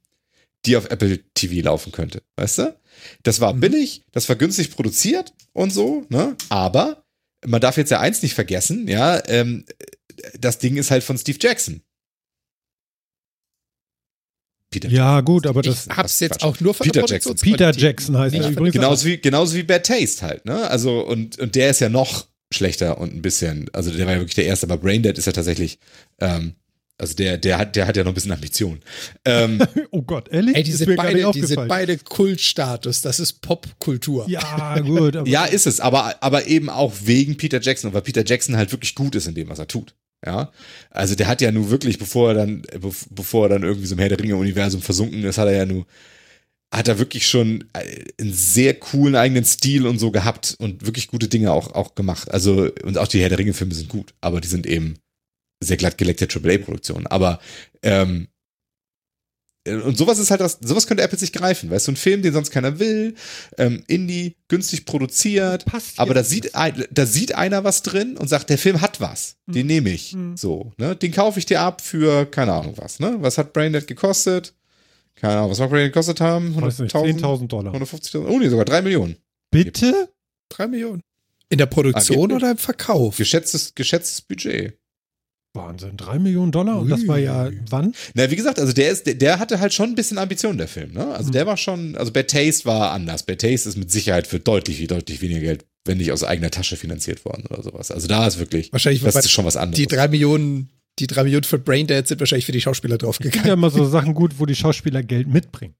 [0.65, 2.21] die auf Apple TV laufen könnte.
[2.35, 2.75] Weißt du?
[3.23, 3.59] Das war mhm.
[3.59, 6.35] billig, das war günstig produziert und so, ne?
[6.49, 7.03] Aber
[7.45, 9.65] man darf jetzt ja eins nicht vergessen, ja, ähm,
[10.39, 11.81] das Ding ist halt von Steve Jackson.
[14.79, 15.87] Peter Ja, gut, aber das.
[15.87, 17.35] ich hab's jetzt auch nur von Peter der Jackson.
[17.35, 18.73] Peter Jackson heißt nicht er übrigens.
[18.73, 20.69] Genauso wie, genauso wie Bad Taste halt, ne?
[20.69, 24.19] Also, und, und der ist ja noch schlechter und ein bisschen, also der war ja
[24.19, 25.79] wirklich der erste, aber Braindead ist ja tatsächlich,
[26.19, 26.55] ähm,
[26.97, 28.79] also der, der hat, der hat ja noch ein bisschen Ambition.
[29.25, 29.59] Ähm,
[29.91, 30.55] Oh Gott, ehrlich?
[30.55, 33.01] Ey, die Ist sind beide, die sind beide Kultstatus.
[33.01, 34.25] Das ist Popkultur.
[34.29, 35.15] Ja, gut.
[35.17, 38.71] Aber ja, ist es, aber, aber eben auch wegen Peter Jackson, weil Peter Jackson halt
[38.71, 39.93] wirklich gut ist in dem, was er tut.
[40.25, 40.51] Ja,
[40.89, 43.93] also der hat ja nur wirklich, bevor er dann, bev- bevor er dann irgendwie so
[43.95, 45.85] im Herr der Ringe-Universum versunken ist, hat er ja nur,
[46.73, 51.07] hat er wirklich schon äh, einen sehr coolen eigenen Stil und so gehabt und wirklich
[51.07, 52.31] gute Dinge auch, auch gemacht.
[52.31, 54.95] Also, und auch die Herr der Ringe-Filme sind gut, aber die sind eben
[55.63, 57.07] sehr glatt geleckte AAA-Produktionen.
[57.07, 57.39] Aber,
[57.83, 58.27] ähm,
[59.67, 62.33] und sowas ist halt das, sowas könnte Apple sich greifen, weißt du, ein Film, den
[62.33, 63.15] sonst keiner will,
[63.57, 68.27] ähm, Indie, günstig produziert, passt aber da sieht, ein, da sieht einer was drin und
[68.27, 69.37] sagt, der Film hat was.
[69.47, 69.67] Den Mhm.
[69.67, 70.13] nehme ich.
[70.13, 70.37] Mhm.
[70.37, 70.95] So, ne?
[70.95, 73.17] Den kaufe ich dir ab für, keine Ahnung was, ne?
[73.19, 74.53] Was hat Braindead gekostet?
[75.15, 76.55] Keine Ahnung, was mag Braindead gekostet haben?
[76.61, 77.19] Weiß nicht, 100.000?
[77.21, 77.73] 10.000 Dollar.
[77.73, 78.25] 150.000?
[78.27, 79.15] Oh nee, sogar 3 Millionen.
[79.51, 80.09] Bitte?
[80.49, 81.01] Drei Millionen.
[81.49, 83.17] In der Produktion Ah, oder im Verkauf?
[83.17, 84.77] Geschätztes, geschätztes Budget.
[85.55, 87.93] Wahnsinn, 3 Millionen Dollar und das war ja wann?
[88.13, 90.67] Na, wie gesagt, also der ist, der, der hatte halt schon ein bisschen Ambition, der
[90.67, 91.07] Film, ne?
[91.15, 91.33] Also Mhm.
[91.33, 93.23] der war schon, also Bad Taste war anders.
[93.23, 96.75] Bad Taste ist mit Sicherheit für deutlich, deutlich weniger Geld, wenn nicht aus eigener Tasche
[96.77, 97.89] finanziert worden oder sowas.
[97.91, 99.77] Also da ist wirklich, Wahrscheinlich das ist schon was anderes.
[99.77, 103.03] die drei Millionen, die drei Millionen für Braindead sind wahrscheinlich für die Schauspieler Es gibt
[103.03, 103.53] ja draufgegangen.
[103.53, 105.75] immer so Sachen gut, wo die Schauspieler Geld mitbringen.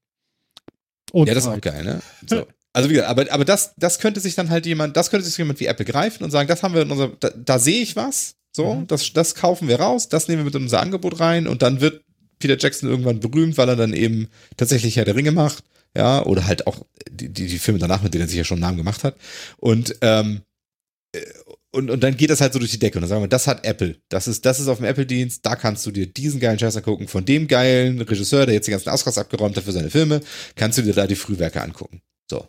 [1.12, 2.00] Und Ja, das ist auch geil, ne?
[2.28, 2.46] So.
[2.72, 5.38] Also wie gesagt, aber, aber das, das könnte sich dann halt jemand, das könnte sich
[5.38, 7.96] jemand wie Apple greifen und sagen, das haben wir in unserem, da, da sehe ich
[7.96, 8.86] was, so, Mhm.
[8.86, 11.80] das, das kaufen wir raus, das nehmen wir mit in unser Angebot rein und dann
[11.80, 12.02] wird
[12.38, 15.64] Peter Jackson irgendwann berühmt, weil er dann eben tatsächlich Herr der Ringe macht,
[15.96, 18.56] ja, oder halt auch die, die, die Filme danach, mit denen er sich ja schon
[18.56, 19.16] einen Namen gemacht hat.
[19.58, 20.42] Und, ähm,
[21.12, 21.20] äh,
[21.70, 23.46] und, und dann geht das halt so durch die Decke und dann sagen wir, das
[23.46, 23.96] hat Apple.
[24.08, 27.08] Das ist, das ist auf dem Apple-Dienst, da kannst du dir diesen geilen Scheiß angucken,
[27.08, 30.20] von dem geilen Regisseur, der jetzt die ganzen Oscars abgeräumt hat für seine Filme,
[30.54, 32.00] kannst du dir da die Frühwerke angucken.
[32.30, 32.48] So.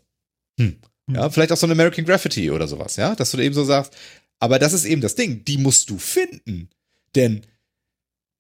[0.60, 0.78] Hm.
[1.12, 3.94] Ja, vielleicht auch so ein American Graffiti oder sowas, ja, dass du eben so sagst,
[4.40, 6.70] aber das ist eben das Ding, die musst du finden.
[7.16, 7.42] Denn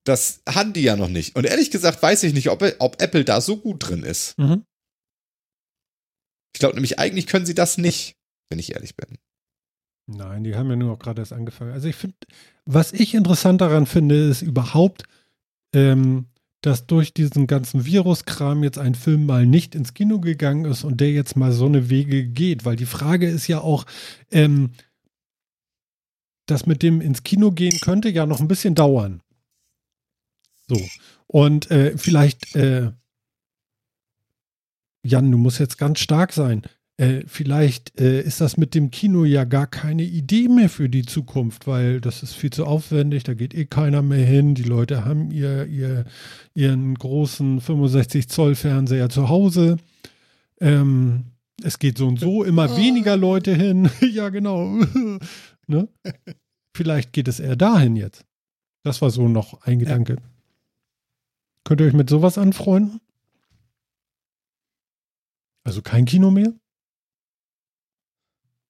[0.04, 1.36] das haben die ja noch nicht.
[1.36, 4.38] Und ehrlich gesagt weiß ich nicht, ob, ob Apple da so gut drin ist.
[4.38, 4.64] Mhm.
[6.54, 8.16] Ich glaube nämlich, eigentlich können sie das nicht,
[8.50, 9.18] wenn ich ehrlich bin.
[10.08, 11.74] Nein, die haben ja nur auch gerade erst angefangen.
[11.74, 12.16] Also ich finde,
[12.66, 15.04] was ich interessant daran finde, ist überhaupt,
[15.74, 16.28] ähm,
[16.62, 21.02] dass durch diesen ganzen Viruskram jetzt ein Film mal nicht ins Kino gegangen ist und
[21.02, 22.66] der jetzt mal so eine Wege geht.
[22.66, 23.86] Weil die Frage ist ja auch,
[24.32, 24.72] ähm,
[26.48, 29.22] das mit dem ins Kino gehen könnte ja noch ein bisschen dauern.
[30.68, 30.82] So.
[31.28, 32.92] Und äh, vielleicht, äh,
[35.04, 36.64] Jan, du musst jetzt ganz stark sein.
[36.98, 41.06] Äh, vielleicht äh, ist das mit dem Kino ja gar keine Idee mehr für die
[41.06, 44.56] Zukunft, weil das ist viel zu aufwendig, da geht eh keiner mehr hin.
[44.56, 46.06] Die Leute haben ihr, ihr,
[46.56, 49.78] ihren großen 65 Zoll Fernseher zu Hause.
[50.60, 51.26] Ähm,
[51.62, 53.90] es geht so und so immer weniger Leute hin.
[54.12, 54.80] ja, genau.
[55.68, 55.88] ne?
[56.76, 58.26] Vielleicht geht es eher dahin jetzt.
[58.84, 60.18] Das war so noch ein Gedanke.
[61.64, 63.02] Könnt ihr euch mit sowas anfreunden?
[65.64, 66.54] Also kein Kino mehr?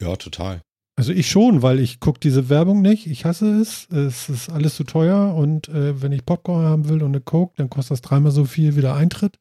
[0.01, 0.61] Ja, total.
[0.95, 3.05] Also ich schon, weil ich gucke diese Werbung nicht.
[3.05, 3.87] Ich hasse es.
[3.91, 7.53] Es ist alles zu teuer und äh, wenn ich Popcorn haben will und eine Coke,
[7.57, 9.37] dann kostet das dreimal so viel wie der Eintritt.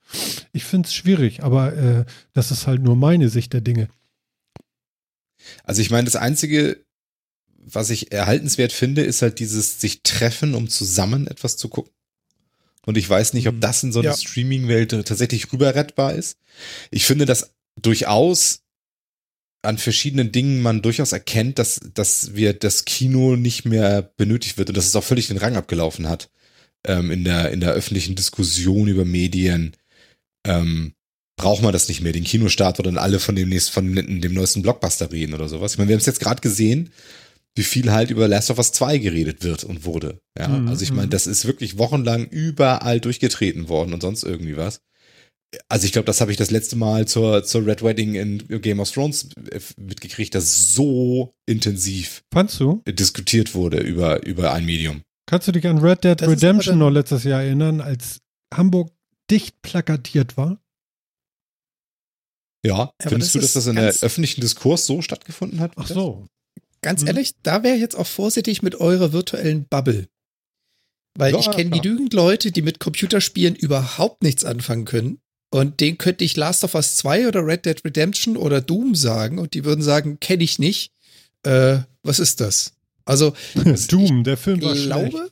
[0.52, 2.04] Ich finde es schwierig, aber äh,
[2.34, 3.88] das ist halt nur meine Sicht der Dinge.
[5.64, 6.84] Also ich meine, das Einzige,
[7.68, 11.92] was ich erhaltenswert finde, ist halt dieses sich treffen, um zusammen etwas zu gucken.
[12.86, 13.60] Und ich weiß nicht, ob Mhm.
[13.60, 14.16] das in so einer Ja.
[14.16, 16.38] Streaming-Welt tatsächlich rüberrettbar ist.
[16.92, 17.50] Ich finde, dass
[17.80, 18.60] durchaus
[19.62, 24.68] an verschiedenen Dingen man durchaus erkennt, dass, dass wir das Kino nicht mehr benötigt wird
[24.68, 26.30] und dass es auch völlig den Rang abgelaufen hat
[26.86, 29.72] ähm, in, der, in der öffentlichen Diskussion über Medien.
[30.46, 30.92] Ähm,
[31.36, 34.32] braucht man das nicht mehr, den Kinostart, wo dann alle von dem, nächsten, von dem
[34.34, 35.72] neuesten Blockbuster reden oder sowas.
[35.72, 36.92] Ich meine, wir haben es jetzt gerade gesehen,
[37.56, 40.20] wie viel halt über Last of Us 2 geredet wird und wurde.
[40.38, 41.10] Ja, Mhm, also ich meine, mhm.
[41.10, 44.80] das ist wirklich wochenlang überall durchgetreten worden und sonst irgendwie was.
[45.68, 48.78] Also ich glaube, das habe ich das letzte Mal zur, zur Red Wedding in Game
[48.80, 52.82] of Thrones äh, mitgekriegt, dass so intensiv Fandst du?
[52.86, 55.02] diskutiert wurde über, über ein Medium.
[55.28, 58.18] Kannst du dich an Red Dead Das Redemption noch letztes Jahr erinnern, als
[58.54, 58.90] Hamburg
[59.30, 60.60] dicht plakatiert war?
[62.64, 65.72] Ja, Aber findest das du, dass das in der öffentlichen Diskurs so stattgefunden hat?
[65.76, 66.26] Ach so.
[66.82, 67.08] Ganz Mhm.
[67.08, 70.08] ehrlich, da wäre ich jetzt auch vorsichtig mit eurer virtuellen Bubble.
[71.18, 75.18] Weil Ja, ich kenne genügend Leute, die mit Computerspielen überhaupt nichts anfangen können.
[75.50, 79.38] Und denen könnte ich Last of Us 2 oder Red Dead Redemption oder Doom sagen
[79.38, 80.92] und die würden sagen, kenne ich nicht.
[81.44, 82.72] Äh, was ist das?
[83.04, 83.34] Also,
[83.88, 85.10] Doom, der Film war ich schlecht.
[85.12, 85.30] glaube,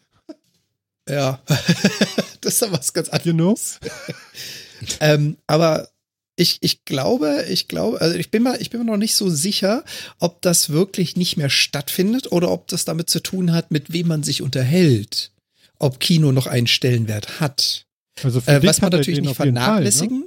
[1.08, 1.42] Ja,
[2.40, 3.26] das ist doch was ganz anderes.
[3.26, 3.54] You know?
[5.00, 5.88] ähm, aber
[6.36, 9.30] ich, ich glaube, ich glaube, also ich bin mal, ich bin mir noch nicht so
[9.30, 9.84] sicher,
[10.18, 14.08] ob das wirklich nicht mehr stattfindet oder ob das damit zu tun hat, mit wem
[14.08, 15.30] man sich unterhält.
[15.78, 17.84] Ob Kino noch einen Stellenwert hat.
[18.22, 20.20] Also für Äh, was man natürlich nicht Fall, vernachlässigen.
[20.20, 20.26] ne?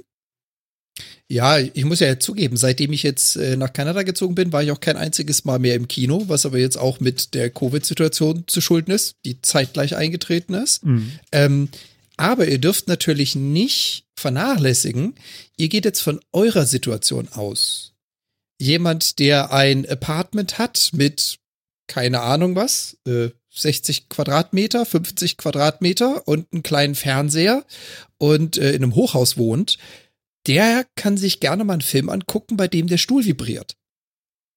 [1.30, 4.62] Ja, ich muss ja jetzt zugeben, seitdem ich jetzt äh, nach Kanada gezogen bin, war
[4.62, 8.44] ich auch kein einziges Mal mehr im Kino, was aber jetzt auch mit der Covid-Situation
[8.46, 10.86] zu schulden ist, die zeitgleich eingetreten ist.
[10.86, 11.12] Mhm.
[11.32, 11.68] Ähm,
[12.18, 15.14] aber ihr dürft natürlich nicht vernachlässigen,
[15.56, 17.94] ihr geht jetzt von eurer Situation aus.
[18.60, 21.38] Jemand, der ein Apartment hat mit
[21.88, 27.64] keine Ahnung was, äh, 60 Quadratmeter, 50 Quadratmeter und einen kleinen Fernseher
[28.18, 29.78] und äh, in einem Hochhaus wohnt,
[30.46, 33.76] der kann sich gerne mal einen Film angucken, bei dem der Stuhl vibriert.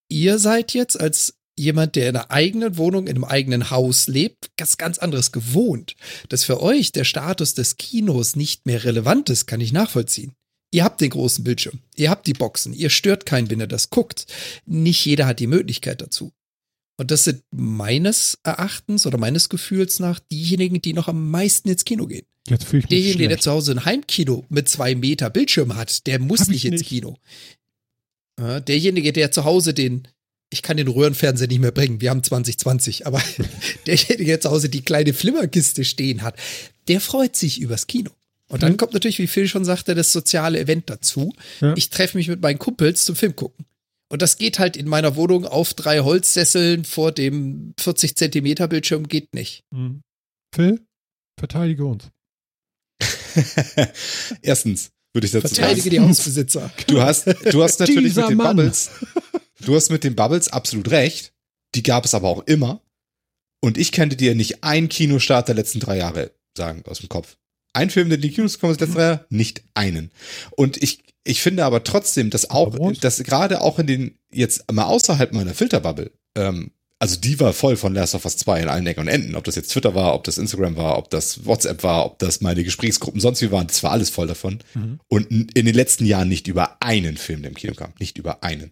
[0.10, 4.52] Ihr seid jetzt als jemand, der in einer eigenen Wohnung, in einem eigenen Haus lebt,
[4.58, 5.96] ganz, ganz anderes gewohnt.
[6.30, 10.34] Dass für euch der Status des Kinos nicht mehr relevant ist, kann ich nachvollziehen.
[10.74, 13.90] Ihr habt den großen Bildschirm, ihr habt die Boxen, ihr stört keinen, wenn ihr das
[13.90, 14.26] guckt.
[14.66, 16.32] Nicht jeder hat die Möglichkeit dazu.
[16.98, 21.84] Und das sind meines Erachtens oder meines Gefühls nach diejenigen, die noch am meisten ins
[21.84, 22.26] Kino gehen.
[22.48, 23.44] Jetzt fühle ich mich Derjenige, der schlecht.
[23.44, 26.90] zu Hause ein Heimkino mit zwei Meter Bildschirm hat, der muss ich nicht ins nicht.
[26.90, 27.18] Kino.
[28.40, 30.08] Derjenige, der zu Hause den,
[30.52, 33.22] ich kann den Röhrenfernseher nicht mehr bringen, wir haben 2020, aber
[33.88, 36.36] derjenige, der zu Hause die kleine Flimmerkiste stehen hat,
[36.88, 38.12] der freut sich übers Kino.
[38.50, 38.78] Und dann Mhm.
[38.78, 41.34] kommt natürlich, wie Phil schon sagte, das soziale Event dazu.
[41.62, 41.74] Ja.
[41.78, 43.66] Ich treffe mich mit meinen Kumpels zum Film gucken.
[44.10, 49.08] Und das geht halt in meiner Wohnung auf drei Holzsesseln vor dem 40 Zentimeter Bildschirm
[49.08, 49.64] geht nicht.
[49.74, 50.02] Mhm.
[50.54, 50.82] Phil,
[51.40, 52.10] verteidige uns.
[54.42, 56.72] Erstens würde ich dazu Verteidige sagen, die Hausbesitzer.
[56.88, 58.56] du hast, du hast natürlich Dieser mit den Mann.
[58.58, 58.90] Bubbles,
[59.66, 61.34] du hast mit den Bubbles absolut recht.
[61.76, 62.82] Die gab es aber auch immer.
[63.62, 67.38] Und ich könnte dir nicht einen Kinostart der letzten drei Jahre sagen aus dem Kopf.
[67.74, 70.12] Ein Film, der in die Kinos gekommen ist, letzten drei Jahre, nicht einen.
[70.52, 74.86] Und ich, ich finde aber trotzdem, dass auch, dass gerade auch in den, jetzt mal
[74.86, 78.86] außerhalb meiner Filterbubble, ähm, also die war voll von Last of Us 2 in allen
[78.86, 79.36] Ecken und Enden.
[79.36, 82.42] Ob das jetzt Twitter war, ob das Instagram war, ob das WhatsApp war, ob das
[82.42, 84.60] meine Gesprächsgruppen sonst wie waren, das war alles voll davon.
[84.76, 85.00] Mhm.
[85.08, 87.94] Und in den letzten Jahren nicht über einen Film, der im Kino kam.
[87.98, 88.72] Nicht über einen.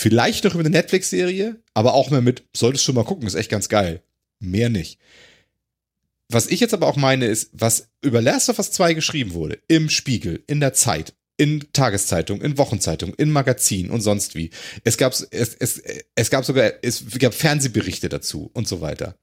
[0.00, 3.50] Vielleicht noch über eine Netflix-Serie, aber auch mehr mit, solltest schon mal gucken, ist echt
[3.50, 4.02] ganz geil.
[4.38, 4.98] Mehr nicht.
[6.30, 9.58] Was ich jetzt aber auch meine, ist, was über Last of Us 2 geschrieben wurde,
[9.68, 14.48] im Spiegel, in der Zeit, in Tageszeitung, in Wochenzeitung, in Magazin und sonst wie.
[14.84, 15.82] Es gab, es, es,
[16.14, 19.18] es gab sogar, es gab Fernsehberichte dazu und so weiter.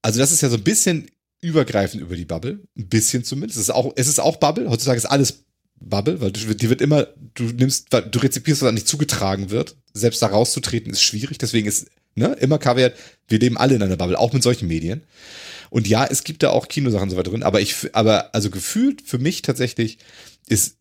[0.00, 1.10] Also das ist ja so ein bisschen
[1.42, 2.60] übergreifend über die Bubble.
[2.74, 3.58] Ein bisschen zumindest.
[3.58, 4.70] Es ist auch, es ist auch Bubble.
[4.70, 5.44] Heutzutage ist alles
[5.80, 9.76] Bubble, weil du, die wird immer, du nimmst, du rezipierst, was an dich zugetragen wird.
[9.92, 11.38] Selbst da rauszutreten ist schwierig.
[11.38, 12.92] Deswegen ist, ne, immer Kaviar,
[13.28, 15.04] wir leben alle in einer Bubble, auch mit solchen Medien.
[15.70, 18.50] Und ja, es gibt da auch Kinosachen und so weiter drin, aber ich, aber, also
[18.50, 19.98] gefühlt für mich tatsächlich
[20.46, 20.78] ist,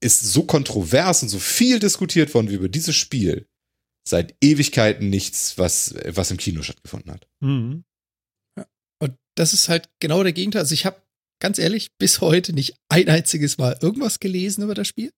[0.00, 3.48] ist so kontrovers und so viel diskutiert worden wie über dieses Spiel
[4.06, 7.26] seit Ewigkeiten nichts, was, was im Kino stattgefunden hat.
[7.40, 7.84] Mhm.
[9.00, 10.60] Und das ist halt genau der Gegenteil.
[10.60, 11.02] Also ich habe
[11.40, 15.10] ganz ehrlich bis heute nicht ein einziges Mal irgendwas gelesen über das Spiel.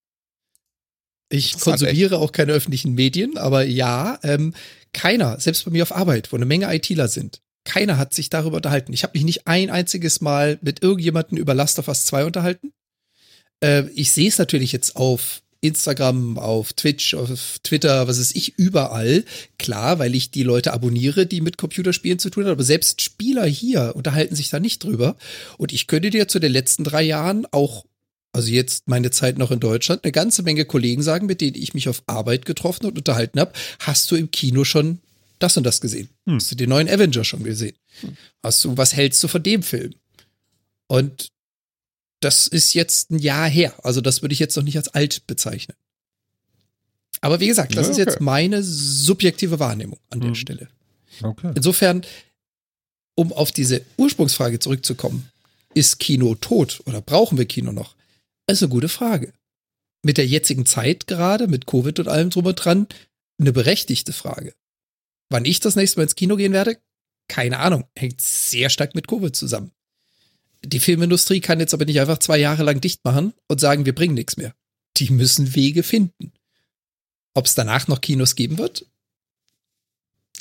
[1.31, 4.55] Ich konsumiere auch keine öffentlichen Medien, aber ja, ähm,
[4.93, 8.57] keiner, selbst bei mir auf Arbeit, wo eine Menge ITler sind, keiner hat sich darüber
[8.57, 8.95] unterhalten.
[8.95, 12.73] Ich habe mich nicht ein einziges Mal mit irgendjemandem über Last of Us 2 unterhalten.
[13.63, 18.59] Äh, ich sehe es natürlich jetzt auf Instagram, auf Twitch, auf Twitter, was ist ich,
[18.59, 19.25] überall.
[19.59, 22.53] Klar, weil ich die Leute abonniere, die mit Computerspielen zu tun haben.
[22.53, 25.17] Aber selbst Spieler hier unterhalten sich da nicht drüber.
[25.57, 27.85] Und ich könnte dir zu den letzten drei Jahren auch,
[28.33, 31.75] also jetzt meine Zeit noch in Deutschland, eine ganze Menge Kollegen sagen, mit denen ich
[31.75, 33.53] mich auf Arbeit getroffen und unterhalten habe.
[33.81, 35.01] Hast du im Kino schon
[35.41, 36.09] das und das gesehen?
[36.27, 36.37] Hm.
[36.37, 37.75] Hast du den neuen Avenger schon gesehen?
[38.45, 39.95] Hast du, was hältst du von dem Film?
[40.87, 41.31] Und
[42.21, 43.75] das ist jetzt ein Jahr her.
[43.85, 45.77] Also das würde ich jetzt noch nicht als alt bezeichnen.
[47.21, 48.25] Aber wie gesagt, das Ja, ist jetzt okay.
[48.25, 50.35] meine subjektive Wahrnehmung an der Mhm.
[50.37, 50.69] Stelle.
[51.23, 51.53] Okay.
[51.55, 52.05] Insofern,
[53.17, 55.29] um auf diese Ursprungsfrage zurückzukommen,
[55.75, 57.97] ist Kino tot oder brauchen wir Kino noch?
[58.47, 59.33] Das ist eine gute Frage.
[60.03, 62.87] Mit der jetzigen Zeit gerade, mit Covid und allem drum und dran,
[63.41, 64.55] eine berechtigte Frage.
[65.29, 66.79] Wann ich das nächste Mal ins Kino gehen werde?
[67.29, 67.85] Keine Ahnung.
[67.97, 69.73] Hängt sehr stark mit Covid zusammen.
[70.65, 73.95] Die Filmindustrie kann jetzt aber nicht einfach zwei Jahre lang dicht machen und sagen, wir
[73.95, 74.55] bringen nichts mehr.
[74.97, 76.33] Die müssen Wege finden.
[77.35, 78.87] Ob es danach noch Kinos geben wird?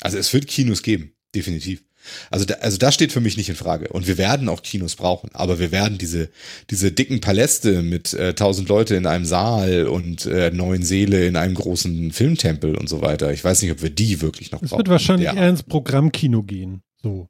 [0.00, 1.84] Also es wird Kinos geben, definitiv.
[2.30, 3.88] Also da, also das steht für mich nicht in Frage.
[3.88, 5.30] Und wir werden auch Kinos brauchen.
[5.34, 6.30] Aber wir werden diese,
[6.70, 11.36] diese dicken Paläste mit äh, tausend Leute in einem Saal und äh, neun Seele in
[11.36, 13.32] einem großen Filmtempel und so weiter.
[13.32, 14.78] Ich weiß nicht, ob wir die wirklich noch Es brauchen.
[14.78, 16.82] wird wahrscheinlich eher ins Programmkino gehen.
[17.02, 17.28] So.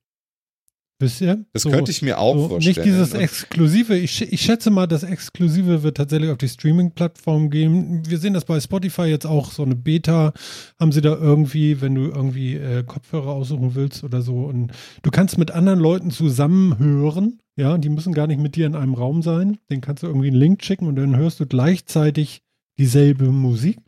[1.00, 1.44] Wisst ihr?
[1.52, 2.74] Das so, könnte ich mir auch so, vorstellen.
[2.74, 3.96] Nicht dieses Exklusive.
[3.96, 8.02] Ich, ich schätze mal, das Exklusive wird tatsächlich auf die Streaming-Plattform gehen.
[8.04, 10.32] Wir sehen das bei Spotify jetzt auch, so eine Beta
[10.80, 14.46] haben sie da irgendwie, wenn du irgendwie äh, Kopfhörer aussuchen willst oder so.
[14.46, 14.72] Und
[15.02, 17.38] du kannst mit anderen Leuten zusammenhören.
[17.54, 19.58] Ja, die müssen gar nicht mit dir in einem Raum sein.
[19.70, 22.42] Den kannst du irgendwie einen Link schicken und dann hörst du gleichzeitig
[22.76, 23.78] dieselbe Musik.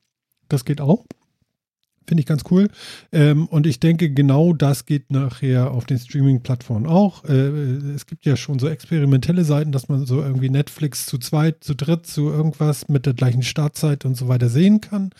[0.48, 1.04] Das geht auch.
[2.10, 2.66] Finde ich ganz cool.
[3.12, 7.22] Ähm, und ich denke, genau das geht nachher auf den Streaming-Plattformen auch.
[7.24, 7.50] Äh,
[7.94, 11.76] es gibt ja schon so experimentelle Seiten, dass man so irgendwie Netflix zu zweit, zu
[11.76, 15.10] dritt, zu irgendwas mit der gleichen Startzeit und so weiter sehen kann.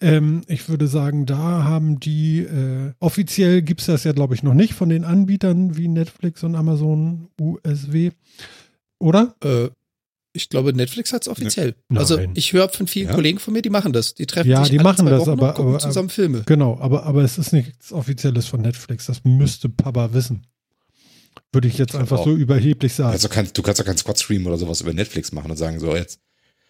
[0.00, 4.42] Ähm, ich würde sagen, da haben die, äh, offiziell gibt es das ja, glaube ich,
[4.42, 8.10] noch nicht von den Anbietern wie Netflix und Amazon USW.
[8.98, 9.36] Oder?
[9.44, 9.68] Äh,
[10.38, 11.74] ich glaube, Netflix hat es offiziell.
[11.88, 11.98] Nein.
[11.98, 13.14] Also ich höre von vielen ja.
[13.14, 14.14] Kollegen von mir, die machen das.
[14.14, 16.42] Die treffen ja, sich die machen das, aber, gucken aber, zusammen Filme.
[16.46, 19.06] Genau, aber, aber es ist nichts Offizielles von Netflix.
[19.06, 20.46] Das müsste Papa wissen.
[21.52, 22.24] Würde ich jetzt einfach auch.
[22.24, 23.12] so überheblich sagen.
[23.12, 25.94] Also kannst, du kannst ja keinen Squad-Stream oder sowas über Netflix machen und sagen, so
[25.94, 26.20] jetzt.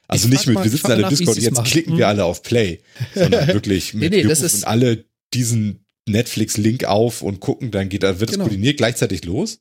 [0.07, 1.67] Also ich nicht mit, mal, wir sitzen alle im Discord und jetzt machen.
[1.67, 2.81] klicken wir alle auf Play,
[3.15, 5.05] sondern wirklich mit, nee, nee, wir das ist alle
[5.35, 8.45] diesen Netflix-Link auf und gucken, dann geht, dann wird genau.
[8.45, 9.61] es koordiniert gleichzeitig los.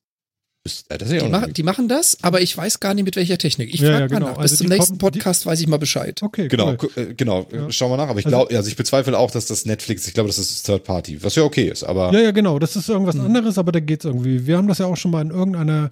[0.90, 3.38] Äh, das ja die, machen, die, machen, das, aber ich weiß gar nicht mit welcher
[3.38, 3.74] Technik.
[3.74, 4.20] Ich ja, frage ja, genau.
[4.20, 4.42] mal nach.
[4.42, 6.22] Bis also zum nächsten kommen, Podcast weiß ich mal Bescheid.
[6.22, 6.90] Okay, genau, cool.
[6.96, 7.48] Äh, genau.
[7.52, 7.72] Ja.
[7.72, 8.10] Schauen wir nach.
[8.10, 10.66] Aber ich glaube, also, also ich bezweifle auch, dass das Netflix, ich glaube, das ist
[10.66, 11.84] Third Party, was ja okay ist.
[11.84, 12.60] Aber ja, ja, genau.
[12.60, 13.26] Das ist irgendwas hm.
[13.26, 14.46] anderes, aber da geht es irgendwie.
[14.46, 15.92] Wir haben das ja auch schon mal in irgendeiner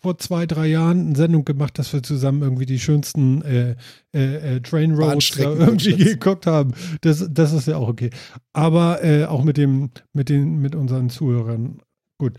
[0.00, 3.74] vor zwei, drei Jahren eine Sendung gemacht, dass wir zusammen irgendwie die schönsten äh,
[4.14, 6.72] äh, äh Train Roads irgendwie geguckt haben.
[7.00, 8.10] Das, das ist ja auch okay.
[8.52, 11.80] Aber äh, auch mit dem, mit den, mit unseren Zuhörern.
[12.16, 12.34] Gut.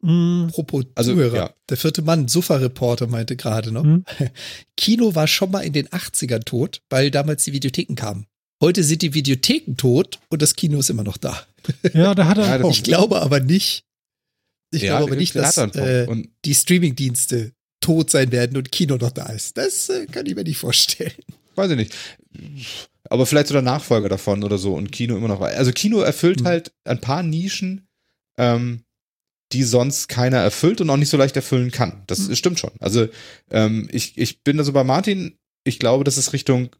[0.00, 0.46] Mm.
[0.48, 1.36] Apropos also, Zuhörer.
[1.36, 1.54] Ja.
[1.68, 3.84] Der vierte Mann, Sofa-Reporter, meinte gerade noch.
[3.84, 4.04] Mm.
[4.76, 8.26] Kino war schon mal in den 80ern tot, weil damals die Videotheken kamen.
[8.60, 11.40] Heute sind die Videotheken tot und das Kino ist immer noch da.
[11.92, 12.46] Ja, da hat er.
[12.60, 13.84] Ja, ich glaube aber nicht.
[14.70, 16.06] Ich ja, glaube aber nicht, dass äh,
[16.44, 19.56] die Streamingdienste tot sein werden und Kino noch da ist.
[19.56, 21.12] Das äh, kann ich mir nicht vorstellen.
[21.54, 21.94] Weiß ich nicht.
[23.04, 25.40] Aber vielleicht so der Nachfolger davon oder so und Kino immer noch.
[25.40, 26.46] Also Kino erfüllt hm.
[26.46, 27.86] halt ein paar Nischen,
[28.36, 28.84] ähm,
[29.52, 32.02] die sonst keiner erfüllt und auch nicht so leicht erfüllen kann.
[32.06, 32.36] Das mhm.
[32.36, 32.72] stimmt schon.
[32.80, 33.08] Also
[33.50, 36.70] ähm, ich, ich bin also bei Martin, ich glaube, dass es Richtung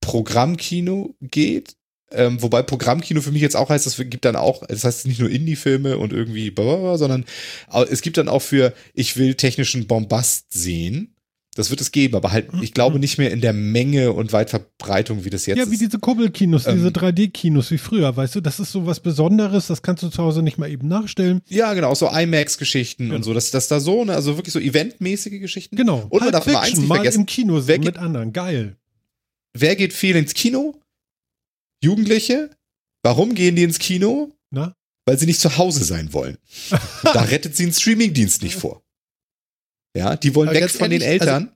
[0.00, 1.76] Programmkino geht.
[2.12, 5.18] Ähm, wobei Programmkino für mich jetzt auch heißt, es gibt dann auch, das heißt nicht
[5.18, 7.24] nur Indie-Filme und irgendwie, sondern
[7.90, 11.15] es gibt dann auch für, ich will technischen Bombast sehen.
[11.56, 15.24] Das wird es geben, aber halt, ich glaube, nicht mehr in der Menge und Weitverbreitung,
[15.24, 15.64] wie das jetzt ist.
[15.64, 19.00] Ja, wie diese Kuppelkinos, ähm, diese 3D-Kinos wie früher, weißt du, das ist so was
[19.00, 21.40] Besonderes, das kannst du zu Hause nicht mal eben nachstellen.
[21.48, 23.16] Ja, genau, so IMAX-Geschichten genau.
[23.16, 25.76] und so, dass das da so, ne, also wirklich so eventmäßige Geschichten.
[25.76, 26.06] Genau.
[26.10, 27.20] Und man darf Fiction, mal eins nicht mal vergessen.
[27.20, 28.76] im Kino wer mit anderen, geil.
[29.54, 30.78] Wer geht viel ins Kino?
[31.82, 32.50] Jugendliche.
[33.02, 34.30] Warum gehen die ins Kino?
[34.50, 34.74] Na?
[35.06, 36.36] Weil sie nicht zu Hause sein wollen.
[37.02, 38.82] da rettet sie einen Streamingdienst nicht vor.
[39.96, 41.42] Ja, die wollen Aber weg von ehrlich, den Eltern.
[41.44, 41.48] Also,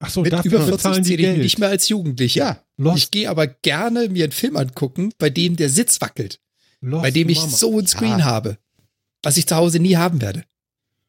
[0.00, 2.64] Ach so, mit über 40 zähle ich nicht mehr als Jugendlicher.
[2.76, 6.40] Ja, ich gehe aber gerne mir einen Film angucken, bei dem der Sitz wackelt.
[6.80, 7.50] Lost bei dem ich Mama.
[7.50, 8.24] so ein Screen ja.
[8.24, 8.58] habe.
[9.22, 10.44] Was ich zu Hause nie haben werde.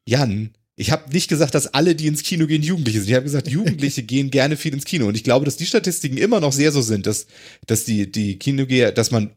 [0.07, 3.09] Jan, ich habe nicht gesagt, dass alle, die ins Kino gehen, Jugendliche sind.
[3.09, 5.07] Ich habe gesagt, Jugendliche gehen gerne viel ins Kino.
[5.07, 7.27] Und ich glaube, dass die Statistiken immer noch sehr so sind, dass,
[7.67, 9.35] dass die, die Kinogeher, dass man,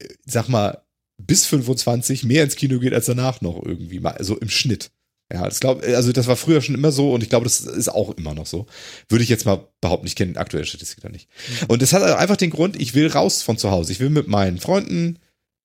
[0.00, 0.82] äh, sag mal,
[1.18, 4.90] bis 25 mehr ins Kino geht als danach noch irgendwie mal, so im Schnitt.
[5.32, 7.88] Ja, das glaub, also das war früher schon immer so und ich glaube, das ist
[7.88, 8.66] auch immer noch so.
[9.10, 11.28] Würde ich jetzt mal behaupten, ich kenne aktuelle Statistik da nicht.
[11.28, 11.66] Mhm.
[11.68, 13.92] Und das hat einfach den Grund, ich will raus von zu Hause.
[13.92, 15.18] Ich will mit meinen Freunden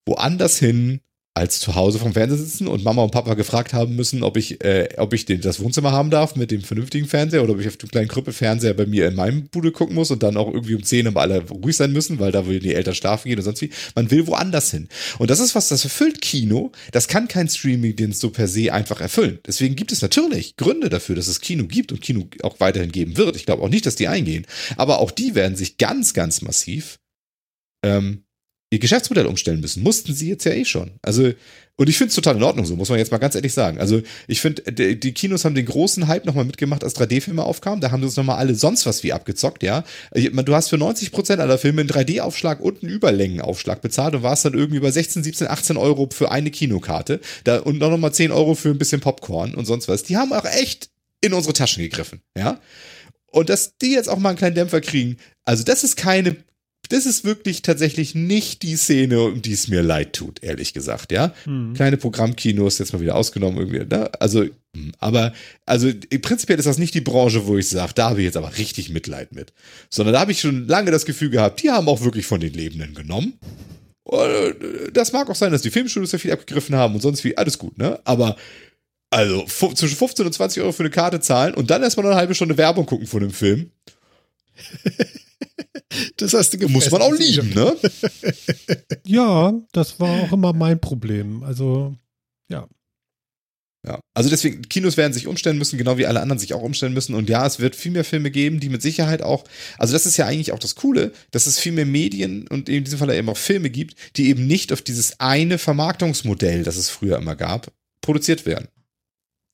[0.05, 0.99] woanders hin,
[1.35, 4.63] als zu Hause vom Fernseher sitzen und Mama und Papa gefragt haben müssen, ob ich,
[4.63, 7.67] äh, ob ich den, das Wohnzimmer haben darf mit dem vernünftigen Fernseher oder ob ich
[7.67, 10.75] auf dem kleinen Krüppelfernseher bei mir in meinem Bude gucken muss und dann auch irgendwie
[10.75, 13.45] um 10 aber alle ruhig sein müssen, weil da will die Eltern schlafen gehen und
[13.45, 13.71] sonst wie.
[13.95, 14.89] Man will woanders hin.
[15.17, 16.71] Und das ist was, das erfüllt Kino.
[16.91, 19.39] Das kann kein Streaming-Dienst so per se einfach erfüllen.
[19.47, 23.17] Deswegen gibt es natürlich Gründe dafür, dass es Kino gibt und Kino auch weiterhin geben
[23.17, 23.35] wird.
[23.35, 24.45] Ich glaube auch nicht, dass die eingehen.
[24.77, 26.99] Aber auch die werden sich ganz, ganz massiv
[27.83, 28.23] ähm,
[28.73, 29.83] ihr Geschäftsmodell umstellen müssen.
[29.83, 30.93] Mussten sie jetzt ja eh schon.
[31.03, 31.31] Also,
[31.75, 33.79] und ich finde es total in Ordnung so, muss man jetzt mal ganz ehrlich sagen.
[33.79, 37.81] Also, ich finde, die Kinos haben den großen Hype nochmal mitgemacht, als 3D-Filme aufkamen.
[37.81, 39.83] Da haben sie uns nochmal alle sonst was wie abgezockt, ja.
[40.11, 44.43] Du hast für 90 Prozent aller Filme einen 3D-Aufschlag und einen Überlängenaufschlag bezahlt und warst
[44.45, 47.19] dann irgendwie bei 16, 17, 18 Euro für eine Kinokarte.
[47.43, 50.01] Da, und noch nochmal 10 Euro für ein bisschen Popcorn und sonst was.
[50.01, 50.89] Die haben auch echt
[51.21, 52.59] in unsere Taschen gegriffen, ja.
[53.27, 56.35] Und dass die jetzt auch mal einen kleinen Dämpfer kriegen, also das ist keine
[56.93, 61.11] das ist wirklich tatsächlich nicht die Szene, um die es mir leid tut, ehrlich gesagt,
[61.11, 61.33] ja.
[61.47, 61.73] Mhm.
[61.73, 64.11] Kleine Programmkinos, jetzt mal wieder ausgenommen irgendwie, ne?
[64.19, 64.43] Also,
[64.75, 65.33] hm, aber,
[65.65, 65.89] also
[66.21, 68.89] prinzipiell ist das nicht die Branche, wo ich sage, da habe ich jetzt aber richtig
[68.89, 69.53] Mitleid mit.
[69.89, 72.53] Sondern da habe ich schon lange das Gefühl gehabt, die haben auch wirklich von den
[72.53, 73.33] Lebenden genommen.
[74.11, 77.35] äh, das mag auch sein, dass die Filmstudios ja viel abgegriffen haben und sonst wie,
[77.35, 77.99] alles gut, ne?
[78.03, 78.35] Aber
[79.09, 82.19] also zwischen 15 und 20 Euro für eine Karte zahlen und dann erstmal noch eine
[82.19, 83.71] halbe Stunde Werbung gucken von dem Film.
[86.17, 86.73] Das hast du gefressen.
[86.73, 87.75] Muss man auch lieben, ne?
[89.05, 91.43] Ja, das war auch immer mein Problem.
[91.43, 91.95] Also,
[92.49, 92.67] ja.
[93.85, 96.93] Ja, also deswegen, Kinos werden sich umstellen müssen, genau wie alle anderen sich auch umstellen
[96.93, 97.15] müssen.
[97.15, 99.43] Und ja, es wird viel mehr Filme geben, die mit Sicherheit auch,
[99.77, 102.85] also das ist ja eigentlich auch das Coole, dass es viel mehr Medien und in
[102.85, 106.89] diesem Fall eben auch Filme gibt, die eben nicht auf dieses eine Vermarktungsmodell, das es
[106.89, 108.69] früher immer gab, produziert werden.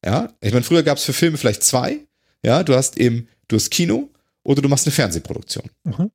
[0.05, 1.99] Ja, ich meine, früher gab es für Filme vielleicht zwei.
[2.45, 4.09] Ja, du hast eben, du hast Kino
[4.43, 5.69] oder du machst eine Fernsehproduktion.
[5.83, 6.11] Mhm.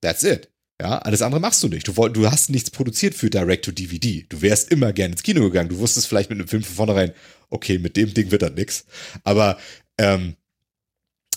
[0.00, 0.50] That's it.
[0.80, 1.86] Ja, alles andere machst du nicht.
[1.86, 4.26] Du, du hast nichts produziert für Direct-to-DVD.
[4.28, 5.68] Du wärst immer gerne ins Kino gegangen.
[5.68, 7.12] Du wusstest vielleicht mit einem Film von vornherein,
[7.50, 8.86] okay, mit dem Ding wird das nix.
[9.22, 9.58] Aber,
[9.98, 10.36] ähm,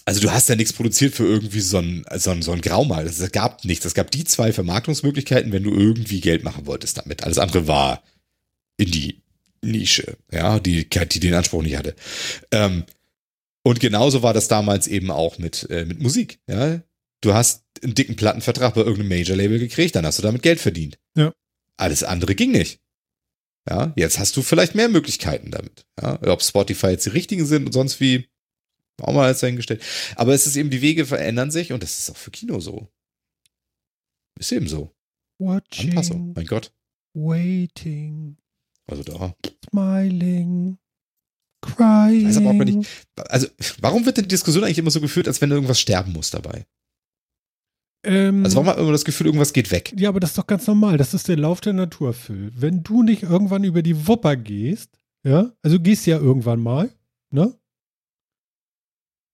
[0.05, 3.05] also du hast ja nichts produziert für irgendwie so ein, so ein, so ein Graumal.
[3.05, 3.85] Es gab nichts.
[3.85, 7.23] Es gab die zwei Vermarktungsmöglichkeiten, wenn du irgendwie Geld machen wolltest damit.
[7.23, 8.01] Alles andere war
[8.77, 9.21] in die
[9.61, 11.95] Nische, ja, die, die den Anspruch nicht hatte.
[12.51, 12.83] Ähm,
[13.63, 16.81] und genauso war das damals eben auch mit, äh, mit Musik, ja.
[17.23, 20.99] Du hast einen dicken Plattenvertrag bei irgendeinem Major-Label gekriegt, dann hast du damit Geld verdient.
[21.17, 21.33] Ja.
[21.77, 22.81] Alles andere ging nicht.
[23.69, 25.85] Ja, jetzt hast du vielleicht mehr Möglichkeiten damit.
[26.01, 28.27] Ja, ob Spotify jetzt die richtigen sind und sonst wie,
[29.01, 29.81] auch mal als dahingestellt.
[30.17, 32.89] Aber es ist eben, die Wege verändern sich und das ist auch für Kino so.
[34.37, 34.93] Ist eben so.
[35.39, 36.73] Watching, Anpassung, mein Gott.
[37.13, 38.35] waiting,
[38.85, 39.33] Also da.
[39.69, 40.77] smiling,
[41.61, 42.27] crying.
[42.27, 42.89] Weiß aber auch nicht,
[43.29, 43.47] also,
[43.79, 46.65] warum wird denn die Diskussion eigentlich immer so geführt, als wenn irgendwas sterben muss dabei?
[48.05, 49.93] Ähm, Also, warum hat man immer das Gefühl, irgendwas geht weg?
[49.97, 50.97] Ja, aber das ist doch ganz normal.
[50.97, 52.51] Das ist der Lauf der Natur, Phil.
[52.55, 54.89] Wenn du nicht irgendwann über die Wupper gehst,
[55.23, 56.91] ja, also du gehst ja irgendwann mal,
[57.31, 57.53] ne?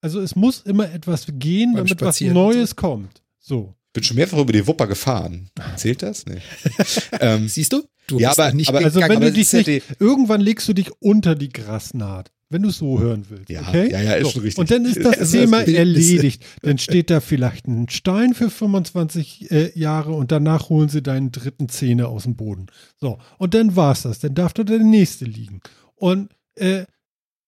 [0.01, 3.21] Also es muss immer etwas gehen, Beim damit was Spazieren Neues kommt.
[3.39, 3.73] So.
[3.91, 5.49] Bin schon mehrfach über die Wupper gefahren.
[5.75, 6.25] Zählt das?
[6.25, 6.37] Nee.
[7.19, 7.83] ähm, Siehst du?
[8.07, 9.85] Du Ja, bist aber- nicht aber- Also wenn du aber dich das ist ja nicht,
[9.99, 13.49] irgendwann legst du dich unter die Grasnaht, wenn du es so hören willst.
[13.49, 13.91] Ja, okay?
[13.91, 14.31] ja, ja, ist so.
[14.31, 14.59] schon richtig.
[14.59, 15.77] Und dann ist Das ist Thema Bildnis.
[15.77, 16.45] erledigt.
[16.61, 21.31] Dann steht da vielleicht ein Stein für 25 äh, Jahre und danach holen sie deinen
[21.31, 22.67] dritten Zähne aus dem Boden.
[22.99, 24.19] So, und dann war's das.
[24.19, 25.61] Dann darf da der nächste liegen.
[25.95, 26.85] Und äh,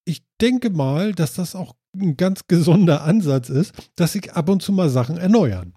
[0.06, 4.62] ich denke mal, dass das auch ein ganz gesunder Ansatz ist, dass sich ab und
[4.62, 5.74] zu mal Sachen erneuern.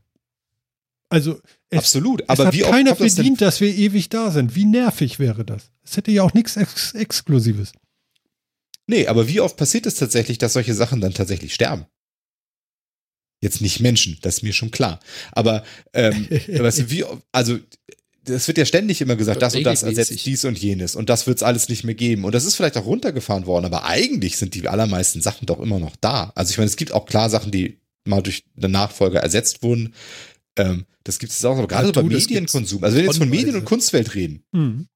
[1.09, 1.39] Also
[1.71, 2.23] es, Absolut.
[2.23, 4.55] es Aber hat wie oft keiner kommt das verdient, dass wir ewig da sind.
[4.55, 5.71] Wie nervig wäre das?
[5.83, 7.73] Es hätte ja auch nichts Ex Exklusives.
[8.87, 11.87] Nee, aber wie oft passiert es tatsächlich, dass solche Sachen dann tatsächlich sterben?
[13.43, 15.01] Jetzt nicht Menschen, das ist mir schon klar.
[15.33, 17.59] Aber ähm, weißt du, wie, also
[18.27, 21.27] es wird ja ständig immer gesagt, das und das ersetzt dies und jenes und das
[21.27, 22.25] wird es alles nicht mehr geben.
[22.25, 25.79] Und das ist vielleicht auch runtergefahren worden, aber eigentlich sind die allermeisten Sachen doch immer
[25.79, 26.33] noch da.
[26.35, 29.95] Also ich meine, es gibt auch klar Sachen, die mal durch eine Nachfolger ersetzt wurden.
[30.57, 32.83] Ähm, das gibt es auch, aber gerade Ja, so beim du, das Medienkonsum.
[32.83, 33.65] Also wenn wir jetzt von Medien und.
[33.65, 34.89] Kunstwelt reden, Mhm.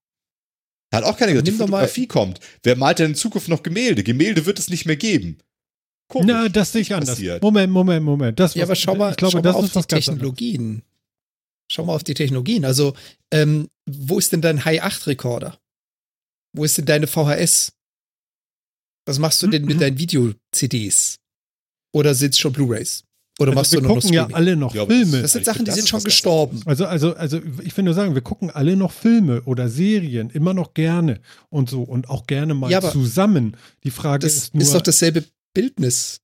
[0.97, 2.41] Hat auch keiner gesagt, die Nimm doch mal- Fotografie kommt.
[2.63, 4.03] Wer malt denn in Zukunft noch Gemälde?
[4.03, 5.39] Gemälde wird es nicht mehr geben.
[6.11, 6.27] Komisch.
[6.29, 7.11] Na, das sehe ich anders.
[7.11, 7.43] passiert.
[7.43, 8.41] Moment, Moment, Moment.
[8.41, 9.95] Das, Ja, aber schau mal, ich glaube, schau mal das auf ist was die.
[9.97, 10.83] Technologien.
[11.71, 12.65] Schau mal auf die Technologien.
[12.65, 12.95] Also,
[13.31, 15.59] ähm, wo ist denn dein Hi-8-Rekorder?
[16.55, 17.73] Wo ist denn deine VHS?
[19.07, 21.17] Was machst du denn mit deinen Video-CDs?
[21.95, 23.05] Oder sitzt schon Blu-Rays?
[23.41, 25.23] Oder machst Also du wir noch gucken ja alle noch Ja, Filme.
[25.23, 26.61] das sind Sachen, die das sind schon gestorben.
[26.67, 30.55] Also, also, also ich will nur sagen, wir gucken alle noch Filme oder Serien, immer
[30.55, 33.57] noch gerne und so und auch gerne mal Ja, zusammen.
[33.85, 35.25] Die Frage Das ist nur, ist doch dasselbe
[35.55, 36.21] Bildnis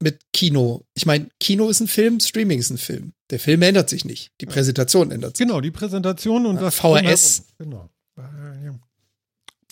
[0.00, 0.84] mit Kino.
[0.94, 3.12] Ich meine, Kino ist ein Film, Streaming ist ein Film.
[3.30, 4.30] Der Film ändert sich nicht.
[4.40, 5.46] Die Präsentation ändert sich.
[5.46, 7.44] genau die Präsentation und Ja, was VHS.
[7.58, 7.90] Genau.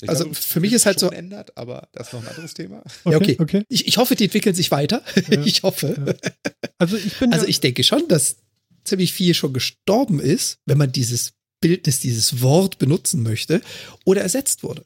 [0.00, 0.04] Ja.
[0.04, 2.54] Ich Also, glaube, für mich ist halt so- Ändert, aber das ist noch ein anderes
[2.54, 2.82] Thema.
[3.04, 3.36] Okay, Ja, okay.
[3.38, 3.62] okay.
[3.68, 5.02] Ich, ich hoffe, die entwickeln sich weiter.
[5.30, 5.40] Ja.
[5.44, 6.16] Ich hoffe.
[6.78, 8.36] Also ich bin Also ja, ich denke schon, dass
[8.84, 13.62] ziemlich viel schon gestorben ist, wenn man dieses Bildnis, dieses Wort benutzen möchte
[14.04, 14.84] oder ersetzt wurde.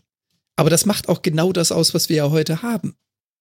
[0.56, 2.94] Aber das macht auch genau das aus, was wir ja heute haben.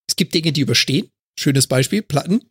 [0.10, 1.10] Es gibt Dinge, die überstehen.
[1.40, 2.42] Schönes Beispiel, Platten,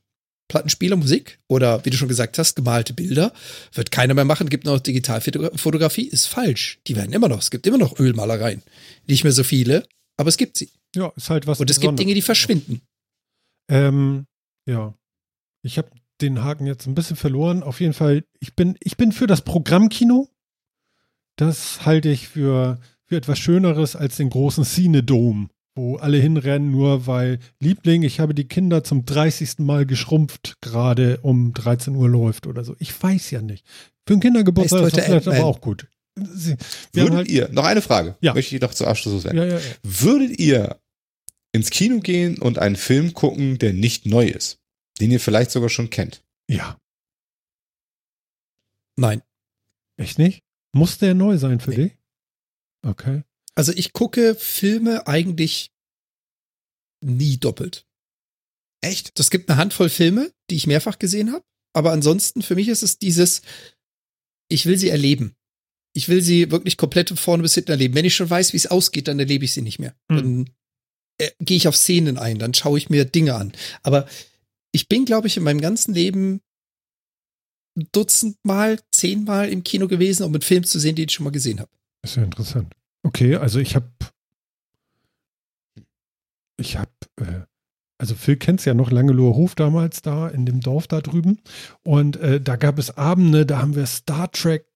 [0.48, 3.32] Plattenspieler, Musik oder wie du schon gesagt hast, gemalte Bilder.
[3.72, 6.78] Wird keiner mehr machen, gibt noch Digitalfotografie, ist falsch.
[6.86, 8.62] Die werden immer noch, es gibt immer noch Ölmalereien.
[9.06, 9.86] Nicht mehr so viele,
[10.16, 10.70] aber es gibt sie.
[10.94, 12.80] ja, ist halt was Und es gibt Dinge, die verschwinden.
[13.68, 14.26] Ähm,
[14.66, 14.94] ja.
[15.62, 15.90] Ich habe
[16.20, 17.62] den Haken jetzt ein bisschen verloren.
[17.62, 20.28] Auf jeden Fall, ich bin, ich bin für das Programmkino.
[21.36, 27.06] Das halte ich für, für etwas Schöneres als den großen Cinedom, wo alle hinrennen, nur
[27.06, 29.58] weil Liebling, ich habe die Kinder zum 30.
[29.58, 32.74] Mal geschrumpft, gerade um 13 Uhr läuft oder so.
[32.78, 33.64] Ich weiß ja nicht.
[34.06, 35.86] Für einen Kindergeburtstag ist das vielleicht aber auch gut.
[36.18, 36.56] Sie,
[36.94, 38.32] Würdet halt, ihr, noch eine Frage, Ja.
[38.32, 39.36] möchte ich noch zu Abschluss werden.
[39.36, 39.64] ja, ja, ja.
[39.82, 40.80] Würdet ihr
[41.52, 44.58] ins Kino gehen und einen Film gucken, der nicht neu ist,
[45.00, 46.22] den ihr vielleicht sogar schon kennt?
[46.48, 46.78] ja,
[48.98, 49.20] Nein.
[49.98, 50.42] echt nicht?
[50.72, 51.76] Muss der neu sein für nee.
[51.76, 51.92] dich?
[52.82, 53.22] Okay.
[53.56, 55.72] Also ich gucke Filme eigentlich
[57.04, 57.86] nie doppelt.
[58.82, 59.18] Echt?
[59.18, 61.44] Es gibt eine Handvoll Filme, die ich mehrfach gesehen habe.
[61.74, 63.42] Aber ansonsten, für mich ist es dieses,
[64.48, 65.34] ich will sie erleben.
[65.94, 67.94] Ich will sie wirklich komplett von vorne bis hinten erleben.
[67.94, 69.94] Wenn ich schon weiß, wie es ausgeht, dann erlebe ich sie nicht mehr.
[70.10, 70.16] Hm.
[70.16, 70.50] Dann
[71.18, 73.52] äh, gehe ich auf Szenen ein, dann schaue ich mir Dinge an.
[73.82, 74.06] Aber
[74.72, 76.40] ich bin, glaube ich, in meinem ganzen Leben
[77.92, 81.60] Dutzendmal, zehnmal im Kino gewesen, um einen Film zu sehen, den ich schon mal gesehen
[81.60, 81.70] habe.
[82.02, 82.74] Das ist ja interessant.
[83.02, 83.90] Okay, also ich habe
[86.58, 86.90] ich habe
[87.20, 87.42] äh,
[87.98, 91.38] also Phil kennt es ja noch Langeloher Hof damals da in dem Dorf da drüben.
[91.82, 94.66] Und äh, da gab es Abende, da haben wir Star Trek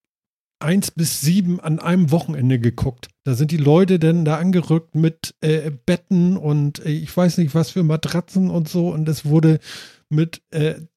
[0.61, 3.09] 1 bis 7 an einem Wochenende geguckt.
[3.25, 7.55] Da sind die Leute dann da angerückt mit äh, Betten und äh, ich weiß nicht
[7.55, 8.89] was für Matratzen und so.
[8.91, 9.59] Und es wurde
[10.09, 10.43] mit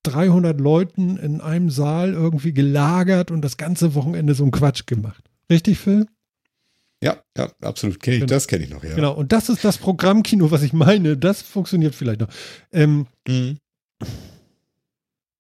[0.03, 4.85] 300 äh, Leuten in einem Saal irgendwie gelagert und das ganze Wochenende so ein Quatsch
[4.85, 5.23] gemacht.
[5.51, 6.07] Richtig, Phil?
[7.03, 7.99] Ja, ja, absolut.
[7.99, 8.29] Kenn ich, genau.
[8.29, 8.95] Das kenne ich noch, ja.
[8.95, 11.17] Genau, und das ist das Programmkino, was ich meine.
[11.17, 12.29] Das funktioniert vielleicht noch.
[12.71, 13.57] Ähm, mhm.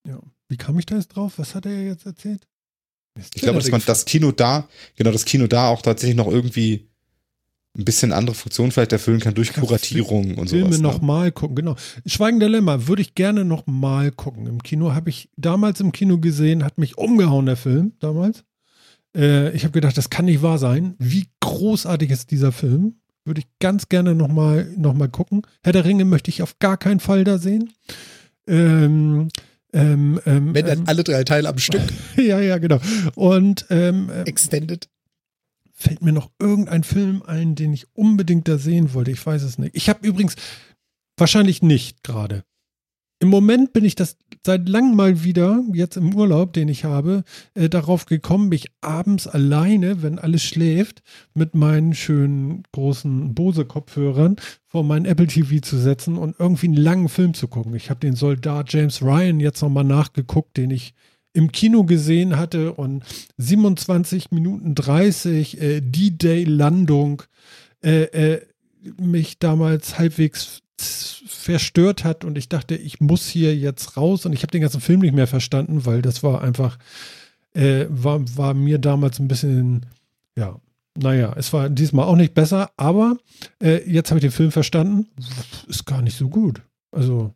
[0.05, 0.19] Ja,
[0.49, 1.33] wie kam ich da jetzt drauf?
[1.37, 2.45] Was hat er jetzt erzählt?
[3.35, 6.89] Ich glaube, dass man das Kino da, genau, das Kino da auch tatsächlich noch irgendwie
[7.77, 10.55] ein bisschen andere Funktionen vielleicht erfüllen kann durch Kuratierung und so.
[10.55, 10.79] Filme ne?
[10.79, 11.75] nochmal gucken, genau.
[12.05, 14.47] Schweigen der Lämmer würde ich gerne nochmal gucken.
[14.47, 18.43] Im Kino habe ich damals im Kino gesehen, hat mich umgehauen, der Film damals.
[19.15, 20.95] Äh, ich habe gedacht, das kann nicht wahr sein.
[20.99, 22.95] Wie großartig ist dieser Film?
[23.25, 25.43] Würde ich ganz gerne nochmal noch mal gucken.
[25.63, 27.71] Herr der Ringe möchte ich auf gar keinen Fall da sehen.
[28.47, 29.29] Ähm,
[29.71, 31.81] ähm, ähm, Wenn dann ähm, alle drei Teile am Stück.
[32.17, 32.79] ja, ja, genau.
[33.15, 34.89] Und ähm, ähm, Extended.
[35.73, 39.11] Fällt mir noch irgendein Film ein, den ich unbedingt da sehen wollte.
[39.11, 39.75] Ich weiß es nicht.
[39.75, 40.35] Ich habe übrigens
[41.17, 42.43] wahrscheinlich nicht gerade.
[43.23, 47.23] Im Moment bin ich das seit langem mal wieder, jetzt im Urlaub, den ich habe,
[47.53, 51.01] äh, darauf gekommen, mich abends alleine, wenn alles schläft,
[51.33, 54.35] mit meinen schönen großen Bose-Kopfhörern
[54.67, 57.73] vor meinen Apple TV zu setzen und irgendwie einen langen Film zu gucken.
[57.75, 60.93] Ich habe den Soldat James Ryan jetzt nochmal nachgeguckt, den ich
[61.31, 63.05] im Kino gesehen hatte und
[63.37, 67.23] 27 Minuten 30 äh, D-Day-Landung
[67.81, 68.41] äh, äh,
[68.99, 74.41] mich damals halbwegs verstört hat und ich dachte, ich muss hier jetzt raus und ich
[74.43, 76.77] habe den ganzen Film nicht mehr verstanden, weil das war einfach,
[77.53, 79.85] äh, war, war mir damals ein bisschen,
[80.35, 80.59] ja,
[80.95, 83.17] naja, es war diesmal auch nicht besser, aber
[83.61, 85.07] äh, jetzt habe ich den Film verstanden,
[85.67, 86.61] ist gar nicht so gut.
[86.91, 87.33] Also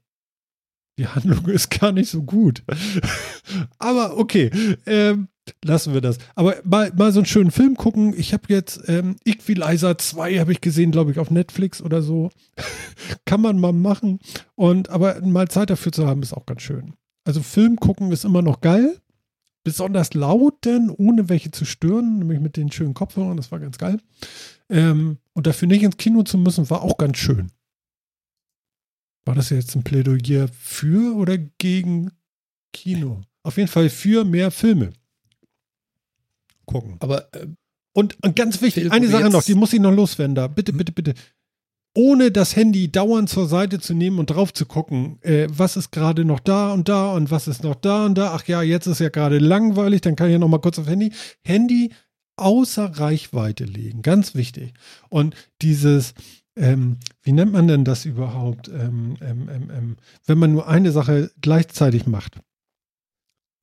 [0.97, 2.63] die Handlung ist gar nicht so gut.
[3.77, 4.51] aber okay,
[4.85, 5.27] ähm,
[5.63, 6.17] lassen wir das.
[6.35, 8.13] Aber mal, mal so einen schönen Film gucken.
[8.17, 12.29] Ich habe jetzt ähm, Equalizer 2 habe ich gesehen, glaube ich, auf Netflix oder so.
[13.25, 14.19] Kann man mal machen.
[14.55, 16.93] Und aber mal Zeit dafür zu haben, ist auch ganz schön.
[17.23, 18.99] Also Film gucken ist immer noch geil.
[19.63, 23.77] Besonders laut, denn ohne welche zu stören, nämlich mit den schönen Kopfhörern, das war ganz
[23.77, 23.99] geil.
[24.69, 27.51] Ähm, und dafür nicht ins Kino zu müssen, war auch ganz schön.
[29.25, 32.11] War das jetzt ein Plädoyer für oder gegen
[32.71, 33.23] Kino?
[33.43, 34.91] Auf jeden Fall für mehr Filme
[36.67, 36.97] gucken.
[36.99, 37.47] Aber äh,
[37.93, 40.47] und, und, ganz wichtig, eine Sache noch, die muss ich noch loswerden da.
[40.47, 40.77] Bitte, hm?
[40.77, 41.13] bitte, bitte.
[41.95, 45.89] Ohne das Handy dauernd zur Seite zu nehmen und drauf zu gucken, äh, was ist
[45.91, 48.33] gerade noch da und da und was ist noch da und da.
[48.35, 50.85] Ach ja, jetzt ist ja gerade langweilig, dann kann ich ja noch mal kurz auf
[50.85, 51.11] Handy.
[51.43, 51.91] Handy
[52.35, 54.75] außer Reichweite legen, ganz wichtig.
[55.09, 56.13] Und dieses,
[56.55, 60.91] ähm, wie nennt man denn das überhaupt, ähm, ähm, ähm, ähm wenn man nur eine
[60.91, 62.39] Sache gleichzeitig macht?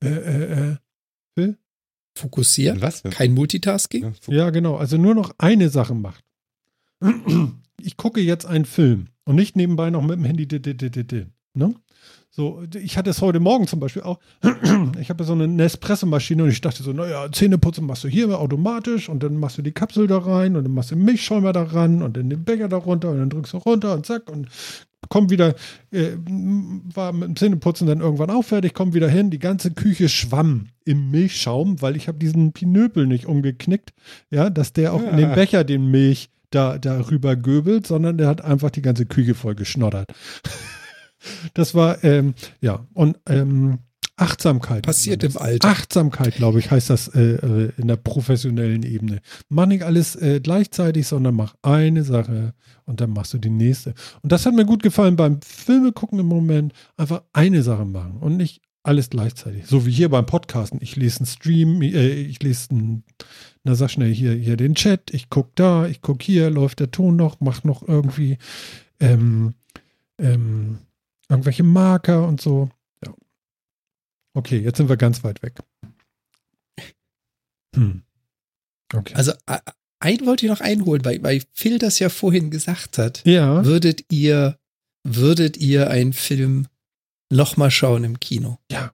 [0.03, 0.75] Äh, äh, äh?
[2.15, 2.81] Fokussieren?
[2.81, 3.03] Was?
[3.03, 4.13] Kein Multitasking?
[4.27, 4.75] Ja, genau.
[4.75, 6.23] Also nur noch eine Sache macht.
[7.81, 10.47] Ich gucke jetzt einen Film und nicht nebenbei noch mit dem Handy.
[11.53, 11.75] Ne?
[12.31, 14.19] So, ich hatte es heute Morgen zum Beispiel auch.
[14.99, 19.07] Ich habe so eine Nespresso-Maschine und ich dachte so, naja, Zähneputzen machst du hier automatisch
[19.07, 21.63] und dann machst du die Kapsel da rein und dann machst du den Milchschäumer da
[21.63, 24.47] ran und dann den Becher da runter und dann drückst du runter und zack und
[25.09, 25.55] komm wieder,
[25.91, 26.11] äh,
[26.93, 30.67] war mit dem Zähneputzen dann irgendwann auch fertig, komm wieder hin, die ganze Küche schwamm
[30.83, 33.93] im Milchschaum, weil ich habe diesen Pinöpel nicht umgeknickt,
[34.29, 35.09] ja, dass der auch ja.
[35.09, 39.35] in den Becher den Milch da, darüber göbelt, sondern der hat einfach die ganze Küche
[39.35, 40.11] voll geschnoddert.
[41.55, 43.79] Das war, ähm, ja, und ähm,
[44.17, 44.83] Achtsamkeit.
[44.83, 45.67] Passiert im Alter.
[45.67, 49.19] Achtsamkeit, glaube ich, heißt das äh, äh, in der professionellen Ebene.
[49.49, 52.53] Mach nicht alles äh, gleichzeitig, sondern mach eine Sache
[52.85, 53.93] und dann machst du die nächste.
[54.21, 56.73] Und das hat mir gut gefallen beim Filme gucken im Moment.
[56.95, 59.65] Einfach eine Sache machen und nicht alles gleichzeitig.
[59.65, 60.79] So wie hier beim Podcasten.
[60.81, 63.03] Ich lese einen Stream, äh, ich lese einen,
[63.63, 66.91] na sag schnell hier, hier den Chat, ich gucke da, ich gucke hier, läuft der
[66.91, 68.37] Ton noch, mach noch irgendwie
[68.99, 69.55] ähm,
[70.19, 70.79] ähm,
[71.29, 72.69] irgendwelche Marker und so.
[74.35, 75.55] Okay, jetzt sind wir ganz weit weg.
[77.73, 78.03] Hm.
[78.93, 79.13] Okay.
[79.15, 79.33] Also
[79.99, 83.25] ein wollte ich noch einholen, weil, weil Phil das ja vorhin gesagt hat.
[83.25, 83.65] Ja.
[83.65, 84.59] Würdet ihr,
[85.03, 86.67] würdet ihr einen Film
[87.31, 88.59] nochmal schauen im Kino?
[88.69, 88.91] Ja.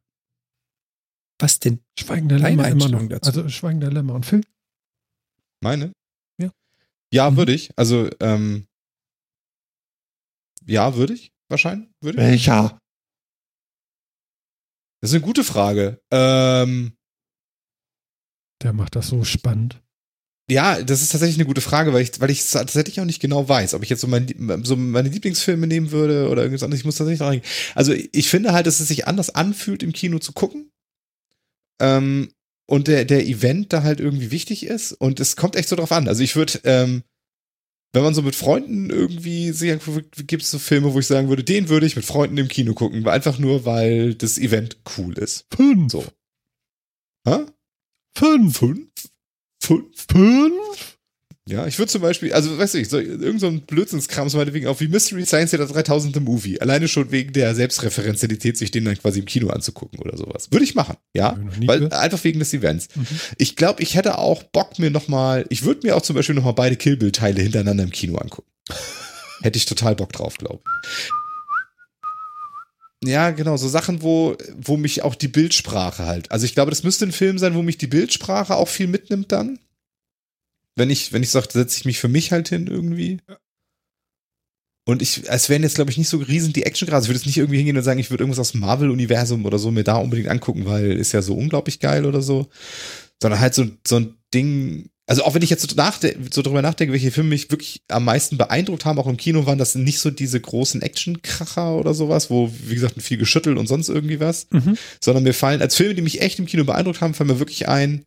[1.39, 1.79] Was denn?
[1.97, 3.09] Schweigender Lämmer immer noch.
[3.09, 3.29] Dazu?
[3.29, 4.41] Also Schweigender Lämmer und Phil?
[5.59, 5.91] Meine?
[6.39, 6.51] Ja.
[7.11, 7.37] Ja, mhm.
[7.37, 7.71] würde ich.
[7.75, 8.67] Also, ähm,
[10.67, 11.31] ja, würde ich.
[11.49, 11.89] Wahrscheinlich.
[11.99, 12.23] Würde ich.
[12.23, 12.80] Welcher?
[15.01, 15.99] Das ist eine gute Frage.
[16.11, 16.93] Ähm,
[18.61, 19.81] Der macht das so spannend.
[20.49, 23.47] Ja, das ist tatsächlich eine gute Frage, weil ich, weil ich tatsächlich auch nicht genau
[23.47, 24.27] weiß, ob ich jetzt so, mein,
[24.63, 26.81] so meine Lieblingsfilme nehmen würde oder irgendwas anderes.
[26.81, 27.41] Ich muss tatsächlich rein.
[27.73, 30.71] Also ich finde halt, dass es sich anders anfühlt, im Kino zu gucken.
[31.79, 32.33] Ähm,
[32.67, 34.91] und der, der Event da halt irgendwie wichtig ist.
[34.91, 36.07] Und es kommt echt so drauf an.
[36.07, 37.03] Also ich würde, ähm,
[37.93, 39.77] wenn man so mit Freunden irgendwie sich
[40.27, 42.73] gibt es so Filme, wo ich sagen würde, den würde ich mit Freunden im Kino
[42.73, 43.05] gucken.
[43.07, 45.45] Einfach nur, weil das Event cool ist.
[45.53, 45.91] Fünf.
[45.91, 46.05] So.
[47.27, 47.45] Hä?
[48.17, 48.57] Fünf.
[48.57, 48.91] Fünf?
[49.61, 50.05] Fünf?
[50.09, 50.90] Fünf?
[51.51, 54.37] Ja, ich würde zum Beispiel, also weißt du, ich, so, irgend so ein Blödsinnskram, so
[54.37, 56.61] meinetwegen auch wie Mystery Science Theater 3000 The Movie.
[56.61, 60.49] Alleine schon wegen der Selbstreferenzialität, sich den dann quasi im Kino anzugucken oder sowas.
[60.49, 61.37] Würde ich machen, ja.
[61.65, 62.87] Weil, einfach wegen des Events.
[62.95, 63.05] Mhm.
[63.37, 66.53] Ich glaube, ich hätte auch Bock mir nochmal, ich würde mir auch zum Beispiel nochmal
[66.53, 68.49] beide Kill Bill Teile hintereinander im Kino angucken.
[69.41, 71.09] hätte ich total Bock drauf, glaube ich.
[73.03, 76.31] Ja, genau, so Sachen, wo, wo mich auch die Bildsprache halt.
[76.31, 79.33] Also ich glaube, das müsste ein Film sein, wo mich die Bildsprache auch viel mitnimmt
[79.33, 79.59] dann
[80.75, 83.19] wenn ich, wenn ich sage, setze ich mich für mich halt hin irgendwie.
[83.27, 83.37] Ja.
[84.87, 87.03] Und ich, es wären jetzt, glaube ich, nicht so riesen die Action gerade.
[87.03, 89.59] Ich würde jetzt nicht irgendwie hingehen und sagen, ich würde irgendwas aus dem Marvel-Universum oder
[89.59, 92.47] so mir da unbedingt angucken, weil ist ja so unglaublich geil oder so.
[93.21, 94.89] Sondern halt so, so ein Ding.
[95.05, 98.05] Also auch wenn ich jetzt so, nachde so drüber nachdenke, welche Filme mich wirklich am
[98.05, 102.31] meisten beeindruckt haben, auch im Kino, waren das nicht so diese großen Action-Kracher oder sowas,
[102.31, 104.47] wo, wie gesagt, viel geschüttelt und sonst irgendwie was.
[104.49, 104.77] Mhm.
[104.99, 107.67] Sondern mir fallen, als Filme, die mich echt im Kino beeindruckt haben, fallen mir wirklich
[107.67, 108.03] ein,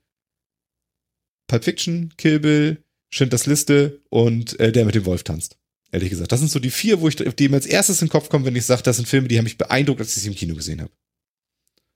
[1.47, 5.57] Pulp Fiction, Kill Bill, Schindlers Liste und äh, der mit dem Wolf tanzt.
[5.93, 6.33] Ehrlich gesagt.
[6.33, 8.45] Das sind so die vier, wo ich, die mir als erstes in den Kopf kommen,
[8.45, 10.55] wenn ich sage, das sind Filme, die haben mich beeindruckt, als ich sie im Kino
[10.55, 10.91] gesehen habe.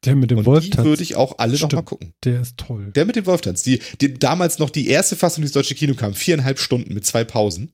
[0.04, 0.78] Der mit dem Wolf tanzt.
[0.78, 2.14] Die würde ich auch alle nochmal gucken.
[2.22, 2.92] Der ist toll.
[2.94, 3.66] Der mit dem Wolf tanzt.
[3.66, 7.04] Die, die damals noch die erste Fassung, die ins deutsche Kino kam, viereinhalb Stunden mit
[7.04, 7.72] zwei Pausen.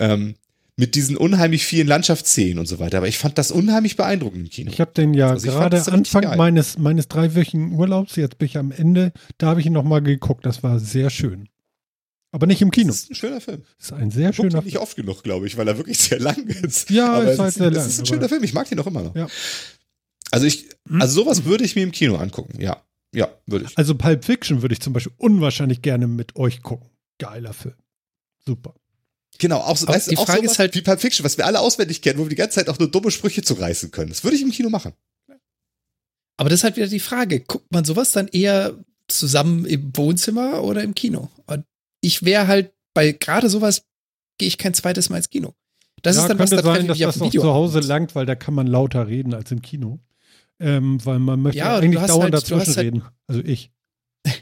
[0.00, 0.34] Ähm,
[0.78, 2.98] mit diesen unheimlich vielen Landschaftsszenen und so weiter.
[2.98, 4.70] Aber ich fand das unheimlich beeindruckend im Kino.
[4.70, 8.70] Ich habe den ja also gerade Anfang meines, meines dreiwöchigen Urlaubs, jetzt bin ich am
[8.70, 10.46] Ende, da habe ich ihn nochmal geguckt.
[10.46, 11.48] Das war sehr schön.
[12.30, 12.88] Aber nicht im Kino.
[12.88, 13.64] Das ist ein schöner Film.
[13.76, 14.64] Das ist ein sehr schöner Film.
[14.66, 16.90] nicht oft genug, glaube ich, weil er wirklich sehr lang ist.
[16.90, 17.74] Ja, aber ist halt sehr lang.
[17.74, 18.44] Das ist ein schöner Film.
[18.44, 19.16] Ich mag den auch immer noch.
[19.16, 19.26] Ja.
[20.30, 21.02] Also ich, hm?
[21.02, 22.60] also sowas würde ich mir im Kino angucken.
[22.60, 23.76] Ja, ja, würde ich.
[23.76, 26.88] Also Pulp Fiction würde ich zum Beispiel unwahrscheinlich gerne mit euch gucken.
[27.18, 27.74] Geiler Film.
[28.46, 28.74] Super.
[29.38, 32.02] Genau, auch, so, weißt, die Frage ist halt wie Pulp Fiction, was wir alle auswendig
[32.02, 34.08] kennen, wo wir die ganze Zeit auch nur dumme Sprüche zu reißen können.
[34.08, 34.94] Das würde ich im Kino machen.
[36.36, 38.74] Aber das ist halt wieder die Frage, guckt man sowas dann eher
[39.08, 41.30] zusammen im Wohnzimmer oder im Kino?
[41.46, 41.64] Und
[42.00, 43.84] ich wäre halt bei gerade sowas
[44.38, 45.54] gehe ich kein zweites Mal ins Kino.
[46.02, 48.36] Das ja, ist dann was da sein, dass das noch zu Hause langt, weil da
[48.36, 49.98] kann man lauter reden als im Kino.
[50.60, 53.02] Ähm, weil man möchte ja, eigentlich dauernd halt, dazwischen halt, reden.
[53.26, 53.70] Also ich.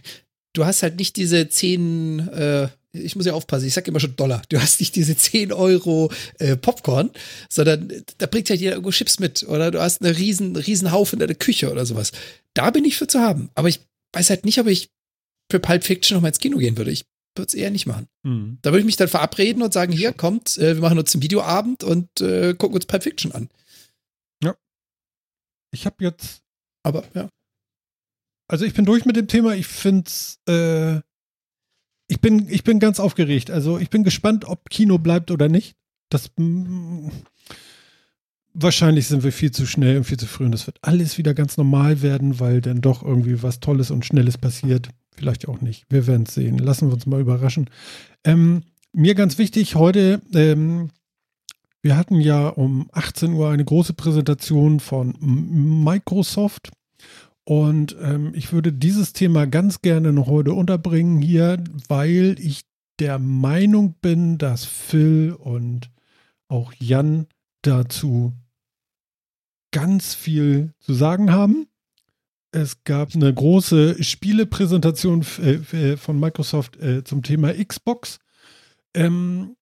[0.52, 4.16] Du hast halt nicht diese zehn äh, ich muss ja aufpassen, ich sag immer schon
[4.16, 4.42] Dollar.
[4.48, 7.10] Du hast nicht diese 10 Euro äh, Popcorn,
[7.48, 11.20] sondern da bringt halt jeder irgendwo Chips mit oder du hast einen riesen, riesen Haufen
[11.20, 12.12] in der Küche oder sowas.
[12.54, 13.50] Da bin ich für zu haben.
[13.54, 13.80] Aber ich
[14.14, 14.90] weiß halt nicht, ob ich
[15.50, 16.90] für Pulp Fiction noch mal ins Kino gehen würde.
[16.90, 17.04] Ich
[17.36, 18.08] würde es eher nicht machen.
[18.22, 18.58] Mhm.
[18.62, 21.22] Da würde ich mich dann verabreden und sagen, hier, kommt, äh, wir machen uns einen
[21.22, 23.48] Videoabend und äh, gucken uns Pulp Fiction an.
[24.42, 24.56] Ja.
[25.72, 26.42] Ich habe jetzt.
[26.82, 27.28] Aber, ja.
[28.48, 29.54] Also ich bin durch mit dem Thema.
[29.54, 31.00] Ich finde es äh,
[32.08, 33.50] ich bin, ich bin ganz aufgeregt.
[33.50, 35.76] Also ich bin gespannt, ob Kino bleibt oder nicht.
[36.08, 36.30] Das
[38.54, 41.34] wahrscheinlich sind wir viel zu schnell und viel zu früh und das wird alles wieder
[41.34, 44.88] ganz normal werden, weil dann doch irgendwie was Tolles und Schnelles passiert.
[45.14, 45.84] Vielleicht auch nicht.
[45.88, 46.58] Wir werden es sehen.
[46.58, 47.68] Lassen wir uns mal überraschen.
[48.24, 48.62] Ähm,
[48.92, 50.90] mir ganz wichtig heute, ähm,
[51.82, 56.70] wir hatten ja um 18 Uhr eine große Präsentation von Microsoft
[57.48, 62.62] und ähm, ich würde dieses Thema ganz gerne noch heute unterbringen hier, weil ich
[62.98, 65.92] der Meinung bin, dass Phil und
[66.48, 67.28] auch Jan
[67.62, 68.32] dazu
[69.70, 71.68] ganz viel zu sagen haben.
[72.50, 78.18] Es gab eine große Spielepräsentation äh, von Microsoft äh, zum Thema Xbox.
[78.94, 79.55] Ähm,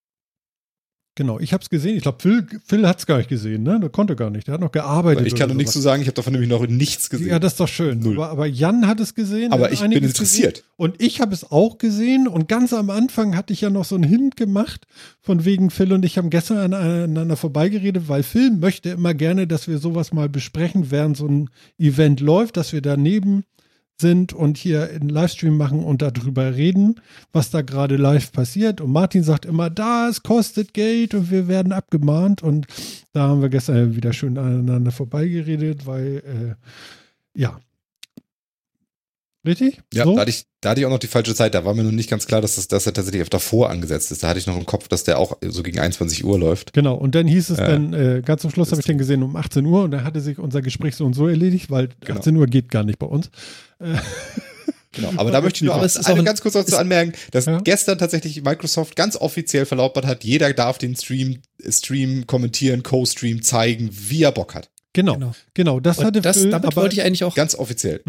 [1.17, 1.95] Genau, ich habe es gesehen.
[1.95, 3.79] Ich glaube, Phil, Phil hat es gar nicht gesehen, ne?
[3.79, 4.47] Der konnte gar nicht.
[4.47, 5.25] Der hat noch gearbeitet.
[5.25, 6.01] Ich kann noch nichts zu sagen.
[6.01, 7.29] Ich habe davon nämlich noch nichts gesehen.
[7.29, 8.05] Ja, das ist doch schön.
[8.05, 9.53] Aber, aber, Jan hat es gesehen.
[9.53, 10.55] Aber ich bin interessiert.
[10.55, 10.69] Gesehen.
[10.75, 12.27] Und ich habe es auch gesehen.
[12.27, 14.87] Und ganz am Anfang hatte ich ja noch so einen Hint gemacht,
[15.21, 19.69] von wegen Phil und ich haben gestern aneinander vorbeigeredet, weil Phil möchte immer gerne, dass
[19.69, 23.45] wir sowas mal besprechen, während so ein Event läuft, dass wir daneben
[23.99, 26.99] sind und hier einen Livestream machen und darüber reden,
[27.31, 28.81] was da gerade live passiert.
[28.81, 32.43] Und Martin sagt immer, das kostet Geld und wir werden abgemahnt.
[32.43, 32.67] Und
[33.13, 36.57] da haben wir gestern wieder schön aneinander vorbeigeredet, weil,
[37.35, 37.59] äh, ja.
[39.45, 39.79] Richtig?
[39.93, 40.15] Ja, so?
[40.15, 41.53] da, hatte ich, da hatte ich auch noch die falsche Zeit.
[41.53, 44.11] Da war mir noch nicht ganz klar, dass, das, dass er tatsächlich auf davor angesetzt
[44.11, 44.23] ist.
[44.23, 46.73] Da hatte ich noch im Kopf, dass der auch so gegen 21 Uhr läuft.
[46.73, 47.67] Genau, und dann hieß es Ja.
[47.67, 50.19] dann, äh, ganz zum Schluss habe ich den gesehen um 18 Uhr und dann hatte
[50.21, 53.29] sich unser Gespräch so und so erledigt, weil 18 Uhr geht gar nicht bei uns.
[53.79, 53.95] Äh,
[54.97, 55.11] Genau.
[55.17, 56.77] Aber da möchte ich nur Aber auch, es ist eine auch ein- ganz kurz dazu
[56.77, 57.59] anmerken, dass Ja.
[57.59, 63.89] gestern tatsächlich Microsoft ganz offiziell verlautbart hat, jeder darf den Stream, Stream kommentieren, Co-Stream zeigen,
[63.91, 64.69] wie er Bock hat.
[64.93, 65.79] genau, genau, Genau.
[65.81, 68.01] das Und hatte das, Phil, damit aber wollte ich eigentlich auch Ganz offiziell.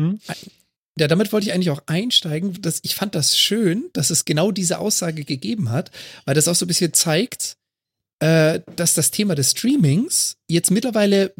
[0.98, 2.60] Ja, damit wollte ich eigentlich auch einsteigen.
[2.62, 5.90] Dass ich fand das schön, dass es genau diese Aussage gegeben hat,
[6.24, 7.56] weil das auch so ein bisschen zeigt,
[8.20, 11.34] äh, dass das Thema des Streamings jetzt mittlerweile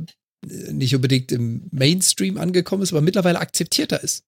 [0.46, 4.24] äh, nicht unbedingt im Mainstream angekommen ist, aber mittlerweile akzeptierter ist.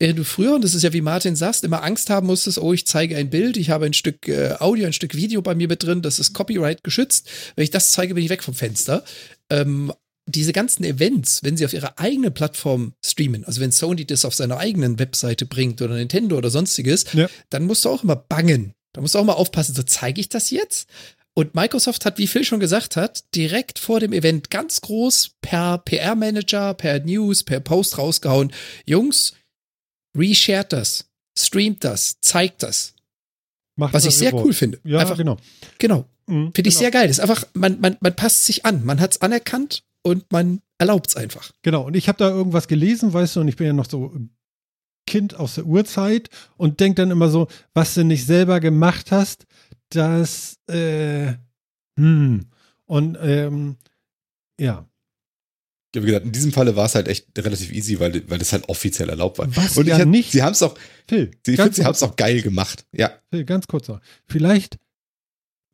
[0.00, 2.72] Während du früher, und das ist ja wie Martin sagst, immer Angst haben musstest, oh,
[2.72, 5.66] ich zeige ein Bild, ich habe ein Stück äh, Audio, ein Stück Video bei mir
[5.66, 7.28] mit drin, das ist Copyright geschützt.
[7.56, 9.02] Wenn ich das zeige, bin ich weg vom Fenster.
[9.50, 9.92] Ähm,
[10.28, 14.34] diese ganzen Events, wenn sie auf ihrer eigenen Plattform streamen, also wenn Sony das auf
[14.34, 17.28] seiner eigenen Webseite bringt oder Nintendo oder sonstiges, Ja.
[17.50, 18.72] dann musst du auch immer bangen.
[18.92, 20.88] Da musst du auch mal aufpassen, so zeige ich das jetzt?
[21.34, 25.78] Und Microsoft hat, wie Phil schon gesagt hat, direkt vor dem Event ganz groß per
[25.78, 28.52] PR-Manager, per News, per Post rausgehauen.
[28.86, 29.34] Jungs,
[30.16, 31.06] reshared das,
[31.38, 32.94] streamt das, zeigt das.
[33.76, 34.46] macht Was ich was ihr sehr wollt.
[34.46, 34.80] cool finde.
[34.84, 35.36] Ja, Einfach, genau.
[35.78, 36.06] genau.
[36.26, 36.78] Mhm, Finde ich genau.
[36.80, 37.06] sehr geil.
[37.08, 38.84] Das ist einfach, man, man, man passt sich an.
[38.84, 41.52] Man hat es anerkannt und man erlaubt es einfach.
[41.62, 44.14] Genau, und ich habe da irgendwas gelesen, weißt du, und ich bin ja noch so
[45.06, 49.46] Kind aus der Urzeit und denk dann immer so, was du nicht selber gemacht hast,
[49.90, 51.34] das, äh,
[51.98, 52.46] hm.
[52.84, 53.76] Und, ähm,
[54.60, 54.86] ja.
[55.94, 58.52] Ich habe gedacht, in diesem Falle war es halt echt relativ easy, weil, weil das
[58.52, 59.56] halt offiziell erlaubt war.
[59.56, 60.76] Was Und ich ja hab, nicht- sie haben es auch,
[61.08, 62.86] Phil, ich ganz finde, sie haben es auch geil gemacht.
[62.92, 63.10] Ja.
[63.30, 64.00] Phil, ganz kurz noch.
[64.26, 64.78] Vielleicht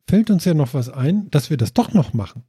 [0.09, 2.45] fällt uns ja noch was ein, dass wir das doch noch machen.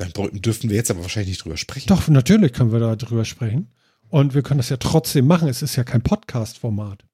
[0.00, 1.88] Dann dürfen wir jetzt aber wahrscheinlich nicht drüber sprechen.
[1.88, 3.70] Doch, natürlich können wir da drüber sprechen.
[4.08, 5.46] Und wir können das ja trotzdem machen.
[5.46, 7.04] Es ist ja kein Podcast-Format.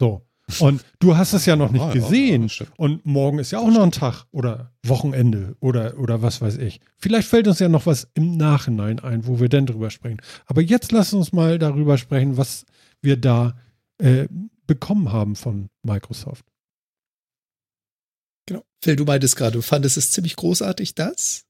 [0.00, 0.26] So.
[0.58, 2.50] Und du hast es ja noch nicht ja, gesehen.
[2.76, 6.80] Und morgen ist ja auch noch ein Tag oder Wochenende oder, oder was weiß ich.
[6.96, 10.20] Vielleicht fällt uns ja noch was im Nachhinein ein, wo wir denn drüber sprechen.
[10.46, 12.64] Aber jetzt lass uns mal darüber sprechen, was
[13.00, 13.56] wir da
[13.98, 14.26] äh,
[14.66, 16.44] bekommen haben von Microsoft.
[18.46, 18.64] Genau.
[18.82, 21.44] Phil, du meintest gerade, du fandest es ziemlich großartig, das?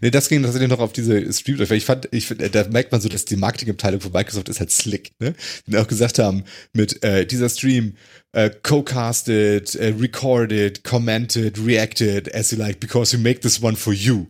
[0.00, 2.92] Nee, das ging tatsächlich noch auf diese Stream, weil ich fand, ich find, da merkt
[2.92, 5.34] man so, dass die Marketingabteilung von Microsoft ist halt slick, ne?
[5.66, 7.94] Die auch gesagt haben, mit äh, dieser Stream
[8.32, 13.92] äh, co-casted, äh, recorded, commented, reacted as you like, because we make this one for
[13.92, 14.26] you.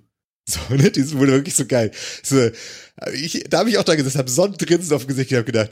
[0.48, 0.90] So, ne?
[0.90, 1.90] Die wurde wirklich so geil.
[2.22, 2.51] So,
[3.12, 5.70] ich, da habe ich auch da gesessen, habe Sonnengrinsen auf dem Gesicht und habe gedacht,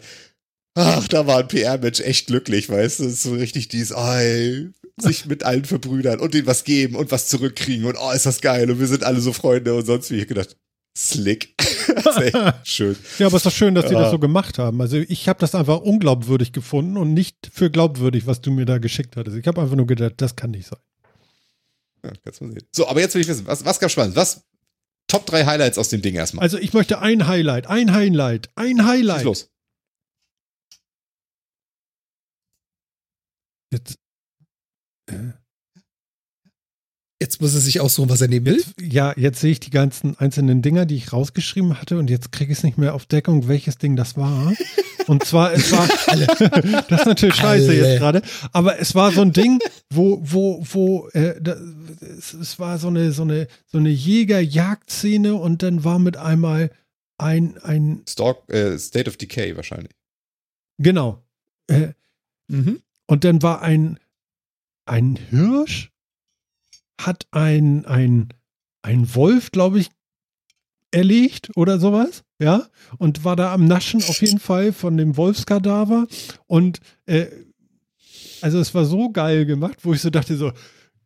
[0.76, 3.08] ach, da war ein PR-Mensch echt glücklich, weißt du?
[3.10, 7.28] So richtig dieses, oh, ey, sich mit allen verbrüdern und denen was geben und was
[7.28, 10.16] zurückkriegen und oh, ist das geil und wir sind alle so Freunde und sonst wie.
[10.20, 10.56] Ich gedacht,
[10.96, 11.54] slick.
[12.64, 12.96] schön.
[13.18, 14.00] Ja, aber es ist doch schön, dass die Ja.
[14.02, 14.80] das so gemacht haben.
[14.80, 18.78] Also ich habe das einfach unglaubwürdig gefunden und nicht für glaubwürdig, was du mir da
[18.78, 19.36] geschickt hattest.
[19.36, 20.78] Ich habe einfach nur gedacht, das kann nicht sein.
[22.04, 22.62] Ja, kannst mal sehen.
[22.72, 24.16] So, aber jetzt will ich wissen, was, was gab spannend?
[24.16, 24.42] Was?
[25.08, 26.42] Top 3 Highlights aus dem Ding erstmal.
[26.42, 29.24] Also ich möchte ein Highlight, ein Highlight, ein Highlight.
[29.24, 29.48] los.
[33.76, 33.98] Jetzt,
[35.10, 35.32] äh,
[37.20, 38.62] Jetzt muss er sich aussuchen, was er nehmen will.
[38.78, 42.52] ja, jetzt sehe ich die ganzen einzelnen Dinger, die ich rausgeschrieben hatte und jetzt kriege
[42.52, 44.52] ich es nicht mehr auf Deckung, welches Ding das war.
[45.06, 45.86] Und zwar, es war,
[46.88, 47.76] das ist natürlich scheiße Alle.
[47.76, 48.22] jetzt gerade,
[48.52, 51.56] aber es war so ein Ding, wo, wo, wo, äh, da,
[52.18, 56.72] es, es war so eine, so eine, so eine Jäger-Jagd-Szene und dann war mit einmal
[57.18, 59.92] ein, ein, Stalk, äh, State of Decay wahrscheinlich.
[60.78, 61.22] genau,
[61.68, 61.92] äh,
[62.48, 62.80] Mhm.
[63.06, 63.98] Und dann war ein,
[64.84, 65.90] ein Hirsch,
[67.00, 68.28] hat ein, ein,
[68.82, 69.90] ein Wolf, glaube ich,
[70.92, 72.66] erlegt oder sowas, ja,
[72.98, 76.06] und war da am Naschen auf jeden Fall von dem Wolfskadaver.
[76.46, 77.26] Und äh,
[78.40, 80.52] also es war so geil gemacht, wo ich so dachte, so,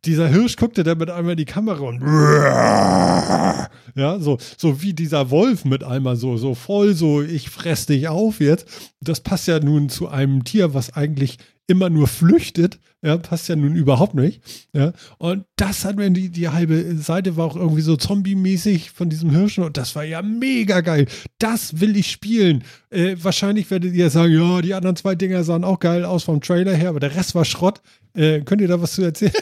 [0.05, 2.01] dieser Hirsch guckte dann mit einmal in die Kamera und
[3.95, 8.07] ja, so, so wie dieser Wolf mit einmal so, so voll, so ich fress dich
[8.07, 8.67] auf jetzt.
[8.99, 11.37] Das passt ja nun zu einem Tier, was eigentlich
[11.71, 12.79] immer nur flüchtet.
[13.03, 14.41] Ja, passt ja nun überhaupt nicht.
[14.73, 19.09] Ja, und das hat mir die, die halbe Seite war auch irgendwie so zombie-mäßig von
[19.09, 21.07] diesem Hirschen und das war ja mega geil.
[21.39, 22.63] Das will ich spielen.
[22.91, 26.41] Äh, wahrscheinlich werdet ihr sagen, ja, die anderen zwei Dinger sahen auch geil aus vom
[26.41, 27.81] Trailer her, aber der Rest war Schrott.
[28.13, 29.33] Äh, könnt ihr da was zu erzählen?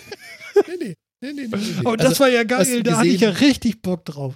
[0.68, 1.80] Nee, nee, nee, nee, nee, nee.
[1.80, 4.36] Aber Also, das war ja geil, da hatte ich ja richtig Bock drauf.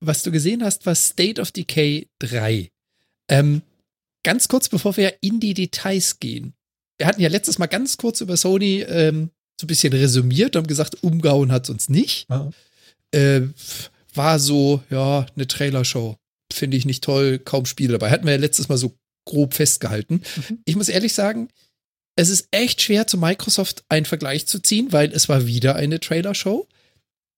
[0.00, 2.68] was du gesehen hast, war State of Decay 3.
[3.28, 3.62] Ähm,
[4.22, 6.54] ganz kurz bevor wir in die Details gehen.
[6.98, 9.30] Wir hatten ja letztes Mal ganz kurz über Sony ähm,
[9.60, 12.26] so ein bisschen resümiert und haben gesagt, umgehauen hat es uns nicht.
[12.28, 12.50] Ja.
[13.12, 13.42] Äh,
[14.14, 16.16] war so, ja, eine Trailershow.
[16.52, 18.10] Finde ich nicht toll, kaum Spiele dabei.
[18.10, 18.94] Hatten wir ja letztes Mal so
[19.24, 20.22] grob festgehalten.
[20.36, 20.58] Mhm.
[20.64, 21.48] Ich muss ehrlich sagen,
[22.16, 26.00] es ist echt schwer zu Microsoft einen Vergleich zu ziehen, weil es war wieder eine
[26.00, 26.66] Trailershow.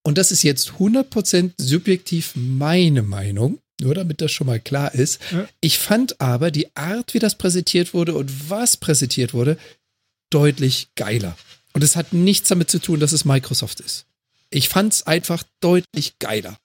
[0.05, 5.21] Und das ist jetzt 100% subjektiv meine Meinung, nur damit das schon mal klar ist.
[5.31, 5.49] Ja.
[5.61, 9.59] Ich fand aber die Art, wie das präsentiert wurde und was präsentiert wurde,
[10.31, 11.37] deutlich geiler.
[11.75, 14.07] Und es hat nichts damit zu tun, dass es Microsoft ist.
[14.51, 16.59] Ich fand es einfach deutlich geiler.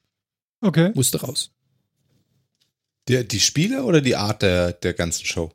[0.61, 0.91] Okay.
[0.93, 1.51] Musste raus.
[3.07, 5.53] Die, die Spiele oder die Art der, der ganzen Show?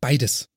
[0.00, 0.48] Beides.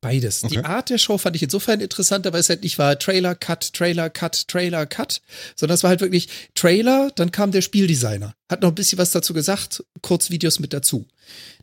[0.00, 0.42] Beides.
[0.42, 0.64] Die Okay.
[0.64, 4.10] Art der Show fand ich insofern interessanter, weil es halt nicht war Trailer, Cut, Trailer,
[4.10, 5.20] Cut, Trailer, Cut,
[5.56, 9.10] sondern es war halt wirklich Trailer, dann kam der Spieldesigner, hat noch ein bisschen was
[9.10, 11.06] dazu gesagt, Kurzvideos mit dazu.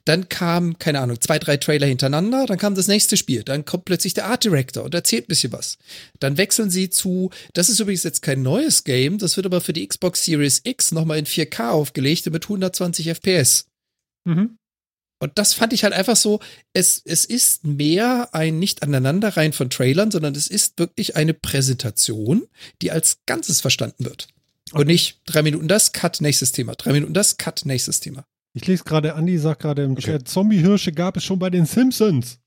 [0.03, 3.85] Dann kam, keine Ahnung, zwei, drei Trailer hintereinander, dann kam das nächste Spiel, dann kommt
[3.85, 5.77] plötzlich der Art Director und erzählt ein bisschen was.
[6.19, 9.73] Dann wechseln sie zu, das ist übrigens jetzt kein neues Game, das wird aber für
[9.73, 13.65] die Xbox Series X nochmal in 4K aufgelegt mit 120 FPS.
[14.25, 14.57] Mhm.
[15.19, 16.39] Und das fand ich halt einfach so,
[16.73, 22.47] es, es ist mehr ein nicht aneinanderreihen von Trailern, sondern es ist wirklich eine Präsentation,
[22.81, 24.27] die als Ganzes verstanden wird.
[24.73, 26.75] Und nicht drei Minuten das, Cut, nächstes Thema.
[26.75, 28.25] Drei Minuten das, Cut, nächstes Thema.
[28.53, 30.01] Ich lese gerade, Andi sagt gerade im Okay.
[30.01, 32.39] Chat, Zombie-Hirsche gab es schon bei den Simpsons.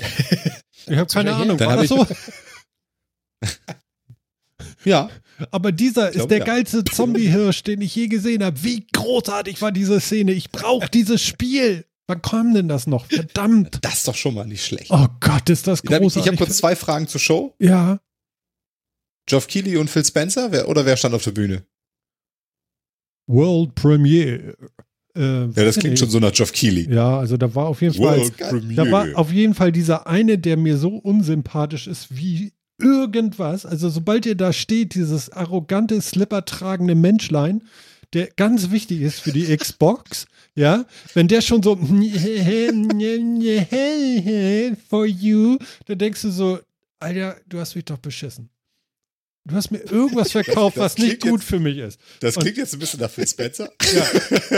[0.88, 2.06] Ich habe keine Ahnung, war das so?
[4.84, 5.10] Ja.
[5.50, 6.44] Aber dieser ist der ja.
[6.44, 8.62] geilste Zombie-Hirsch, den ich je gesehen habe.
[8.62, 10.32] Wie großartig war diese Szene.
[10.32, 11.84] Ich brauche dieses Spiel.
[12.08, 13.06] Wann kam denn das noch?
[13.06, 13.78] Verdammt.
[13.82, 14.90] Das ist doch schon mal nicht schlecht.
[14.90, 16.36] Oh Gott, ist das Ich habe großartig.
[16.38, 17.54] kurz zwei Fragen zur Show.
[17.58, 17.98] ja,
[19.28, 21.64] Geoff Keighley und Phil Spencer, wer, oder wer stand auf der Bühne?
[23.26, 24.56] World Premiere.
[25.16, 26.88] Äh, Ja, das klingt schon so nach Geoff Keighley.
[26.92, 28.20] Ja, also da war auf jeden Fall.
[28.20, 28.90] World Da Premiere.
[28.92, 33.66] war auf jeden Fall dieser eine, der mir so unsympathisch ist wie irgendwas.
[33.66, 37.62] Also sobald ihr da steht, dieses arrogante, slippertragende Menschlein,
[38.12, 40.84] der ganz wichtig ist für die Xbox, ja,
[41.14, 41.76] wenn der schon so
[44.88, 46.58] for you, dann denkst du so,
[46.98, 48.48] Alter, du hast mich doch beschissen.
[49.48, 52.00] Du hast mir irgendwas verkauft, Das was nicht gut jetzt- für mich ist.
[52.20, 53.70] Das Und- klingt jetzt ein bisschen nach Phil Spencer.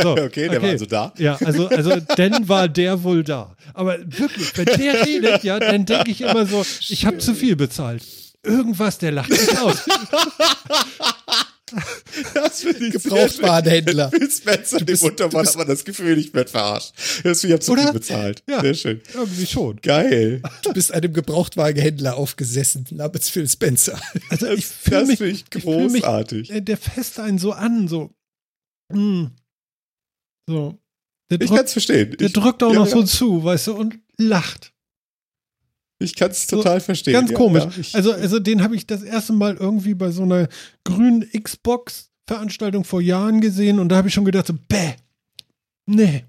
[0.03, 1.13] So, okay, der war also da.
[1.19, 3.55] Ja, also, also dann war der wohl da.
[3.75, 7.55] Aber wirklich, wenn der redet, ja, dann denke ich immer so, ich habe zu viel
[7.55, 8.03] bezahlt.
[8.43, 9.77] Irgendwas, der lacht mich aus.
[12.35, 14.11] Das finde ich Gebrauchtwarenhändler.
[14.11, 16.93] Phil Spencer, dem Untermann, hat man das Gefühl nicht mehr verarscht.
[17.25, 18.43] Das, ich habe zu viel bezahlt.
[18.49, 18.61] Ja.
[18.61, 19.01] Sehr schön.
[19.15, 19.77] Irgendwie schon.
[19.81, 20.43] Geil.
[20.63, 24.01] Du bist einem Gebrauchtwagenhändler aufgesessen, namens Phil Spencer.
[24.31, 26.53] Also ich Das fühle mich, finde ich ich fühl mich großartig.
[26.65, 28.11] der fässt einen so an, so.
[28.93, 29.27] mm.
[30.49, 30.79] So.
[31.31, 32.17] Der, Ich kann es verstehen.
[32.19, 32.93] der Ich, drückt auch ja, noch ja.
[32.93, 34.73] so zu, weißt du, und lacht.
[35.99, 37.13] Ich kann es So, total verstehen.
[37.13, 37.65] Ganz ja, komisch.
[37.65, 40.49] Ja, ich, also, also den habe ich das erste Mal irgendwie bei so einer
[40.85, 44.95] grünen Xbox-Veranstaltung vor Jahren gesehen und da habe ich schon gedacht, so, bäh,
[45.87, 46.25] nee,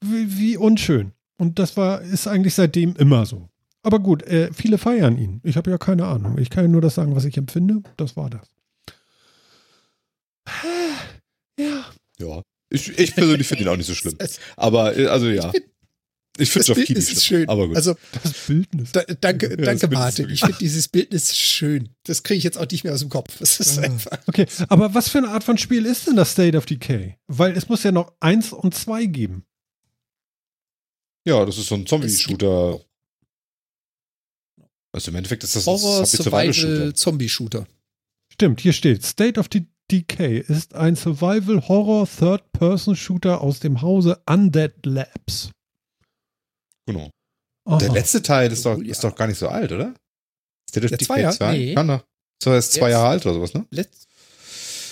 [0.00, 1.12] wie, wie unschön.
[1.38, 3.48] Und das war, ist eigentlich seitdem immer so.
[3.82, 5.40] Aber gut, äh, viele feiern ihn.
[5.44, 6.38] Ich habe ja keine Ahnung.
[6.38, 7.82] Ich kann ja nur das sagen, was ich empfinde.
[7.96, 8.48] Das war das.
[11.58, 11.84] Ja.
[12.18, 12.42] ja.
[12.70, 14.16] Ich, ich persönlich finde ihn auch nicht so schlimm.
[14.56, 15.52] Aber, äh, also ja.
[15.54, 15.62] Ich
[16.50, 17.48] finde Das Geoff Bildnis ist schön.
[17.48, 17.76] Aber gut.
[17.76, 18.92] Also, Das Bildnis.
[18.92, 20.30] da, danke, das danke Bild ist Martin.
[20.30, 21.88] Ich finde dieses Bildnis schön.
[22.04, 23.38] Das kriege ich jetzt auch nicht mehr aus dem Kopf.
[23.38, 23.82] Das ist Ah.
[23.82, 24.18] einfach.
[24.26, 27.16] Okay, aber was für eine Art von Spiel ist denn das State of Decay?
[27.28, 29.44] Weil es muss ja noch eins und zwei geben.
[31.26, 32.80] ja, das ist so ein Es Zombie-Shooter.
[34.92, 36.68] Also im Endeffekt ist das ein Horror, Zombie-Survival-Shooter.
[36.74, 37.66] Survival, Zombie-Shooter.
[38.32, 45.50] Stimmt, hier steht, State of De- Decay ist ein Survival-Horror-Third-Person-Shooter aus dem Hause Undead Labs.
[46.86, 47.10] Genau.
[47.66, 47.78] Aha.
[47.78, 48.90] Der letzte Teil ist doch, Oh, ja.
[48.90, 49.88] ist doch gar nicht so alt, oder?
[49.88, 51.32] Of Der Decay Zweier?
[51.32, 51.52] 2?
[51.56, 51.74] Nee.
[51.74, 52.04] Kann doch.
[52.42, 53.66] So, er ist zwei Jahre ist- alt oder sowas, ne?
[53.70, 54.06] Letz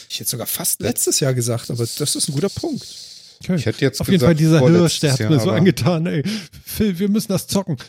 [0.08, 2.86] ich hätte sogar fast letztes Jahr gesagt, aber das ist ein guter Punkt.
[3.42, 3.56] Okay.
[3.56, 6.22] Ich hätte jetzt Auf jeden gesagt, Fall dieser Hirsch, der hat mir so angetan, ey.
[6.66, 7.76] Phil, wir müssen das zocken.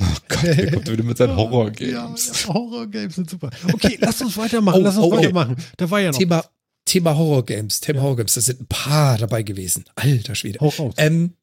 [0.00, 1.90] Oh Gott, der kommt wieder mit seinen Horror-Games.
[2.28, 3.50] Ja, ja, Horror-Games sind super.
[3.72, 5.56] Okay, lass uns weitermachen, Oh, lass uns oh, weitermachen.
[5.76, 6.18] Da war ja noch.
[6.18, 6.44] Thema,
[6.84, 7.80] Thema Horror-Games.
[7.80, 8.34] Thema Horror-Games.
[8.34, 9.84] Da sind ein paar dabei gewesen.
[9.96, 10.60] Alter Schwede.
[10.60, 10.94] Hau raus.
[10.98, 11.34] Ähm,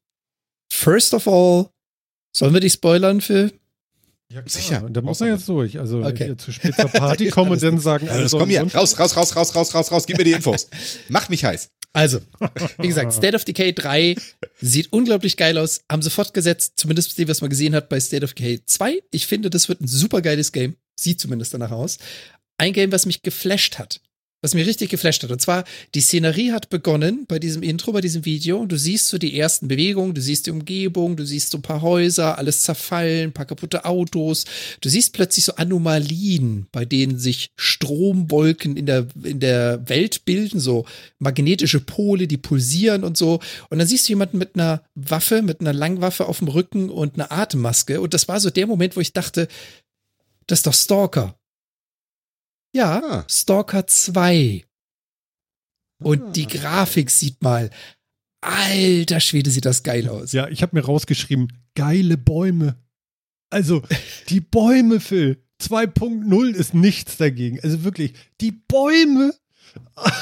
[0.70, 1.70] first of all,
[2.34, 3.50] sollen wir die spoilern für
[4.32, 4.48] Ja, klar.
[4.48, 4.84] sicher.
[4.84, 5.78] Und da muss man jetzt durch.
[5.78, 6.26] Also Okay.
[6.26, 9.34] hier zu spät zur Party kommen und dann sagen, Also, komm hier, raus, raus, raus,
[9.36, 10.68] raus, raus, raus, raus, gib mir die Infos.
[11.08, 11.70] Mach mich heiß.
[11.92, 12.20] Also,
[12.78, 14.16] wie gesagt, State of Decay 3
[14.60, 15.80] sieht unglaublich geil aus.
[15.90, 19.02] Haben sie fortgesetzt, zumindest dem, was man gesehen hat bei State of Decay 2.
[19.12, 20.76] Ich finde, das wird ein super geiles Game.
[20.98, 21.96] Sieht zumindest danach aus.
[22.58, 24.00] Ein Game, was mich geflasht hat,
[24.46, 25.32] was mir richtig geflasht hat.
[25.32, 25.64] Und zwar,
[25.96, 28.64] die Szenerie hat begonnen bei diesem Intro, bei diesem Video.
[28.64, 31.82] Du siehst so die ersten Bewegungen, du siehst die Umgebung, du siehst so ein paar
[31.82, 34.44] Häuser, alles zerfallen, ein paar kaputte Autos.
[34.80, 40.60] Du siehst plötzlich so Anomalien, bei denen sich Stromwolken in der, in der Welt bilden,
[40.60, 40.84] so
[41.18, 43.40] magnetische Pole, die pulsieren und so.
[43.68, 47.16] Und dann siehst du jemanden mit einer Waffe, mit einer Langwaffe auf dem Rücken und
[47.16, 48.00] einer Atemmaske.
[48.00, 49.48] Und das war so der Moment, wo ich dachte,
[50.46, 51.36] das ist doch Stalker.
[52.76, 53.24] Ja, ah.
[53.26, 54.66] Stalker 2.
[56.04, 56.30] Und ah.
[56.32, 57.70] die Grafik sieht mal,
[58.42, 60.32] alter Schwede, sieht das geil aus.
[60.32, 62.76] Ja, ich habe mir rausgeschrieben, geile Bäume.
[63.48, 63.82] Also,
[64.28, 65.42] die Bäume, Phil.
[65.62, 67.58] 2.0 ist nichts dagegen.
[67.60, 68.12] Also wirklich,
[68.42, 69.34] die Bäume.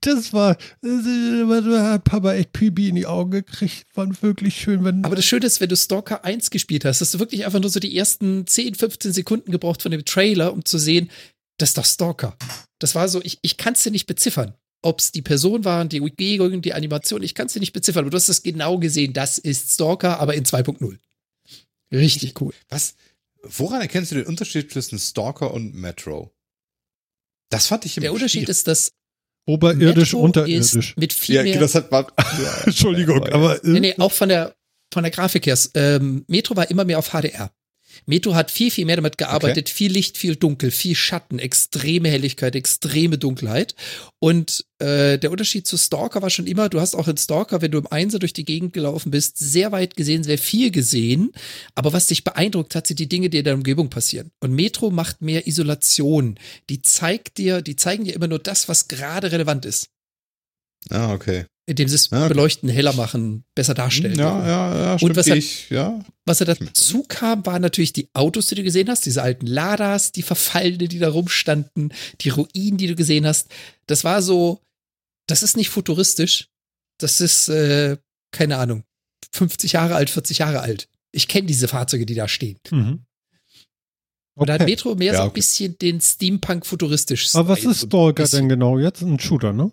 [0.00, 3.84] Das war, da hat Papa echt Pibi in die Augen gekriegt.
[3.94, 4.82] War wirklich schön.
[4.84, 7.60] Wenn Aber das Schöne ist, wenn du Stalker 1 gespielt hast, hast du wirklich einfach
[7.60, 11.10] nur so die ersten 10, 15 Sekunden gebraucht von dem Trailer, um zu sehen,
[11.58, 12.36] das ist doch Stalker.
[12.78, 14.54] Das war so, ich, ich kann es dir nicht beziffern.
[14.80, 18.04] Ob es die Person waren, die Bewegung, die Animation, ich kann es dir nicht beziffern.
[18.04, 20.98] Aber du hast es genau gesehen, das ist Stalker, aber in 2.0.
[21.92, 22.54] Richtig cool.
[22.68, 22.94] Was?
[23.42, 26.32] Woran erkennst du den Unterschied zwischen Stalker und Metro?
[27.50, 28.50] Das fand ich im Der Unterschied Spiel.
[28.50, 28.92] ist, dass
[29.46, 30.96] oberirdisch, Metro unterirdisch.
[30.96, 31.58] mit viel ja, mehr.
[31.58, 34.54] Das hat man, ja, Entschuldigung, aber nee, nee, auch von der
[34.92, 35.58] von der Grafik her.
[35.74, 37.50] Ähm, Metro war immer mehr auf HDR.
[38.06, 39.68] Metro hat viel, viel mehr damit gearbeitet.
[39.68, 39.74] Okay.
[39.74, 43.74] Viel Licht, viel Dunkel, viel Schatten, extreme Helligkeit, extreme Dunkelheit.
[44.18, 47.70] Und äh, der Unterschied zu Stalker war schon immer, du hast auch in Stalker, wenn
[47.70, 51.32] du im Einser durch die Gegend gelaufen bist, sehr weit gesehen, sehr viel gesehen.
[51.74, 54.30] Aber was dich beeindruckt hat, sind die Dinge, die in der Umgebung passieren.
[54.40, 56.38] Und Metro macht mehr Isolation.
[56.70, 59.88] Die zeigt dir, die zeigen dir immer nur das, was gerade relevant ist.
[60.90, 62.28] Ah, okay indem sie es ja.
[62.28, 64.18] beleuchten, heller machen, besser darstellen.
[64.18, 65.10] Ja, ja, ja, stimmt.
[65.10, 66.02] Und was, ich, ja.
[66.24, 70.10] was er dazu kam, waren natürlich die Autos, die du gesehen hast, diese alten Ladas,
[70.10, 71.92] die Verfallene, die da rumstanden,
[72.22, 73.48] die Ruinen, die du gesehen hast.
[73.86, 74.62] Das war so,
[75.26, 76.48] das ist nicht futuristisch.
[76.96, 77.98] Das ist, äh,
[78.32, 78.84] keine Ahnung,
[79.32, 80.88] 50 Jahre alt, 40 Jahre alt.
[81.12, 82.58] Ich kenne diese Fahrzeuge, die da stehen.
[82.70, 83.04] Mhm.
[84.34, 84.42] Okay.
[84.42, 87.34] Und da hat Metro mehr ja, so ein bisschen den Steampunk futuristisch.
[87.34, 89.02] Aber was ist Stalker denn genau jetzt?
[89.02, 89.70] Ein Shooter, ne?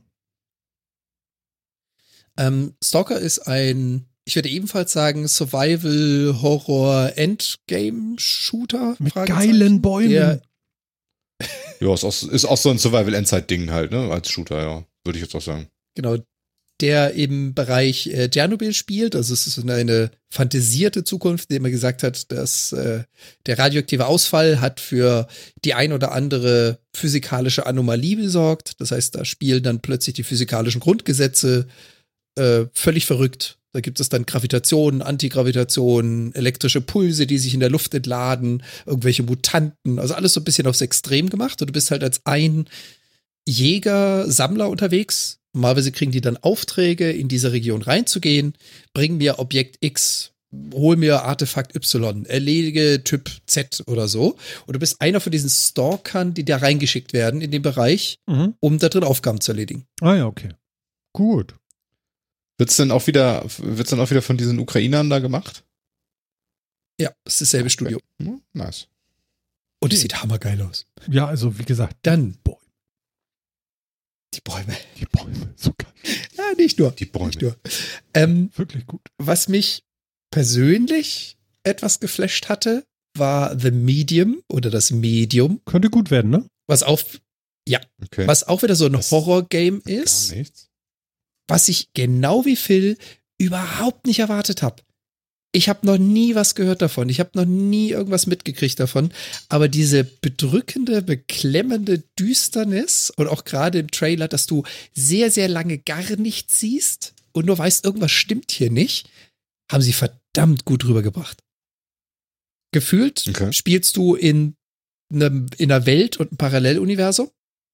[2.37, 8.95] Ähm, Stalker ist ein, ich würde ebenfalls sagen, Survival Horror Endgame Shooter.
[8.99, 10.09] Mit geilen Bäumen.
[10.09, 10.41] Der,
[11.79, 14.85] ja, ist auch, ist auch so ein Survival Endzeit Ding halt, ne, als Shooter, ja,
[15.03, 15.67] würde ich jetzt auch sagen.
[15.95, 16.17] Genau,
[16.81, 19.15] der im Bereich äh, Tschernobyl spielt.
[19.15, 23.03] Also es ist eine fantasierte Zukunft, in der man gesagt hat, dass äh,
[23.45, 25.27] der radioaktive Ausfall hat für
[25.63, 28.81] die ein oder andere physikalische Anomalie besorgt.
[28.81, 31.67] Das heißt, da spielen dann plötzlich die physikalischen Grundgesetze
[32.35, 33.57] äh, völlig verrückt.
[33.75, 39.23] Da gibt es dann Gravitation, Antigravitation, elektrische Pulse, die sich in der Luft entladen, irgendwelche
[39.23, 41.61] Mutanten, also alles so ein bisschen aufs Extrem gemacht.
[41.61, 42.69] Und du bist halt als ein
[43.45, 45.39] Jäger, Sammler unterwegs.
[45.53, 48.53] Normalerweise kriegen die dann Aufträge, in diese Region reinzugehen,
[48.93, 50.31] bring mir Objekt X,
[50.73, 54.37] hol mir Artefakt Y, erledige Typ Z oder so.
[54.65, 58.55] Und du bist einer von diesen Stalkern, die da reingeschickt werden in den Bereich, mhm.
[58.59, 59.85] um da drin Aufgaben zu erledigen.
[60.01, 60.49] Ah ja, okay.
[61.13, 61.55] Gut.
[62.57, 65.63] Wird's denn auch wieder, wird's dann auch wieder von diesen Ukrainern da gemacht?
[66.99, 67.73] Ja, es ist dasselbe okay.
[67.73, 67.99] Studio.
[68.21, 68.87] Hm, nice.
[69.81, 70.85] Und es sieht hammergeil aus.
[71.07, 71.97] Ja, also wie gesagt.
[72.03, 72.59] Dann Bäume.
[74.33, 74.77] Die Bäume.
[74.99, 75.91] Die Bäume, so geil.
[76.37, 76.91] Ja, nicht nur.
[76.91, 77.31] Die Bäume.
[77.41, 77.57] Nur.
[78.13, 79.01] Ähm, Wirklich gut.
[79.17, 79.83] Was mich
[80.31, 82.85] persönlich etwas geflasht hatte,
[83.17, 85.61] war The Medium oder das Medium.
[85.65, 86.45] Könnte gut werden, ne?
[86.67, 87.01] Was auch,
[87.67, 88.27] ja, okay.
[88.27, 90.29] was auch wieder so ein Horror-Game ist.
[90.29, 90.69] Gar nichts
[91.47, 92.97] was ich genau wie Phil
[93.37, 94.81] überhaupt nicht erwartet habe.
[95.51, 97.07] Ich habe noch nie was gehört davon.
[97.07, 99.13] Ich habe noch nie irgendwas mitgekriegt davon.
[99.47, 104.63] Aber diese bedrückende, beklemmende Düsternis und auch gerade im Trailer, dass du
[104.93, 109.09] sehr, sehr lange gar nichts siehst und nur weißt, irgendwas stimmt hier nicht,
[109.71, 111.39] haben sie verdammt gut rübergebracht.
[112.73, 113.53] Gefühlt okay.
[113.53, 114.55] spielst du in,
[115.09, 117.29] einem, in einer Welt und einem Paralleluniversum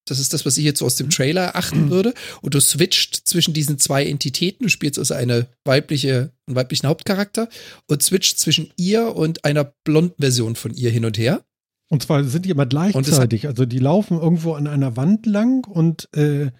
[0.05, 2.13] das ist das, was ich jetzt so aus dem Trailer erachten würde.
[2.41, 4.63] Und du switcht zwischen diesen zwei Entitäten.
[4.63, 7.47] Du spielst also eine weibliche, einen weiblichen Hauptcharakter
[7.87, 11.43] und switcht zwischen ihr und einer blonden Version von ihr hin und her.
[11.89, 13.47] Und zwar sind die immer gleichzeitig.
[13.47, 16.51] Also die laufen irgendwo an einer Wand lang und äh,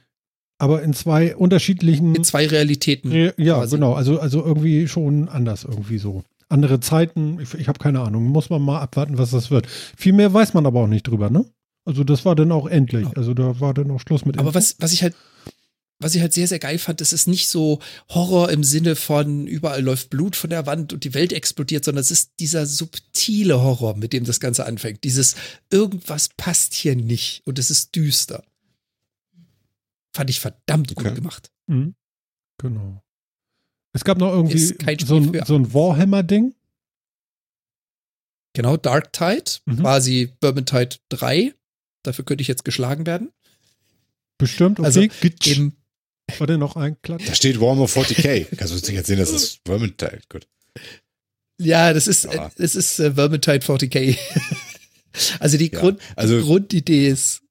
[0.59, 2.13] aber in zwei unterschiedlichen.
[2.13, 3.11] In zwei Realitäten.
[3.11, 3.76] Äh, ja, quasi.
[3.76, 3.93] genau.
[3.93, 6.23] Also, also irgendwie schon anders, irgendwie so.
[6.49, 8.26] Andere Zeiten, ich, ich habe keine Ahnung.
[8.26, 9.68] Muss man mal abwarten, was das wird.
[9.68, 11.45] Viel mehr weiß man aber auch nicht drüber, ne?
[11.85, 13.07] Also das war dann auch endlich.
[13.17, 14.37] Also da war dann auch Schluss mit.
[14.37, 15.15] Aber was, was ich halt,
[15.99, 17.79] was ich halt sehr, sehr geil fand, das ist nicht so
[18.09, 22.01] Horror im Sinne von überall läuft Blut von der Wand und die Welt explodiert, sondern
[22.01, 25.03] es ist dieser subtile Horror, mit dem das Ganze anfängt.
[25.03, 25.35] Dieses
[25.71, 28.43] irgendwas passt hier nicht und es ist düster.
[30.13, 31.15] Fand ich verdammt gut Okay.
[31.15, 31.51] gemacht.
[31.67, 31.95] Mhm.
[32.57, 33.01] Genau.
[33.93, 34.57] Es gab noch irgendwie
[35.05, 36.53] so ein, so ein Warhammer-Ding.
[38.53, 39.77] Genau, Dark Tide, Mhm.
[39.77, 41.53] quasi Vermintide 3.
[42.03, 43.32] Dafür könnte ich jetzt geschlagen werden.
[44.38, 44.80] Bestimmt.
[44.80, 44.86] Okay.
[44.86, 45.56] Also, Gitsch.
[45.57, 45.73] Im,
[46.40, 47.28] War der noch ein Klatsch?
[47.28, 48.45] Da steht Warhammer 40k.
[48.56, 50.48] Kannst du erzählen, dass das Vermintide, gut.
[51.60, 52.48] ja, das ist, Ja.
[52.48, 54.18] äh, das ist äh, Vermintide 40k.
[55.40, 57.41] also die, Ja, Grund, also- die Grundidee ist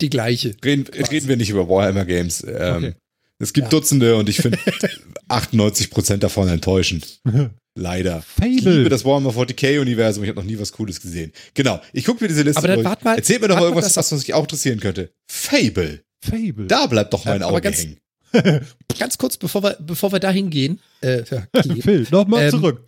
[0.00, 0.54] die gleiche.
[0.64, 2.42] Reden, reden wir nicht über Warhammer Games.
[2.46, 2.94] Ähm, Okay.
[3.40, 3.70] Es gibt Ja.
[3.70, 4.58] Dutzende und ich finde
[5.28, 7.20] 98% davon enttäuschend.
[7.76, 8.22] Leider.
[8.40, 8.88] Ich liebe Fable.
[8.88, 10.22] das Warhammer 40k-Universum.
[10.22, 11.32] Ich habe noch nie was Cooles gesehen.
[11.54, 11.80] Genau.
[11.92, 12.86] Ich gucke mir diese Liste Aber dann durch.
[12.86, 15.10] wart mal- Erzählt mir doch mal, irgendwas, was uns auch interessieren könnte.
[15.28, 16.02] Fable.
[16.20, 16.66] Fable.
[16.68, 17.98] Da bleibt doch mein Ähm, Auge ganz- hängen.
[18.98, 21.22] Ganz kurz, bevor wir, bevor wir da hingehen, äh,
[21.82, 22.84] Phil, nochmal Ähm, zurück.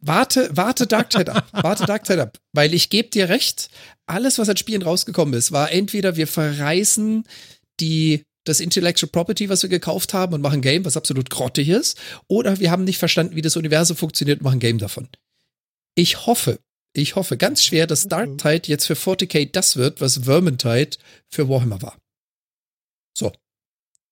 [0.00, 1.48] warte, warte Dark Tide ab.
[1.52, 2.38] Warte Dark Tide ab.
[2.54, 3.68] Weil ich gebe dir recht,
[4.06, 7.24] alles, was an Spielen rausgekommen ist, war entweder wir verreißen
[7.80, 11.68] die, das Intellectual Property, was wir gekauft haben und machen ein Game, was absolut grottig
[11.68, 11.98] ist,
[12.28, 15.08] oder wir haben nicht verstanden, wie das Universum funktioniert und machen ein Game davon.
[15.94, 16.58] Ich hoffe,
[16.92, 20.96] ich hoffe ganz schwer, dass Dark Tide jetzt für 40k das wird, was Vermintide
[21.28, 21.96] für Warhammer war.
[23.16, 23.32] So.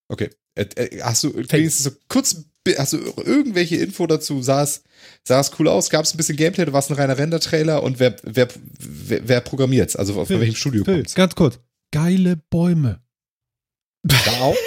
[0.08, 0.30] Okay.
[0.54, 2.44] Äh, äh, Hast du wenigstens so kurz,
[2.76, 4.42] hast du irgendwelche Info dazu?
[4.42, 4.82] Sah es,
[5.24, 5.90] sah es cool aus?
[5.90, 6.64] Gab es ein bisschen Gameplay?
[6.64, 8.48] Du warst ein reiner Render-Trailer und wer, wer,
[8.78, 11.14] wer, wer programmiert Also von Phil, welchem Studio Phil, kommt's?
[11.14, 11.58] ganz kurz.
[11.90, 13.00] Geile Bäume.
[14.02, 14.56] Da auch?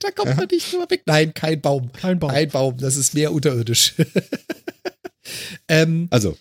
[0.00, 1.04] Da kommt man nicht drüber weg.
[1.06, 1.90] Nein, kein Baum.
[1.92, 2.30] Kein Baum.
[2.30, 3.94] Kein Baum, das ist mehr unterirdisch.
[5.68, 6.36] ähm, Also.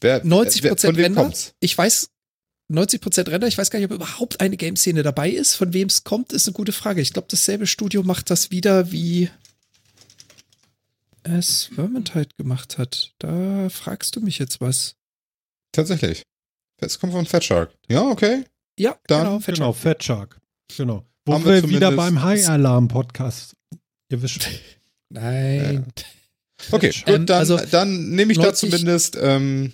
[0.00, 1.22] Wer, 90 wer, von wem Render.
[1.24, 1.52] kommt's?
[1.60, 2.08] Ich weiß,
[2.70, 5.54] 90% Render, ich weiß gar nicht, ob überhaupt eine Game-Szene dabei ist.
[5.54, 7.02] Von wem es kommt, ist eine gute Frage.
[7.02, 9.28] Ich glaube, dasselbe Studio macht das wieder, wie
[11.22, 13.12] es Vermintide gemacht hat.
[13.18, 14.96] Da fragst du mich jetzt was.
[15.72, 16.22] Tatsächlich.
[16.78, 17.74] Es kommt von Fat Shark.
[17.88, 18.44] Ja, okay.
[18.80, 19.40] Ja, Dann- genau.
[19.40, 19.76] Fat Genau, Shark.
[19.82, 20.40] Fat Shark.
[20.76, 21.06] Genau.
[21.26, 23.54] Wo Haben wir, wir wieder beim High Alarm Podcast.
[24.10, 24.48] Ihr wisst.
[25.10, 25.86] Nein.
[26.72, 29.72] Okay, Fat gut, Ähm, dann, also dann nehme ich da 90 zumindest, ähm,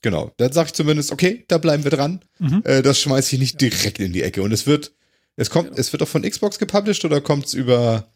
[0.00, 2.24] genau, dann sage ich zumindest, okay, da bleiben wir dran.
[2.38, 2.62] Mhm.
[2.64, 4.40] Äh, das schmeiße ich nicht direkt in die Ecke.
[4.42, 4.92] Und es wird,
[5.34, 8.12] es kommt, es wird auch von Xbox gepublished oder kommt es über,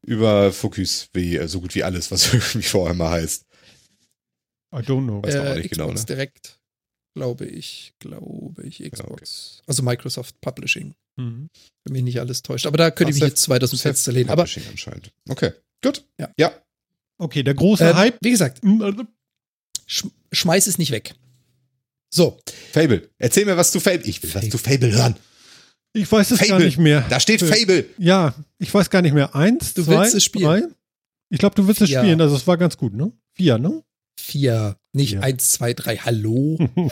[0.00, 3.44] über Focus, wie äh, so gut wie alles, was irgendwie vorher mal heißt.
[4.74, 5.22] I don't know.
[5.22, 6.04] Weiß man auch Äh, nicht Xbox genau, ne?
[6.06, 6.57] direkt,
[7.18, 9.62] glaube ich, glaube ich, Xbox.
[9.66, 10.94] Also Microsoft Publishing.
[11.16, 11.48] Mhm.
[11.84, 12.66] Wenn mich nicht alles täuscht.
[12.66, 14.30] Aber da könnte Ach, ich mich jetzt weit aus dem Fenster lehnen.
[14.30, 15.10] Aber Publishing anscheinend.
[15.28, 16.04] Okay, gut.
[16.18, 16.30] Ja.
[16.38, 16.52] ja.
[17.18, 18.18] Okay, der große äh, Hype.
[18.20, 19.02] wie gesagt, also,
[19.86, 21.14] sch schmeiß es nicht weg.
[22.10, 22.38] So,
[22.72, 23.10] Fable.
[23.18, 24.04] Erzähl mir was zu Fable.
[24.06, 25.16] Ich will was zu Fable hören.
[25.92, 26.64] Ich weiß es gar Fable.
[26.66, 27.04] nicht mehr.
[27.10, 27.42] Da steht.
[27.42, 27.86] Fable.
[27.98, 29.34] Ja, ich weiß gar nicht mehr.
[29.34, 30.44] Eins, Du zwei, willst es spielen?
[30.44, 30.62] drei.
[31.30, 32.00] Ich glaube, du willst es Ja.
[32.02, 32.20] spielen.
[32.20, 33.12] Also es war ganz gut, ne?
[33.34, 33.82] Vier, ne?
[34.18, 35.22] Vier, nicht Vier.
[35.22, 36.58] eins, zwei, drei, hallo.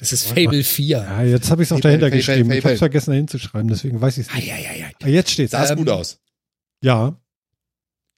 [0.00, 0.96] Das ist Fable 4.
[0.98, 2.50] Ja, jetzt habe ich es auch Fable, dahinter Fable, geschrieben.
[2.52, 2.64] Ich Fable.
[2.64, 3.68] habe es vergessen, dahin zu schreiben.
[3.68, 4.52] Deswegen weiß ich es nicht.
[5.02, 5.52] Ah, Jetzt steht's.
[5.52, 6.18] Sah es Ähm, gut aus.
[6.84, 7.20] Ja.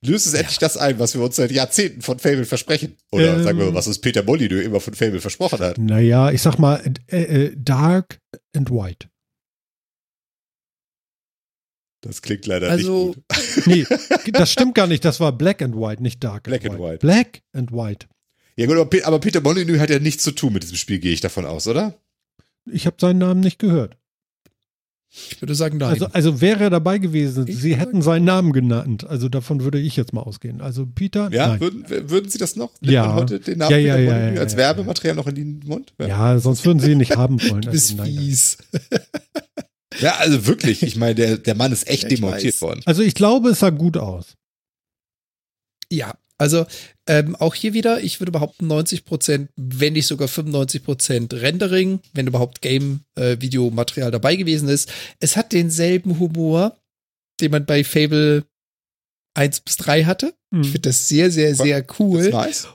[0.05, 2.97] Löst es endlich das ein, was wir uns seit Jahrzehnten von Fable versprechen?
[3.12, 3.43] Oder Ähm.
[3.43, 5.79] sagen wir mal, was uns Peter Molyneux immer von Fable versprochen hat?
[5.79, 8.19] Naja, ich sag mal, äh, äh, dark
[8.57, 9.09] and white.
[12.03, 13.67] Das klingt leider Also, nicht gut.
[13.67, 13.87] Nee,
[14.33, 15.05] das stimmt gar nicht.
[15.05, 16.93] Das war black and white, nicht dark Black and and white.
[16.93, 16.99] white.
[17.01, 18.09] Black and white.
[18.56, 20.98] Ja gut, aber Pe- aber Peter Molyneux hat ja nichts zu tun mit diesem Spiel,
[20.98, 21.94] gehe ich davon aus, oder?
[22.70, 23.97] Ich habe seinen Namen nicht gehört.
[25.12, 25.89] ich würde sagen, nein.
[25.90, 29.05] Also, also wäre er dabei gewesen, Ich sie hätten seinen Namen genannt.
[29.09, 30.60] Also davon würde ich jetzt mal ausgehen.
[30.60, 31.60] Also Peter, Ja, nein.
[31.60, 32.72] würden, würden Sie das noch?
[32.81, 33.06] Nimmt Ja.
[33.06, 35.60] man heute den Namen Ja, ja, Peter ja, ja, als ja, Werbematerial noch in den
[35.64, 35.94] Mund?
[35.98, 37.62] Ja, sonst würden sie ihn nicht haben wollen.
[37.62, 38.24] du bist Also, nein, nein.
[38.24, 38.59] fies.
[39.98, 40.82] Ja, also wirklich.
[40.85, 42.62] Ich meine, der, der Mann ist echt demontiert weiß.
[42.62, 42.81] worden.
[42.86, 44.36] Also ich glaube, es sah gut aus.
[45.90, 46.64] Ja, also
[47.11, 51.99] ähm, auch hier wieder, ich würde behaupten 90 Prozent, wenn nicht sogar 95 Prozent Rendering,
[52.12, 54.93] wenn überhaupt Game-Videomaterial dabei gewesen ist.
[55.19, 56.78] Es hat denselben Humor,
[57.41, 58.45] den man bei Fable
[59.35, 60.35] 1 bis 3 hatte.
[60.55, 60.61] Hm.
[60.61, 62.20] Ich finde das sehr, sehr, sehr Das cool.
[62.20, 62.69] ist nice.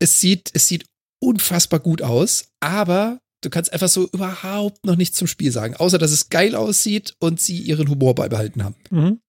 [0.00, 0.86] es sieht, es sieht
[1.20, 5.98] unfassbar gut aus, aber du kannst einfach so überhaupt noch nichts zum Spiel sagen, außer
[5.98, 8.76] dass es geil aussieht und sie ihren Humor beibehalten haben.
[8.90, 9.20] Mhm.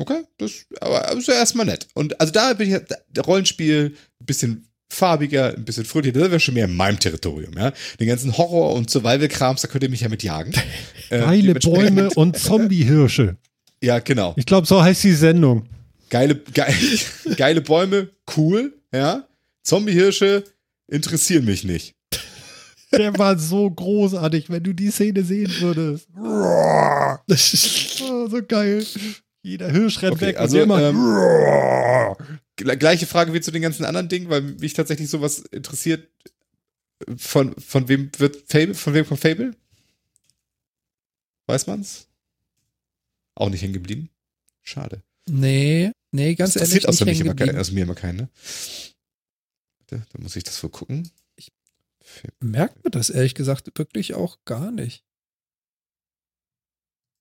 [0.00, 1.86] Okay, das aber ist ja erstmal nett.
[1.94, 6.40] Und also da bin ich der Rollenspiel ein bisschen farbiger, ein bisschen fröhlicher, das wäre
[6.40, 7.72] schon mehr in meinem Territorium, ja.
[8.00, 10.52] Den ganzen Horror- und Survival-Krams, da könnt ihr mich ja mit jagen.
[11.10, 13.36] Äh, Geile dementsprechend- Bäume und Zombie-Hirsche.
[13.82, 14.32] Ja, genau.
[14.38, 15.68] Ich glaube, so heißt die Sendung.
[16.08, 16.74] Geile, geil,
[17.36, 19.28] geile Bäume, cool, ja.
[19.62, 20.44] Zombie-Hirsche
[20.88, 21.94] interessieren mich nicht.
[22.92, 26.08] Der war so großartig, wenn du die Szene sehen würdest.
[26.16, 27.16] Oh,
[28.28, 28.84] so geil.
[29.44, 32.16] Jeder Hirsch rennt Okay, weg also, ähm, immer.
[32.56, 36.08] Gle- Gleiche Frage wie zu den ganzen anderen Dingen, weil mich tatsächlich sowas interessiert.
[37.18, 38.74] Von, von wem wird Fable?
[38.74, 39.54] Von wem kommt Fable?
[41.46, 42.06] Weiß man's?
[43.34, 44.08] Auch nicht hängen geblieben?
[44.62, 45.02] Schade.
[45.28, 46.76] Nee, nee, ganz das ehrlich.
[46.76, 48.28] interessiert außer nicht mich aus mir immer keinen, ne?
[49.88, 51.10] Da muss ich das wohl gucken.
[52.40, 55.03] Merkt man das ehrlich gesagt wirklich auch gar nicht.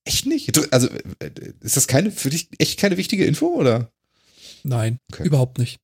[0.06, 0.58] Echt nicht?
[0.74, 0.88] Also,
[1.20, 1.30] äh,
[1.62, 3.92] ist das keine, für dich echt keine wichtige Info, oder?
[4.64, 5.24] Nein, Okay.
[5.26, 5.80] überhaupt nicht.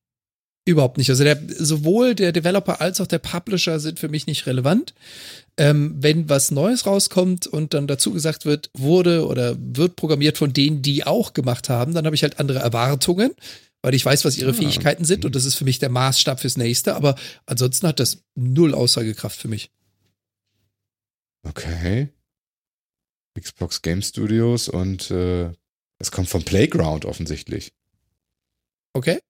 [0.66, 1.08] Überhaupt nicht.
[1.08, 4.94] Also der, sowohl der Developer als auch der Publisher sind für mich nicht relevant.
[5.56, 10.52] Ähm, wenn was Neues rauskommt und dann dazu gesagt wird, wurde oder wird programmiert von
[10.52, 13.32] denen, die auch gemacht haben, dann habe ich halt andere Erwartungen,
[13.82, 16.38] weil ich weiß, was ihre Ah, Fähigkeiten sind und das ist für mich der Maßstab
[16.40, 16.94] fürs nächste.
[16.94, 17.16] Aber
[17.46, 19.70] ansonsten hat das null Aussagekraft für mich.
[21.42, 22.10] Okay.
[23.38, 25.52] Xbox Game Studios und äh,
[25.98, 27.72] es kommt vom Playground offensichtlich.
[28.92, 29.20] Okay?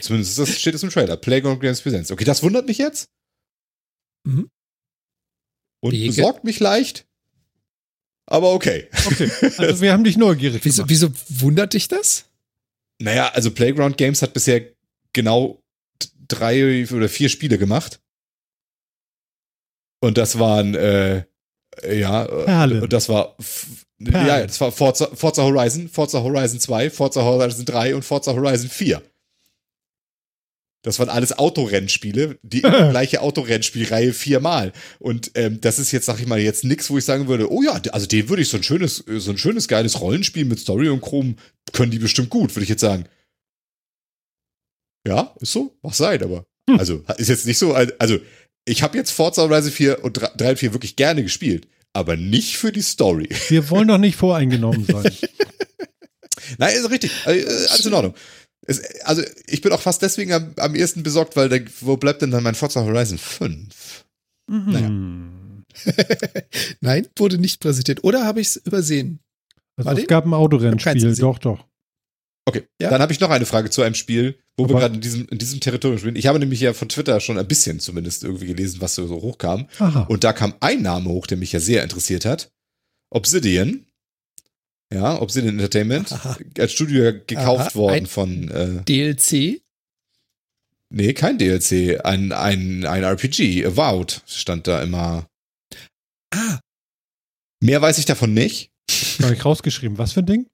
[0.00, 1.16] Zumindest das steht es im Trailer.
[1.16, 2.10] Playground Games Presents.
[2.10, 3.10] Okay, das wundert mich jetzt.
[4.24, 4.50] Mhm.
[5.80, 6.06] Und Wege.
[6.08, 7.06] besorgt mich leicht.
[8.26, 8.88] Aber okay.
[9.06, 12.28] Okay, also wir haben dich neugierig Wieso, wieso wundert dich das?
[12.98, 14.72] Naja, also Playground Games hat bisher
[15.12, 15.62] genau
[16.26, 18.00] drei oder vier Spiele gemacht.
[20.00, 21.24] Und das waren, äh,
[21.84, 22.82] ja, Perlen.
[22.82, 23.36] und das war,
[24.02, 24.26] Perlen.
[24.26, 28.68] ja, das war Forza, Forza Horizon, Forza Horizon 2, Forza Horizon 3 und Forza Horizon
[28.68, 29.02] 4.
[30.86, 34.72] Das waren alles Autorennspiele, die gleiche Autorennspielreihe viermal.
[35.00, 37.60] Und ähm, das ist jetzt, sag ich mal, jetzt nix, wo ich sagen würde, oh
[37.60, 40.88] ja, also den würde ich so ein schönes, so ein schönes, geiles Rollenspiel mit Story
[40.88, 41.38] und Chrom
[41.72, 43.06] können die bestimmt gut, würde ich jetzt sagen.
[45.04, 46.46] Ja, ist so, mach sein, aber.
[46.70, 46.78] Hm.
[46.78, 48.18] Also, ist jetzt nicht so, also,
[48.66, 52.56] ich habe jetzt Forza Horizon 4 und 3 und 4 wirklich gerne gespielt, aber nicht
[52.58, 53.28] für die Story.
[53.48, 55.10] Wir wollen doch nicht voreingenommen sein.
[56.58, 57.10] Nein, ist richtig.
[57.24, 58.14] Also, äh, alles in Ordnung.
[58.66, 62.22] Es, also, ich bin auch fast deswegen am, am ehesten besorgt, weil, da, wo bleibt
[62.22, 64.04] denn dann mein Forza Horizon 5?
[64.48, 64.88] Naja.
[64.88, 65.64] Mhm.
[66.80, 68.02] Nein, wurde nicht präsentiert.
[68.04, 69.20] Oder habe ich es übersehen?
[69.76, 71.66] Also es gab ein Autorennspiel, doch, doch.
[72.46, 72.90] Okay, Ja.
[72.90, 75.28] dann habe ich noch eine Frage zu einem Spiel, wo wir Aber- gerade in diesem,
[75.28, 76.16] in diesem Territorium spielen.
[76.16, 79.68] Ich habe nämlich ja von Twitter schon ein bisschen zumindest irgendwie gelesen, was so, hochkam.
[79.78, 80.02] Aha.
[80.02, 82.50] Und da kam ein Name hoch, der mich ja sehr interessiert hat.
[83.10, 83.86] Obsidian.
[84.92, 86.12] Ja, Obsidian Entertainment.
[86.12, 86.38] Aha.
[86.58, 89.60] Als Studio gekauft Aha, worden ein- von, äh, DLC?
[90.90, 93.66] nee, kein DLC, ein, ein, ein RPG.
[93.66, 95.26] Avowed stand da immer.
[96.32, 96.60] Ah,
[97.62, 98.70] Mehr weiß ich davon nicht.
[99.22, 99.98] Habe ich rausgeschrieben.
[99.98, 100.46] Was für ein Ding?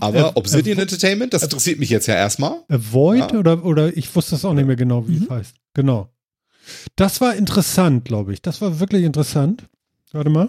[0.00, 2.62] Aber Obsidian Entertainment, das interessiert mich jetzt ja erstmal.
[2.68, 3.38] Avoid Ja.
[3.38, 5.22] oder, oder ich wusste es auch nicht mehr genau, wie Mhm.
[5.24, 5.56] es heißt.
[5.74, 6.10] Genau.
[6.96, 8.42] Das war interessant, glaube ich.
[8.42, 9.68] Das war wirklich interessant.
[10.12, 10.48] Warte mal.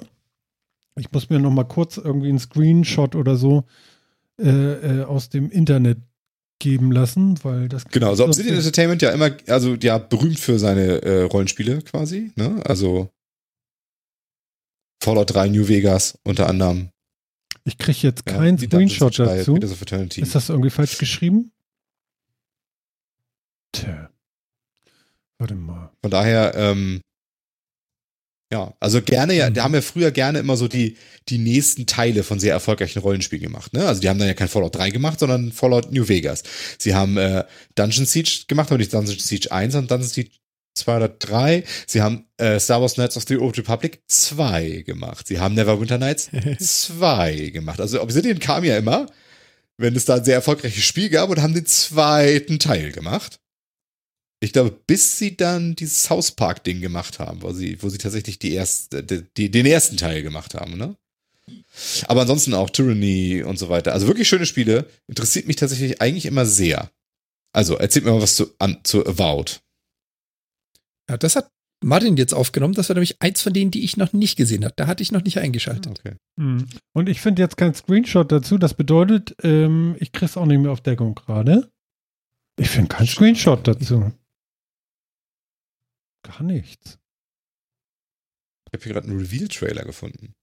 [0.97, 3.63] Ich muss mir noch mal kurz irgendwie einen Screenshot oder so
[4.37, 5.97] äh, äh, aus dem Internet
[6.59, 10.59] geben lassen, weil das Genau, also so- Obsidian Entertainment ja immer, also ja, berühmt für
[10.59, 12.61] seine äh, Rollenspiele quasi, ne?
[12.65, 13.09] Also
[15.01, 16.89] Fallout 3, New Vegas unter anderem.
[17.65, 19.55] Ich kriege jetzt Ja, keinen Screenshot dazu.
[19.57, 21.51] Ist das irgendwie falsch geschrieben?
[23.71, 24.09] Tja.
[25.39, 25.91] Warte mal.
[26.01, 27.01] Von daher, ähm,
[28.53, 30.97] ja, also gerne ja, die haben ja früher gerne immer so die,
[31.27, 33.85] die nächsten Teile von sehr erfolgreichen Rollenspielen gemacht, ne?
[33.87, 36.43] Also die haben dann ja kein Fallout 3 gemacht, sondern Fallout New Vegas.
[36.77, 37.43] Sie haben äh,
[37.73, 40.29] Dungeon Siege gemacht, aber nicht Dungeon Siege 1, sondern Dungeon Siege
[40.75, 41.63] 2 oder 3.
[41.87, 45.27] Sie haben äh, Star Wars Knights of the Old Republic 2 gemacht.
[45.27, 46.29] Sie haben Neverwinter Nights
[46.59, 47.79] 2 gemacht.
[47.79, 49.07] Also Obsidian kam ja immer,
[49.77, 53.39] wenn es da ein sehr erfolgreiches Spiel gab und haben den zweiten Teil gemacht.
[54.41, 58.37] Ich glaube, bis sie dann dieses South Park-Ding gemacht haben, wo sie, wo sie tatsächlich
[58.37, 60.95] die erste, die, die, den ersten Teil gemacht haben, ne?
[62.07, 63.93] Aber ansonsten auch Tyranny und so weiter.
[63.93, 64.89] Also wirklich schöne Spiele.
[65.07, 66.89] Interessiert mich tatsächlich eigentlich immer sehr.
[67.53, 69.61] Also, erzählt mir mal was zu, an, zu Avowed.
[71.09, 71.51] Ja, das hat
[71.83, 72.73] Martin jetzt aufgenommen.
[72.73, 74.73] Das war nämlich eins von denen, die ich noch nicht gesehen habe.
[74.75, 75.99] Da hatte ich noch nicht eingeschaltet.
[75.99, 76.15] Okay.
[76.39, 76.67] Hm.
[76.93, 78.57] Und ich finde jetzt keinen Screenshot dazu.
[78.57, 81.71] Das bedeutet, ähm, ich kriege es auch nicht mehr auf Deckung gerade.
[82.57, 84.11] Ich finde keinen Screenshot dazu.
[86.23, 86.97] Gar nichts.
[88.67, 90.33] Ich habe hier gerade einen Reveal-Trailer gefunden.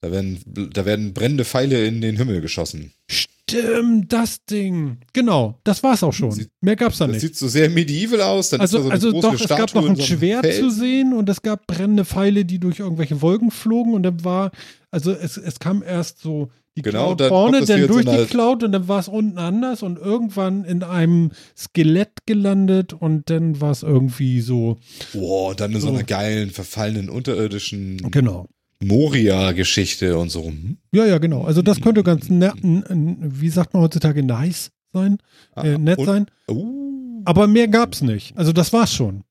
[0.00, 2.92] Da werden, da werden brennende Pfeile in den Himmel geschossen.
[3.10, 4.98] Stimmt, das Ding.
[5.12, 6.30] Genau, das war's auch schon.
[6.32, 7.22] Sieht- Mehr gab's da Das nicht.
[7.22, 8.50] sieht so sehr medieval aus.
[8.50, 10.02] Dann ist da Also, so also große doch, es gab Statue noch in ein so
[10.04, 10.58] Schwert Fels.
[10.60, 14.50] zu sehen und es gab brennende Pfeile, die durch irgendwelche Wolken flogen und dann war,
[14.90, 18.62] also es, es kam erst so die Genau, Cloud vorne, das dann durch die Cloud
[18.62, 23.72] und dann war es unten anders und irgendwann in einem Skelett gelandet und dann war
[23.72, 24.76] es irgendwie so,
[25.12, 25.94] Boah, dann in so So.
[25.94, 28.46] einer geilen, verfallenen, unterirdischen genau.
[28.82, 30.44] Moria-Geschichte und so.
[30.46, 30.78] Hm?
[30.92, 31.42] Ja, ja, genau.
[31.44, 35.18] Also das könnte ganz nett, n- n- wie sagt man heutzutage, nice sein,
[35.54, 36.26] Ah, äh, nett und- sein.
[36.50, 38.36] Uh, Aber mehr gab's nicht.
[38.36, 39.24] Also das war's schon.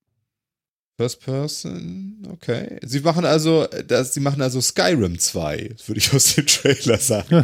[1.00, 2.80] First Person, okay.
[2.84, 7.44] Sie machen also, das, sie machen also Skyrim 2, würde ich aus dem Trailer sagen.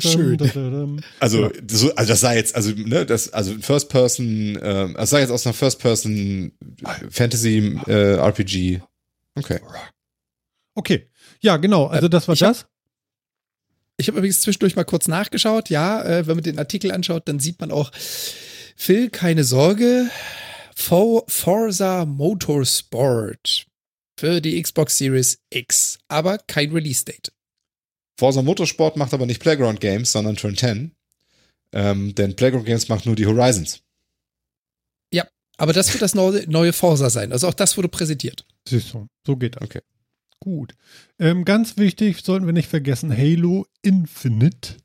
[0.00, 1.02] Schön.
[1.18, 5.18] Also, so, also das sah jetzt, also, ne, das, also First Person, äh, das sah
[5.18, 6.52] jetzt aus einer First Person
[7.10, 8.80] Fantasy äh, RPG.
[9.34, 9.58] Okay.
[10.76, 11.10] Okay.
[11.40, 11.86] Ja, genau.
[11.86, 12.66] Also das war Ich hab- das.
[13.98, 15.70] Ich habe übrigens zwischendurch mal kurz nachgeschaut.
[15.70, 17.90] Ja, äh, wenn man den Artikel anschaut, dann sieht man auch,
[18.76, 20.10] Phil, keine Sorge,
[20.74, 23.66] For Forza Motorsport
[24.18, 27.32] für die Xbox Series X, aber kein Release-Date.
[28.18, 30.92] Forza Motorsport macht aber nicht Playground Games, sondern Turn 10.
[31.72, 33.82] Ähm, denn Playground Games macht nur die Horizons.
[35.56, 37.32] Aber das wird das neue, neue Forza sein.
[37.32, 38.44] Also auch das wurde präsentiert.
[38.68, 39.62] Siehst du, so geht das.
[39.62, 39.80] Okay.
[40.40, 40.74] Gut.
[41.18, 44.76] Ähm, ganz wichtig, sollten wir nicht vergessen, Halo Infinite.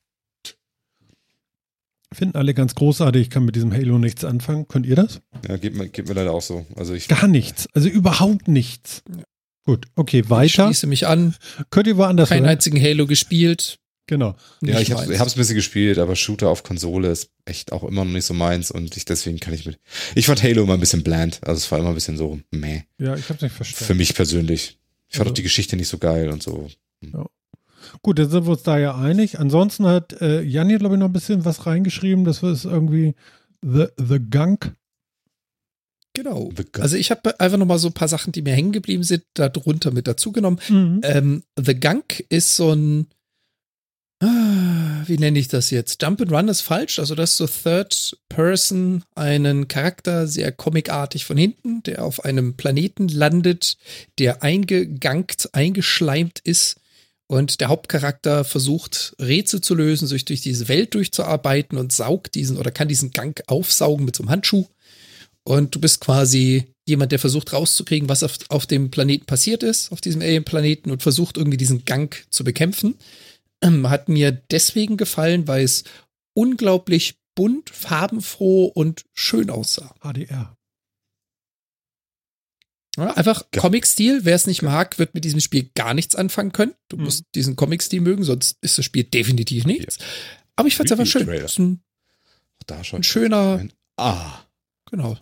[2.13, 3.21] Finden alle ganz großartig.
[3.23, 4.67] Ich kann mit diesem Halo nichts anfangen.
[4.67, 5.21] Könnt ihr das?
[5.47, 6.65] Ja, geht mir, geht mir leider auch so.
[6.75, 7.67] Also ich, Gar nichts.
[7.73, 9.03] Also überhaupt nichts.
[9.09, 9.23] Ja.
[9.63, 10.65] Gut, okay, Ich weiter.
[10.65, 11.35] schließe mich an.
[11.69, 12.49] Könnt ihr woanders Keinen hören?
[12.51, 13.77] einzigen Halo gespielt.
[14.07, 14.35] Genau.
[14.61, 17.83] ja, Nicht ich habe hab's ein bisschen gespielt, aber Shooter auf Konsole ist echt auch
[17.83, 19.77] immer noch nicht so meins und ich, deswegen kann ich mit.
[20.15, 21.39] Ich fand Halo immer ein bisschen bland.
[21.43, 22.81] Also es war immer ein bisschen so, meh.
[22.97, 23.97] Ja, ich hab's nicht Für verstanden.
[23.97, 24.79] mich persönlich.
[25.07, 26.67] Ich fand Also- auch die Geschichte nicht so geil und so.
[28.01, 29.39] Gut, dann sind wir uns da ja einig.
[29.39, 32.25] Ansonsten hat äh, Jan hier, glaube ich, noch ein bisschen was reingeschrieben.
[32.25, 33.15] Das ist irgendwie
[33.61, 34.75] The, the Gunk.
[36.13, 36.49] Genau.
[36.55, 36.81] The Gun.
[36.81, 39.23] Also ich habe einfach noch mal so ein paar Sachen, die mir hängen geblieben sind,
[39.33, 40.59] darunter mit dazugenommen.
[40.67, 41.01] Mhm.
[41.03, 43.07] Ähm, The Gunk ist so ein,
[44.21, 46.01] ah, wie nenne ich das jetzt?
[46.01, 46.99] Jump and Run ist falsch.
[46.99, 52.55] Also das ist so Third Person, einen Charakter sehr comicartig von hinten, der auf einem
[52.57, 53.77] Planeten landet,
[54.19, 56.80] der eingegankt, eingeschleimt ist.
[57.31, 62.57] Und der Hauptcharakter versucht, Rätsel zu lösen, sich durch diese Welt durchzuarbeiten und saugt diesen
[62.57, 64.67] oder kann diesen Gang aufsaugen mit so einem Handschuh.
[65.45, 69.93] Und du bist quasi jemand, der versucht rauszukriegen, was auf, auf dem Planeten passiert ist,
[69.93, 72.95] auf diesem Alien-Planeten und versucht irgendwie diesen Gang zu bekämpfen.
[73.61, 75.85] Ähm, hat mir deswegen gefallen, weil es
[76.33, 79.95] unglaublich bunt, farbenfroh und schön aussah.
[80.01, 80.57] HDR.
[83.07, 83.61] Ja, einfach Ja.
[83.61, 84.21] Comic-Stil.
[84.23, 86.73] Wer es nicht mag, wird mit diesem Spiel gar nichts anfangen können.
[86.89, 87.03] Du Mhm.
[87.03, 89.97] musst diesen Comic-Stil mögen, sonst ist das Spiel definitiv nichts.
[90.55, 91.27] Aber ich fand es einfach schön.
[91.29, 91.81] Ein,
[92.67, 92.99] Da schon.
[92.99, 93.65] ein schöner,
[93.97, 94.41] Ah.
[94.89, 95.17] genau.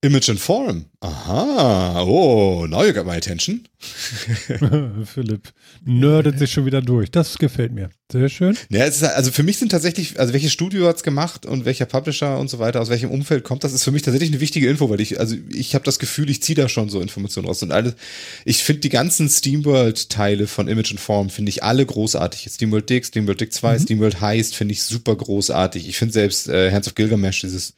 [0.00, 0.84] Image and Form.
[1.00, 2.02] Aha.
[2.02, 3.66] Oh, now you got my attention.
[5.04, 5.52] Philipp
[5.84, 7.10] nerdet sich schon wieder durch.
[7.10, 7.90] Das gefällt mir.
[8.10, 8.56] Sehr schön.
[8.70, 11.86] Ja, es ist, also für mich sind tatsächlich, also welches Studio hat's gemacht und welcher
[11.86, 14.68] Publisher und so weiter, aus welchem Umfeld kommt, das ist für mich tatsächlich eine wichtige
[14.68, 17.62] Info, weil ich, also ich habe das Gefühl, ich ziehe da schon so Informationen raus.
[17.62, 17.94] Und alles,
[18.44, 22.48] ich finde die ganzen SteamWorld-Teile von Image and Form, finde ich alle großartig.
[22.50, 25.88] SteamWorld Dig, SteamWorld Dig 2, SteamWorld Heist finde ich super großartig.
[25.88, 27.74] Ich finde selbst äh, Hands of Gilgamesh, dieses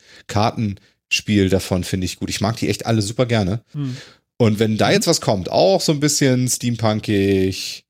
[1.11, 2.31] Kartenspiel davon, finde ich gut.
[2.31, 3.63] Ich mag die echt alle super gerne.
[3.73, 3.97] Hm.
[4.39, 7.85] Und wenn da jetzt was kommt, auch so ein bisschen steampunkig,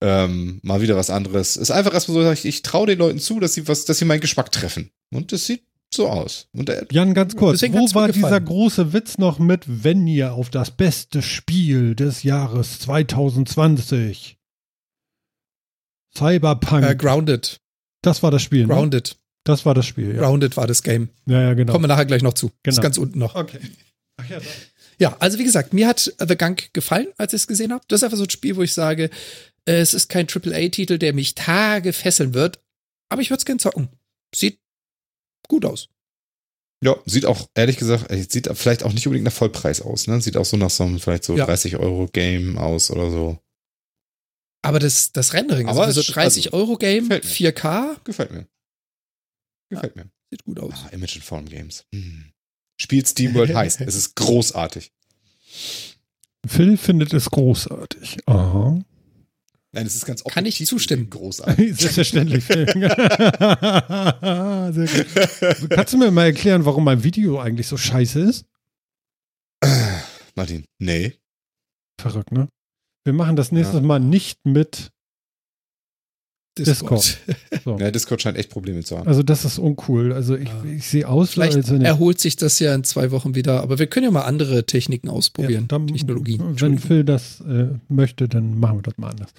[0.00, 3.40] ähm, mal wieder was anderes, ist einfach erstmal so, ich, ich traue den Leuten zu,
[3.40, 4.90] dass sie was, dass sie meinen Geschmack treffen.
[5.12, 6.48] Und das sieht so aus.
[6.52, 7.62] Und äh, Jan, ganz kurz.
[7.62, 12.78] Wo war dieser große Witz noch mit, wenn ihr auf das beste Spiel des Jahres
[12.80, 14.38] 2020
[16.16, 17.60] Cyberpunk, Äh, Grounded.
[18.02, 18.66] das war das Spiel.
[18.66, 18.74] Ne?
[19.44, 20.20] Das war das Spiel, ja.
[20.22, 21.08] Grounded war das Game.
[21.26, 21.72] Ja, ja, genau.
[21.72, 22.50] Kommen wir nachher gleich noch zu.
[22.62, 22.74] Genau.
[22.76, 23.34] Ist ganz unten noch.
[23.34, 23.58] Okay.
[24.18, 24.38] Ach ja,
[24.98, 27.84] Ja, also wie gesagt, mir hat The Gunk gefallen, als ich es gesehen habe.
[27.88, 29.10] Das ist einfach so ein Spiel, wo ich sage,
[29.64, 32.60] es ist kein AAA-Titel, der mich Tage fesseln wird,
[33.08, 33.88] aber ich würde es gern zocken.
[34.34, 34.58] Sieht
[35.48, 35.88] gut aus.
[36.84, 40.20] ja, sieht auch, ehrlich gesagt, äh, sieht vielleicht auch nicht unbedingt nach Vollpreis aus, ne?
[40.20, 41.46] Sieht auch so nach so einem vielleicht so Ja.
[41.46, 43.38] 30 Euro Game aus oder so.
[44.64, 48.46] Aber das, das Rendering, also Aber für so es- 30 also, Euro Game, gefällt mir.
[49.72, 50.02] 4K, Gefällt mir.
[50.02, 50.10] Gefällt mir.
[50.30, 50.74] sieht gut aus.
[50.74, 51.84] Ah, Image and Form Games.
[51.94, 52.32] Hm.
[52.80, 53.80] Spielt SteamWorld heißt.
[53.82, 54.92] Es ist großartig.
[56.46, 58.18] Phil findet es großartig.
[58.26, 58.82] Aha.
[59.74, 61.08] Nein, es ist ganz Kann ich zustimmen.
[61.08, 61.74] Großartig.
[61.78, 62.66] Selbstverständlich, Phil.
[64.72, 64.86] Sehr
[65.56, 65.70] gut.
[65.70, 68.44] Kannst du mir mal erklären, warum mein Video eigentlich so scheiße ist?
[70.34, 71.14] Martin, nee.
[71.98, 72.48] Verrückt, ne?
[73.04, 74.91] Wir machen das nächstes Mal nicht mit.
[76.58, 77.18] Discord.
[77.64, 77.78] So.
[77.78, 79.06] Ja, Discord scheint echt Probleme zu haben.
[79.06, 80.12] Also das ist uncool.
[80.12, 80.64] Also ich, Ja.
[80.64, 83.60] ich sehe aus, Vielleicht als wenn ich erholt sich das ja in zwei Wochen wieder,
[83.62, 85.68] aber wir können ja mal andere Techniken Ja, ausprobieren.
[85.68, 86.60] dann, Technologien.
[86.60, 86.78] Wenn.
[86.78, 89.30] Phil das äh, möchte, dann machen wir das mal anders.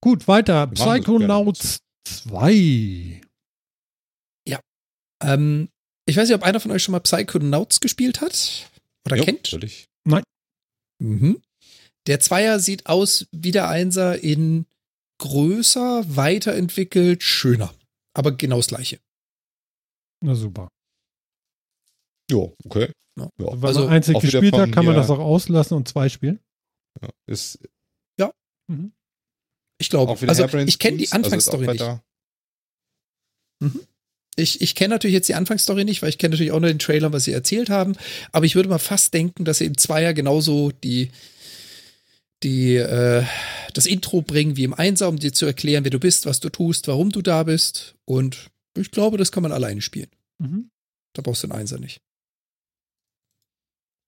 [0.00, 0.66] Gut, weiter.
[0.68, 3.20] Psychonauts 2.
[5.22, 5.68] Ähm,
[6.06, 8.68] ich weiß nicht, ob einer von euch schon mal Psychonauts gespielt hat
[9.06, 9.44] oder Jo, kennt.
[9.52, 9.86] Natürlich.
[11.02, 11.40] Mhm.
[12.06, 14.66] Der Zweier sieht aus wie der Einser in
[15.18, 17.74] größer, weiterentwickelt, schöner.
[18.14, 19.00] Aber genau das gleiche.
[20.22, 20.68] Na super.
[22.30, 22.90] Jo, okay.
[23.18, 23.24] Ja.
[23.38, 23.46] Ja.
[23.60, 26.40] Weil Also, man einzig gespielt hat, kann man das auch auslassen und zwei spielen.
[27.02, 27.08] Ja.
[27.26, 27.58] Ist
[29.80, 30.12] Ich glaube.
[30.12, 31.80] auch wieder Also ich kenne die also Anfangsstory nicht.
[31.80, 32.02] weiter-
[34.36, 36.78] Ich, ich kenne natürlich jetzt die Anfangsstory nicht, weil ich kenne natürlich auch nur den
[36.78, 37.96] Trailer, was sie erzählt haben.
[38.32, 41.10] Aber ich würde mal fast denken, dass sie im Zweier genauso die,
[42.44, 43.24] die, äh,
[43.72, 46.50] das Intro bringen wie im Einser, um dir zu erklären, wer du bist, was du
[46.50, 47.96] tust, warum du da bist.
[48.04, 50.10] Und ich glaube, das kann man alleine spielen.
[50.38, 50.70] Mhm.
[51.14, 52.00] Da brauchst du den Einser nicht.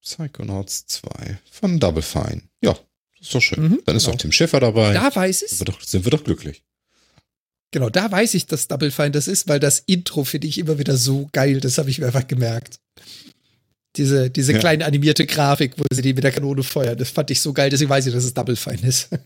[0.02, 2.42] Psychonauts 2 von Double Fine.
[2.62, 2.78] Ja,
[3.20, 3.62] ist doch schön.
[3.62, 4.14] Mhm, Dann ist genau.
[4.14, 4.92] doch Tim Schäfer dabei.
[4.92, 6.62] Da weiß ich sind, sind wir doch glücklich.
[7.72, 10.78] Genau, da weiß ich, dass Double Fine das ist, weil das Intro finde ich immer
[10.78, 11.60] wieder so geil.
[11.60, 12.78] Das habe ich mir einfach gemerkt.
[13.96, 14.58] Diese, diese Ja.
[14.58, 17.70] kleine animierte Grafik, wo sie die mit der Kanone feuern, das fand ich so geil,
[17.70, 19.08] deswegen weiß ich, dass es Double Fine ist.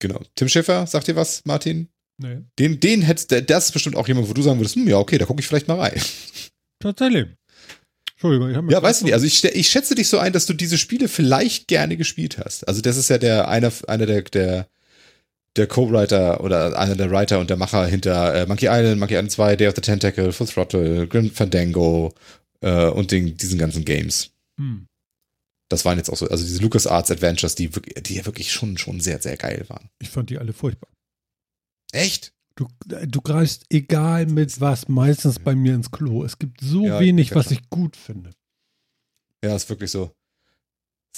[0.00, 0.20] Genau.
[0.36, 1.88] Tim Schäfer, sagt dir was, Martin?
[2.18, 2.38] Nee.
[2.58, 4.96] Den, den hättest, der- das ist bestimmt auch jemand, wo du sagen würdest, hm, ja,
[4.96, 6.00] okay, da gucke ich vielleicht mal rein.
[6.78, 7.26] Tatsächlich.
[8.12, 10.32] Entschuldigung, ich habe mir Ja, weißt du nicht, also ich, ich schätze dich so ein,
[10.32, 12.66] dass du diese Spiele vielleicht gerne gespielt hast.
[12.66, 14.68] Also das ist ja der, einer, einer der, der,
[15.56, 19.32] der Co-Writer oder einer der Writer und der Macher hinter äh, Monkey Island, Monkey Island
[19.32, 22.14] 2, Day of the Tentacle, Full Throttle, Grim Fandango
[22.60, 24.30] äh, und den, diesen ganzen Games.
[24.60, 24.86] Hm.
[25.70, 28.78] Das waren jetzt auch so, also diese LucasArts Adventures, die, wirklich- die ja wirklich schon,
[28.78, 29.90] schon sehr, sehr geil waren.
[29.98, 30.88] Ich fand die alle furchtbar.
[31.92, 32.32] Echt?
[32.54, 36.24] Du, du greifst egal mit was meistens bei mir ins Klo.
[36.24, 38.30] Es gibt so Ja, wenig, was ich gut finde.
[39.44, 40.10] Ja, ist wirklich so.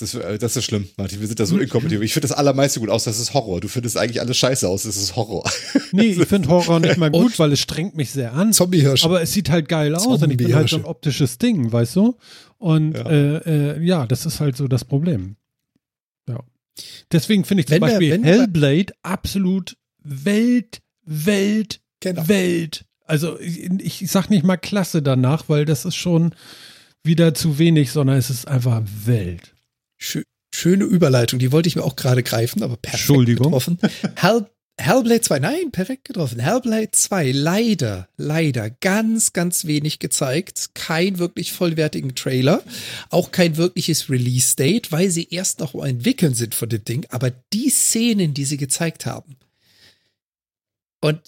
[0.00, 1.20] Das ist, äh, das ist schlimm, Martin.
[1.20, 2.02] Wir sind da so inkompetitiv.
[2.02, 3.04] Ich finde das allermeiste gut aus.
[3.04, 3.60] Das ist Horror.
[3.60, 4.82] Du findest eigentlich alles scheiße aus.
[4.84, 5.48] Das ist Horror.
[5.92, 8.52] Nee, ich finde Horror nicht mal gut, Und- weil es strengt mich sehr an.
[8.52, 9.04] Zombie-Hirsch.
[9.04, 11.96] Aber es sieht halt geil aus und ich bin halt so ein optisches Ding, weißt
[11.96, 12.16] du?
[12.58, 13.10] Und Ja.
[13.10, 13.36] äh,
[13.78, 15.36] äh, ja, das ist halt so das Problem.
[16.28, 16.40] Ja.
[17.12, 22.28] Deswegen finde ich zum Wenn Beispiel wir- Hellblade absolut Welt, Welt, Genau.
[22.28, 22.84] Welt.
[23.04, 26.34] Also ich, ich sag nicht mal klasse danach, weil das ist schon
[27.02, 29.54] wieder zu wenig, sondern es ist einfach Welt.
[30.00, 30.22] Schö
[30.52, 33.46] schöne Überleitung, die wollte ich mir auch gerade greifen, aber perfekt Entschuldigung.
[33.46, 33.78] getroffen.
[34.16, 34.46] Hell
[34.80, 36.38] Hellblade 2, nein, perfekt getroffen.
[36.40, 40.70] Hellblade 2, leider, leider ganz, ganz wenig gezeigt.
[40.72, 42.64] Kein wirklich vollwertigen Trailer.
[43.10, 47.06] Auch kein wirkliches Release-Date, weil sie erst noch entwickeln sind von dem Ding.
[47.10, 49.36] Aber die Szenen, die sie gezeigt haben.
[51.02, 51.20] Und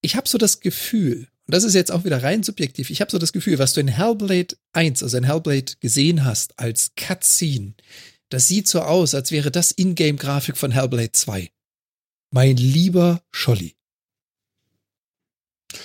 [0.00, 3.10] ich habe so das Gefühl, und das ist jetzt auch wieder rein subjektiv, ich habe
[3.10, 7.74] so das Gefühl, was du in Hellblade 1, also in Hellblade gesehen hast als Cutscene,
[8.28, 11.50] das sieht so aus, als wäre das Ingame-Grafik von Hellblade 2.
[12.30, 13.76] Mein lieber Scholli.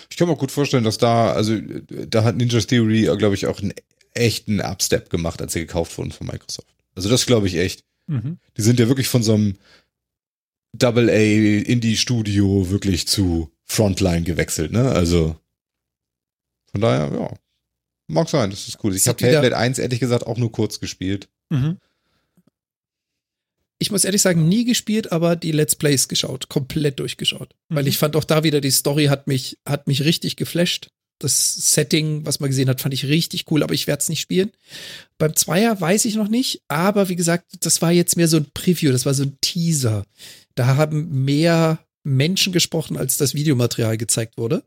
[0.09, 3.47] Ich kann mir gut vorstellen, dass da, also äh, da hat Ninja Theory, glaube ich,
[3.47, 3.73] auch einen
[4.13, 6.67] echten Upstep gemacht, als sie gekauft wurden von Microsoft.
[6.95, 7.83] Also das glaube ich echt.
[8.07, 8.39] Mhm.
[8.57, 9.57] Die sind ja wirklich von so einem
[10.73, 14.91] Double-A-Indie-Studio wirklich zu Frontline gewechselt, ne?
[14.91, 15.35] Also
[16.71, 17.33] von daher, ja.
[18.07, 18.93] Mag sein, das ist cool.
[18.93, 21.29] Ich habe Hellblade 1 ehrlich gesagt auch nur kurz gespielt.
[21.49, 21.77] Mhm.
[23.81, 27.55] Ich muss ehrlich sagen, nie gespielt, aber die Let's Plays geschaut, komplett durchgeschaut.
[27.67, 27.89] Weil Mhm.
[27.89, 30.89] ich fand auch da wieder, die Story hat mich, hat mich richtig geflasht.
[31.17, 34.21] Das Setting, was man gesehen hat, fand ich richtig cool, aber ich werde es nicht
[34.21, 34.51] spielen.
[35.17, 38.45] Beim Zweier weiß ich noch nicht, aber wie gesagt, das war jetzt mehr so ein
[38.53, 40.05] Preview, das war so ein Teaser.
[40.53, 44.63] Da haben mehr Menschen gesprochen, als das Videomaterial gezeigt wurde.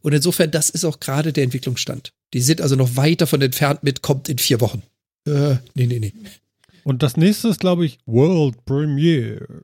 [0.00, 2.12] Und insofern, das ist auch gerade der Entwicklungsstand.
[2.32, 4.82] Die sind also noch weit davon entfernt mit, kommt in vier Wochen.
[5.26, 6.12] Äh, nee, nee, nee.
[6.84, 9.62] Und das nächste ist, glaube ich, World Premiere.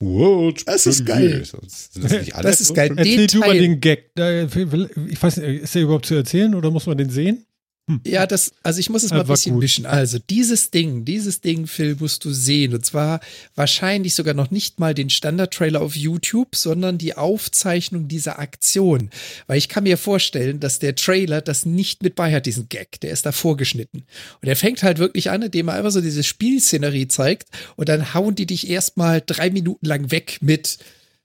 [0.00, 1.30] World Das ist Premiere.
[1.38, 1.44] geil.
[1.44, 2.92] Sind das nicht alle Das ist geil.
[2.96, 4.14] Erzähl Den du mal den Gag.
[4.14, 7.46] Da- Ich weiß nicht, ist der überhaupt zu erzählen oder muss man den sehen?
[7.88, 8.00] Hm.
[8.04, 9.62] Ja, das, also ich muss es mal ein bisschen gut.
[9.62, 9.86] mischen.
[9.86, 12.74] Also, dieses Ding, dieses Ding, Phil, musst du sehen.
[12.74, 13.20] Und zwar
[13.54, 19.10] wahrscheinlich sogar noch nicht mal den Standard-Trailer auf YouTube, sondern die Aufzeichnung dieser Aktion.
[19.46, 23.00] Weil ich kann mir vorstellen, dass der Trailer das nicht mit bei hat, diesen Gag.
[23.02, 24.04] Der ist da vorgeschnitten.
[24.42, 27.48] Und er fängt halt wirklich an, indem er einfach so diese Spielszenerie zeigt.
[27.76, 30.78] Und dann hauen die dich erstmal drei Minuten lang weg mit,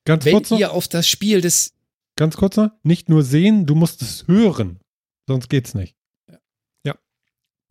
[0.06, 1.74] Ganz wenn kurz noch, ihr auf das Spiel des
[2.16, 4.80] ganz kurz noch, nicht nur sehen, du musst es hören.
[5.28, 5.96] Sonst geht's nicht.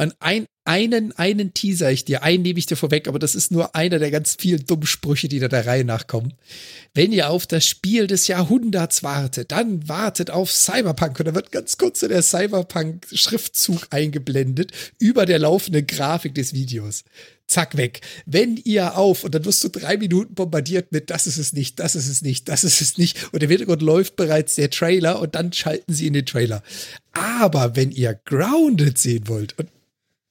[0.01, 3.53] An ein, einen, einen teaser ich dir, einen nehme ich dir vorweg, aber das ist
[3.53, 6.33] nur einer der ganz vielen dummen Sprüche, die da der Reihe nachkommen.
[6.95, 11.53] Wenn ihr auf das Spiel des Jahrhunderts wartet, dann wartet auf Cyberpunk und da wird
[11.53, 17.05] ganz kurz so der Cyberpunk-Schriftzug eingeblendet über der laufenden Grafik des Videos.
[17.47, 18.01] Zack, weg.
[18.25, 21.79] Wenn ihr auf, und dann wirst du drei Minuten bombardiert mit, das ist es nicht,
[21.79, 23.35] das ist es nicht, das ist es nicht.
[23.35, 26.63] Und im Hintergrund läuft bereits der Trailer und dann schalten sie in den Trailer.
[27.13, 29.69] Aber wenn ihr Grounded sehen wollt, und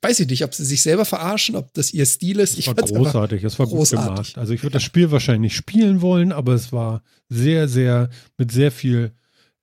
[0.02, 2.54] weiß ich nicht, ob sie sich selber verarschen, ob das ihr Stil ist.
[2.54, 4.08] Es Ich war großartig, es war großartig.
[4.08, 4.38] gut gemacht.
[4.38, 8.52] Also ich würde das Spiel wahrscheinlich nicht spielen wollen, aber es war sehr, sehr, mit
[8.52, 9.12] sehr viel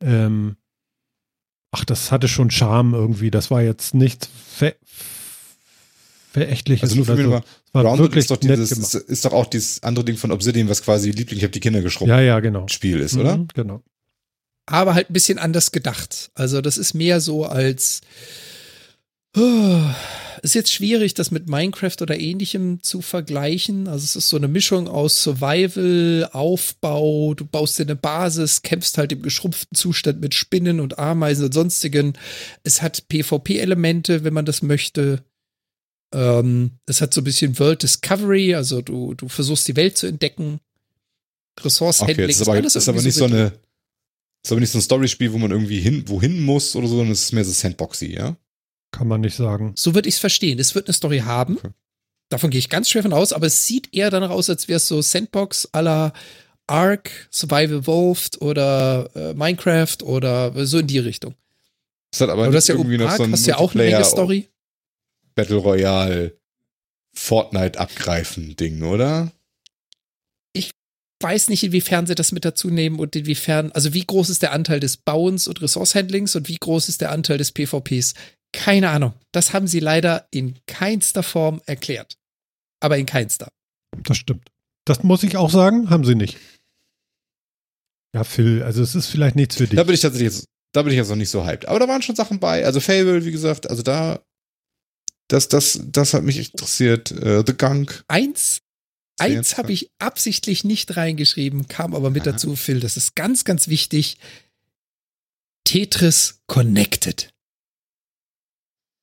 [0.00, 0.56] ähm,
[1.78, 3.30] Ach, das hatte schon Charme irgendwie.
[3.30, 4.74] Das war jetzt nichts ver
[6.32, 6.82] verächtliches.
[6.90, 7.42] Also nur für oder mich so.
[7.72, 10.68] war Grounded wirklich ist doch, dieses, ist, ist doch auch dieses andere Ding von Obsidian,
[10.68, 12.66] was quasi Liebling, ich habe die Kinder geschrumpft Ja, ja, genau.
[12.68, 13.38] Spiel ist, oder?
[13.38, 13.82] Mhm, genau.
[14.66, 16.30] aber halt ein bisschen anders gedacht.
[16.34, 18.00] Also das ist mehr so als
[20.42, 23.88] ist jetzt schwierig, das mit Minecraft oder ähnlichem zu vergleichen.
[23.88, 28.96] Also es ist so eine Mischung aus Survival, Aufbau, du baust dir eine Basis, kämpfst
[28.96, 32.14] halt im geschrumpften Zustand mit Spinnen und Ameisen und sonstigen.
[32.62, 35.24] Es hat PvP-Elemente, wenn man das möchte.
[36.14, 40.06] Ähm, es hat so ein bisschen World Discovery, also du, du versuchst die Welt zu
[40.06, 40.60] entdecken.
[41.60, 43.36] Ressource Okay, Handling das ist aber, alles das ist aber nicht so drin.
[43.36, 43.52] eine,
[44.44, 47.12] ist aber nicht so ein Storyspiel, wo man irgendwie hin, wohin muss oder so, sondern
[47.12, 48.36] es ist mehr so Sandboxy, ja?
[48.96, 49.72] Kann man nicht sagen.
[49.76, 50.58] So würde ich es verstehen.
[50.58, 51.58] Es wird eine Story haben.
[51.58, 51.68] Okay.
[52.30, 54.78] Davon gehe ich ganz schwer von aus, aber es sieht eher danach aus, als wäre
[54.78, 56.14] es so Sandbox à la
[56.66, 61.34] Ark, Survival Evolved oder äh, Minecraft oder so in die Richtung.
[62.10, 63.84] Es hat aber, Aber nicht ja irgendwie noch Ark, so ein hast ja auch eine
[63.84, 64.48] Menge Story.
[65.34, 66.38] Battle Royale
[67.12, 69.30] Fortnite abgreifen Ding, oder?
[71.20, 74.52] Weiß nicht, inwiefern sie das mit dazu nehmen und inwiefern, also wie groß ist der
[74.52, 78.14] Anteil des Bauens und Ressource-Handlings und wie groß ist der Anteil des PvPs?
[78.56, 79.12] Keine Ahnung.
[79.32, 82.16] Das haben sie leider in keinster Form erklärt.
[82.80, 83.52] Aber in keinster.
[84.02, 84.50] Das stimmt.
[84.86, 86.38] Das muss ich auch sagen, haben sie nicht.
[88.14, 89.76] Ja, Phil, also es ist vielleicht nichts für dich.
[89.76, 91.68] Da bin ich tatsächlich jetzt, da bin ich jetzt noch nicht so hyped.
[91.68, 92.64] Aber da waren schon Sachen bei.
[92.64, 94.20] Also Fable, wie gesagt, also da,
[95.28, 97.10] das, das, das hat mich interessiert.
[97.10, 98.04] Äh, The Gunk.
[98.08, 98.62] Eins,
[99.18, 102.32] eins habe ich absichtlich nicht reingeschrieben, kam aber mit Aha.
[102.32, 102.80] dazu, Phil.
[102.80, 104.16] Das ist ganz, ganz wichtig.
[105.64, 107.28] Tetris Connected.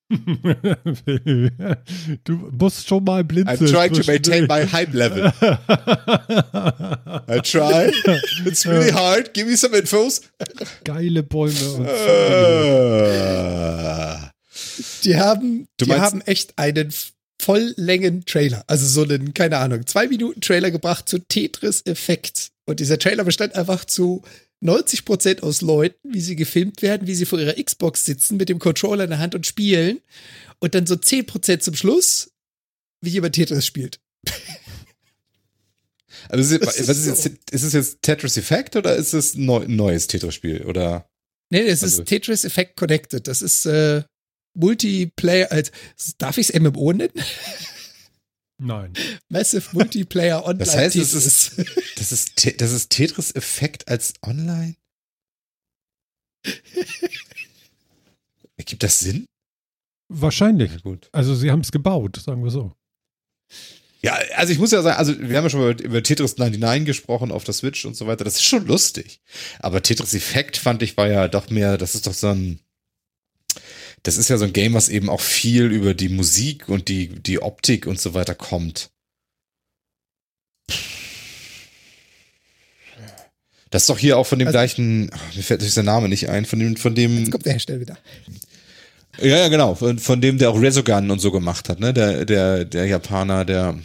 [2.23, 3.57] Du musst schon mal blinzeln.
[3.57, 5.31] I'm trying to maintain my hype level.
[7.27, 7.91] I try.
[8.45, 9.33] It's really hard.
[9.33, 10.21] Give me some infos.
[10.83, 11.93] Geile Bäume und Äh.
[15.03, 16.93] Die haben, die haben echt einen
[17.41, 22.49] Volllängen-Trailer, also so einen, keine Ahnung, zwei Minuten Trailer gebracht zu Tetris-Effekt.
[22.65, 24.21] Und dieser Trailer bestand einfach zu
[24.63, 28.49] 90 Prozent aus Leuten, wie sie gefilmt werden, wie sie vor ihrer Xbox sitzen mit
[28.49, 29.99] dem Controller in der Hand und spielen.
[30.59, 32.31] Und dann so 10 Prozent zum Schluss,
[33.01, 33.99] wie jemand Tetris spielt.
[36.29, 37.29] Also, ist, es- ist was ist, so.
[37.29, 40.61] jetzt, ist es jetzt Tetris Effect oder ist es ein neu, neues Tetris-Spiel?
[40.63, 41.05] Oder?
[41.49, 43.27] Nee, das Also- ist Tetris Effect Connected.
[43.27, 44.03] Das ist äh,
[44.55, 45.71] Multiplayer, als,
[46.17, 47.11] darf ich es MMO nennen?
[48.63, 48.93] Nein.
[49.29, 50.59] Massive Multiplayer Online.
[50.65, 51.25] Das heißt, es Tetris.
[51.25, 51.57] ist,
[51.97, 54.75] das ist, das ist Tetris Effect als online?
[58.57, 59.25] Ergibt das Sinn?
[60.09, 60.71] Wahrscheinlich.
[60.71, 61.09] Ja, gut.
[61.11, 62.73] Also sie haben es gebaut, sagen wir so.
[64.01, 66.85] Ja, also ich muss ja sagen, also wir haben ja schon mal über, Tetris 99
[66.85, 68.23] gesprochen auf der Switch und so weiter.
[68.23, 69.21] Das ist schon lustig.
[69.59, 72.59] Aber Tetris Effect fand ich war ja doch mehr, das ist doch so ein,
[74.03, 77.07] das ist ja so ein Game, was eben auch viel über die Musik und die,
[77.07, 78.89] die Optik und so weiter kommt.
[83.69, 86.45] Das ist doch hier auch von dem Also- gleichen, mir fällt der Name nicht ein,
[86.45, 87.97] von dem, von dem, Jetzt kommt der Hersteller wieder.
[89.19, 92.25] ja, ja, genau, von, von dem, der auch Resogun und so gemacht hat, ne, der,
[92.25, 93.79] der, der Japaner, der,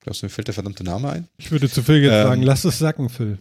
[0.00, 1.28] glaubst du, mir fällt der verdammte Name ein?
[1.36, 3.38] Ich würde zu Phil jetzt Ähm, sagen, lass es sacken, Phil.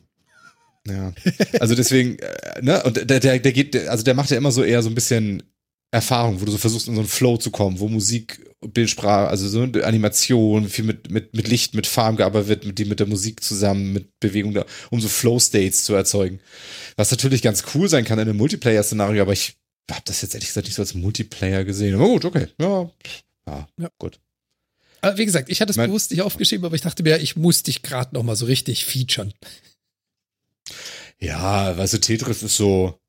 [0.87, 1.13] Ja.
[1.59, 4.63] Also deswegen, äh, ne, und der, der, der geht, also der macht ja immer so
[4.63, 5.43] eher so ein bisschen
[5.91, 9.47] Erfahrung, wo du so versuchst, in so einen Flow zu kommen, wo Musik, Bildsprache, also
[9.47, 12.99] so eine Animation, viel mit, mit, mit Licht, mit Farben gearbeitet wird, mit, die mit
[12.99, 16.39] der Musik zusammen, mit Bewegung, da, um so Flow-States zu erzeugen.
[16.97, 19.55] Was natürlich ganz cool sein kann in einem Multiplayer-Szenario, aber ich
[19.89, 21.95] habe das jetzt ehrlich gesagt nicht so als Multiplayer gesehen.
[21.95, 22.47] Aber gut, okay.
[22.59, 22.89] Ja,
[23.47, 23.89] ja, Ja.
[23.97, 24.19] gut.
[24.99, 27.63] Aber wie gesagt, ich hatte es bewusst nicht aufgeschrieben, aber ich dachte mir, ich muss
[27.63, 29.33] dich gerade noch mal so richtig featuren.
[31.19, 32.99] Ja, weißt du, Tetris ist so.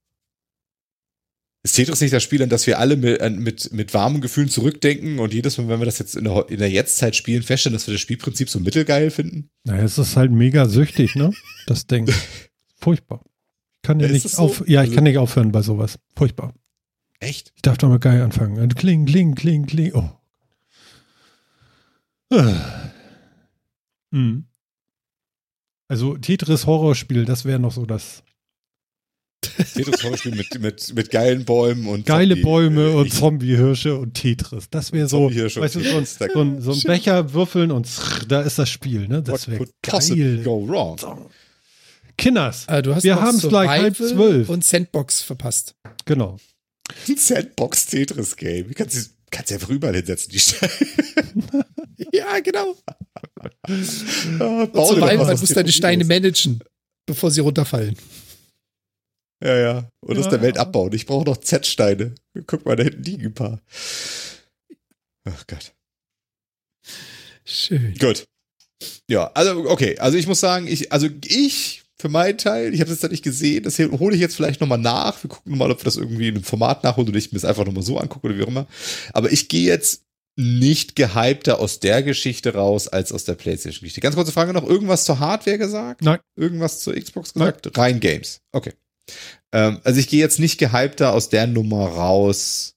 [1.65, 5.19] Ist Tetris nicht das Spiel, an das wir alle mit, mit, mit warmen Gefühlen zurückdenken
[5.19, 7.87] und jedes Mal, wenn wir das jetzt in der, in der Jetztzeit spielen, feststellen, dass
[7.87, 9.51] wir das Spielprinzip so mittelgeil finden?
[9.65, 11.33] Naja, es ist halt mega süchtig, ne?
[11.67, 12.09] Das Ding.
[12.81, 13.23] Furchtbar.
[13.83, 14.43] Ich kann ja Ist nicht so?
[14.43, 15.99] auf, ja, ich Also- kann nicht aufhören bei sowas.
[16.17, 16.55] Furchtbar.
[17.21, 17.53] Echt?
[17.57, 18.69] Ich darf doch mal geil anfangen.
[18.75, 19.93] Kling, kling, kling, kling.
[19.95, 20.11] Oh.
[22.31, 22.91] Ah.
[24.11, 24.47] Hm.
[25.89, 28.23] Also Tetris Horrorspiel, das wäre noch so das
[29.75, 34.15] Tetris Horrorspiel mit, mit, mit geilen Bäumen und geile Zombie- Bäume äh, und Zombie-Hirsche und
[34.15, 34.69] Tetris.
[34.71, 35.89] Das wäre so, Zombie-Hirsche und weißt du, so
[36.35, 39.23] so ein, so ein Becher würfeln und zrr, da ist das Spiel, ne?
[39.23, 40.45] Das What wäre could possibly geil.
[40.45, 41.31] go wrong?
[42.17, 44.49] Kinders, Äh, du hast Wir noch haben's gleich halb zwölf.
[44.49, 45.75] und Sandbox verpasst.
[46.05, 46.39] genau.
[47.17, 48.69] Sandbox Tetris Game.
[48.69, 50.73] Du kannst, sie- kannst einfach überall hinsetzen, die Steine.
[52.13, 52.77] Ja, genau.
[54.41, 55.73] Ah, bau Survival, was man muss deine.
[55.73, 56.61] Steine managen,
[57.07, 57.97] bevor sie runterfallen.
[59.45, 59.91] Ja, ja.
[60.01, 60.23] Und ja.
[60.23, 60.93] aus der Welt abbauen.
[60.93, 62.15] Ich brauche noch Z-Steine.
[62.47, 63.61] Guck mal, da hinten liegen ein paar.
[65.25, 65.73] Ach Gott.
[67.45, 67.95] Schön.
[67.99, 68.27] Gut.
[69.09, 72.91] Ja, also okay, also ich muss sagen, ich, also ich für meinen Teil, ich habe
[72.93, 75.23] es jetzt nicht gesehen, das hole ich jetzt vielleicht nochmal nach.
[75.23, 77.45] Wir gucken mal, ob wir das irgendwie in einem Format nachholen oder ich mir es
[77.45, 78.67] einfach nochmal so angucke oder wie auch immer.
[79.13, 80.05] Aber ich gehe jetzt
[80.37, 84.01] nicht gehypter aus der Geschichte raus als aus der PlayStation-Geschichte.
[84.01, 86.03] Ganz kurze Frage noch: irgendwas zur Hardware gesagt?
[86.03, 86.21] Nein.
[86.37, 87.65] Irgendwas zur Xbox gesagt?
[87.65, 87.75] Nein.
[87.75, 88.41] Rein Games.
[88.53, 88.73] Okay.
[89.53, 92.77] Ähm, also ich gehe jetzt nicht gehypter aus der Nummer raus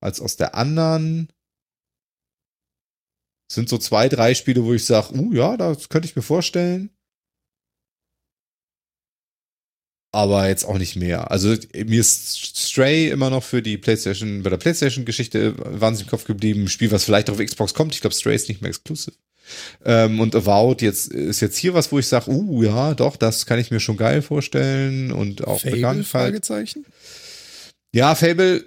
[0.00, 1.28] als aus der anderen.
[3.52, 6.95] Sind so zwei, drei Spiele, wo ich sage, uh, ja, das könnte ich mir vorstellen.
[10.16, 11.30] Aber jetzt auch nicht mehr.
[11.30, 16.24] Also mir ist Stray immer noch für die PlayStation, bei der PlayStation-Geschichte wahnsinnig im Kopf
[16.24, 16.64] geblieben.
[16.64, 17.94] Ein Spiel, was vielleicht auf Xbox kommt.
[17.94, 19.14] Ich glaube, Stray ist nicht mehr exclusive.
[19.84, 23.44] Ähm, und Avowed jetzt ist jetzt hier was, wo ich sage, uh, ja, doch, das
[23.44, 26.06] kann ich mir schon geil vorstellen und auch Fable, bekannt.
[26.06, 26.86] Fragezeichen?
[27.92, 28.64] Ja, Fable.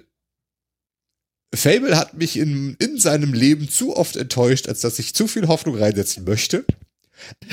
[1.52, 5.48] Fable hat mich in, in seinem Leben zu oft enttäuscht, als dass ich zu viel
[5.48, 6.64] Hoffnung reinsetzen möchte.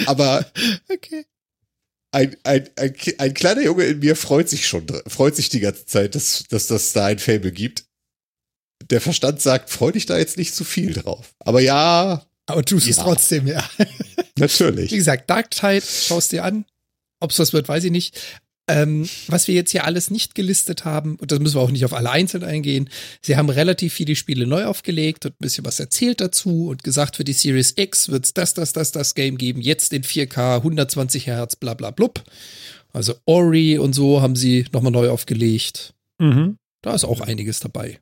[0.05, 0.45] Aber
[0.87, 1.25] okay
[2.17, 5.85] ein, ein, ein, ein, kleiner Junge in mir freut sich schon, freut sich die ganze
[5.85, 7.85] Zeit, dass, dass das da ein Fable gibt.
[8.89, 11.35] Der Verstand sagt, freu dich da jetzt nicht zu viel drauf.
[11.39, 12.25] Aber ja.
[12.47, 12.91] Aber tust ja.
[12.91, 13.69] es trotzdem, ja.
[14.39, 14.91] Natürlich.
[14.91, 16.65] Wie gesagt, Dark Tide, schaust dir an.
[17.19, 18.19] Ob es was wird, weiß ich nicht.
[18.69, 21.85] Ähm, was wir jetzt hier alles nicht gelistet haben, und das müssen wir auch nicht
[21.85, 22.89] auf alle einzeln eingehen,
[23.21, 27.15] sie haben relativ viele Spiele neu aufgelegt und ein bisschen was erzählt dazu und gesagt,
[27.15, 30.57] für die Series X wird es das, das, das, das Game geben, jetzt in 4K,
[30.57, 32.23] 120 Hertz, bla bla blub.
[32.91, 35.93] Also Ori und so haben sie nochmal neu aufgelegt.
[36.17, 36.57] Mhm.
[36.81, 37.99] Da ist auch einiges dabei.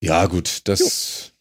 [0.00, 1.32] Ja, gut, das.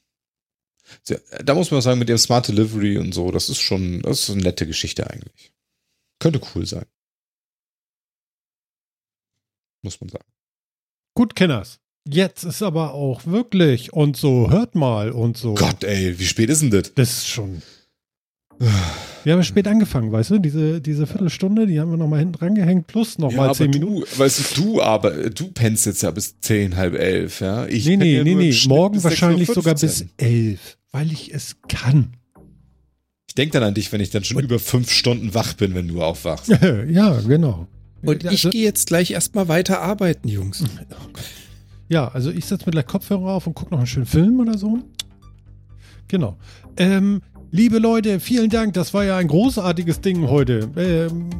[1.09, 1.17] Jo.
[1.43, 4.29] Da muss man sagen, mit dem Smart Delivery und so, das ist schon, das ist
[4.29, 5.51] eine nette Geschichte eigentlich.
[6.23, 6.85] Könnte cool sein.
[9.83, 10.25] Muss man sagen.
[11.15, 11.79] Gut, Kenners.
[12.07, 15.53] Jetzt ist aber auch wirklich und so, hört mal und so.
[15.53, 16.93] Gott, ey, wie spät ist denn das?
[16.95, 17.61] Das ist schon.
[19.23, 20.39] Wir haben spät angefangen, weißt du?
[20.39, 24.07] Diese, diese Viertelstunde, die haben wir nochmal hinten rangehängt, plus nochmal ja, zehn du, Minuten.
[24.17, 27.65] Weißt du, du aber, du pennst jetzt ja bis zehn, halb elf, ja?
[27.65, 28.55] Ich nee, nee, ja nee, nee.
[28.67, 32.15] Morgen wahrscheinlich sogar bis elf, weil ich es kann.
[33.33, 35.73] Ich denke dann an dich, wenn ich dann schon und über fünf Stunden wach bin,
[35.73, 36.49] wenn du aufwachst.
[36.87, 37.65] ja, genau.
[38.03, 40.63] Und ich gehe jetzt gleich erstmal weiter arbeiten, Jungs.
[41.89, 44.55] Ja, also ich setze mir gleich Kopfhörer auf und gucke noch einen schönen Film oder
[44.55, 44.77] so.
[46.09, 46.37] Genau.
[46.77, 48.75] Ähm, liebe Leute, vielen Dank.
[48.75, 50.69] Das war ja ein großartiges Ding heute.
[50.77, 51.31] Ähm,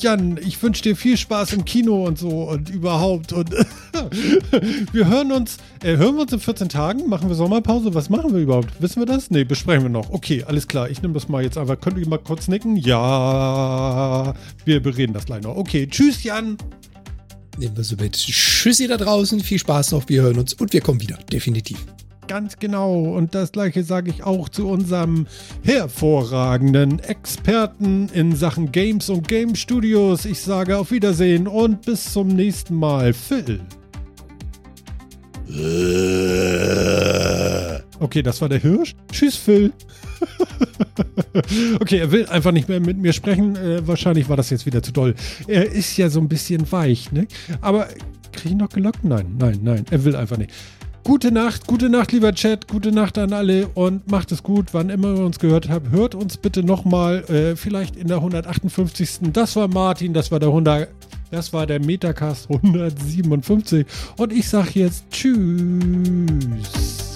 [0.00, 3.32] Jan, ich wünsche dir viel Spaß im Kino und so und überhaupt.
[3.32, 3.50] Und
[4.92, 7.08] wir hören uns, äh, hören wir uns in 14 Tagen?
[7.08, 7.94] Machen wir Sommerpause?
[7.94, 8.80] Was machen wir überhaupt?
[8.80, 9.30] Wissen wir das?
[9.30, 10.10] Nee, besprechen wir noch.
[10.10, 10.90] Okay, alles klar.
[10.90, 11.80] Ich nehme das mal jetzt einfach.
[11.80, 12.76] Könnt ihr mal kurz nicken?
[12.76, 15.56] Ja, wir bereden das gleich noch.
[15.56, 16.56] Okay, tschüss, Jan.
[17.58, 18.14] Nehmen wir so mit.
[18.14, 19.40] Tschüssi da draußen.
[19.40, 20.08] Viel Spaß noch.
[20.08, 21.18] Wir hören uns und wir kommen wieder.
[21.30, 21.78] Definitiv.
[22.32, 22.94] Ganz genau.
[22.94, 25.26] Und das gleiche sage ich auch zu unserem
[25.62, 30.24] hervorragenden Experten in Sachen Games und Game Studios.
[30.24, 33.12] Ich sage auf Wiedersehen und bis zum nächsten Mal.
[33.12, 33.60] Phil.
[38.00, 38.94] Okay, das war der Hirsch.
[39.12, 39.70] Tschüss, Phil.
[41.82, 43.56] okay, er will einfach nicht mehr mit mir sprechen.
[43.56, 45.14] Äh, wahrscheinlich war das jetzt wieder zu doll.
[45.46, 47.26] Er ist ja so ein bisschen weich, ne?
[47.60, 47.88] Aber
[48.32, 49.04] kriege ich noch gelockt?
[49.04, 49.84] Nein, nein, nein.
[49.90, 50.50] Er will einfach nicht.
[51.04, 54.88] Gute Nacht, gute Nacht, lieber Chat, gute Nacht an alle und macht es gut, wann
[54.88, 55.90] immer ihr uns gehört habt.
[55.90, 59.32] Hört uns bitte nochmal, äh, vielleicht in der 158.
[59.32, 60.88] Das war Martin, das war der 100,
[61.32, 63.84] das war der Metacast 157
[64.16, 67.11] und ich sag jetzt Tschüss.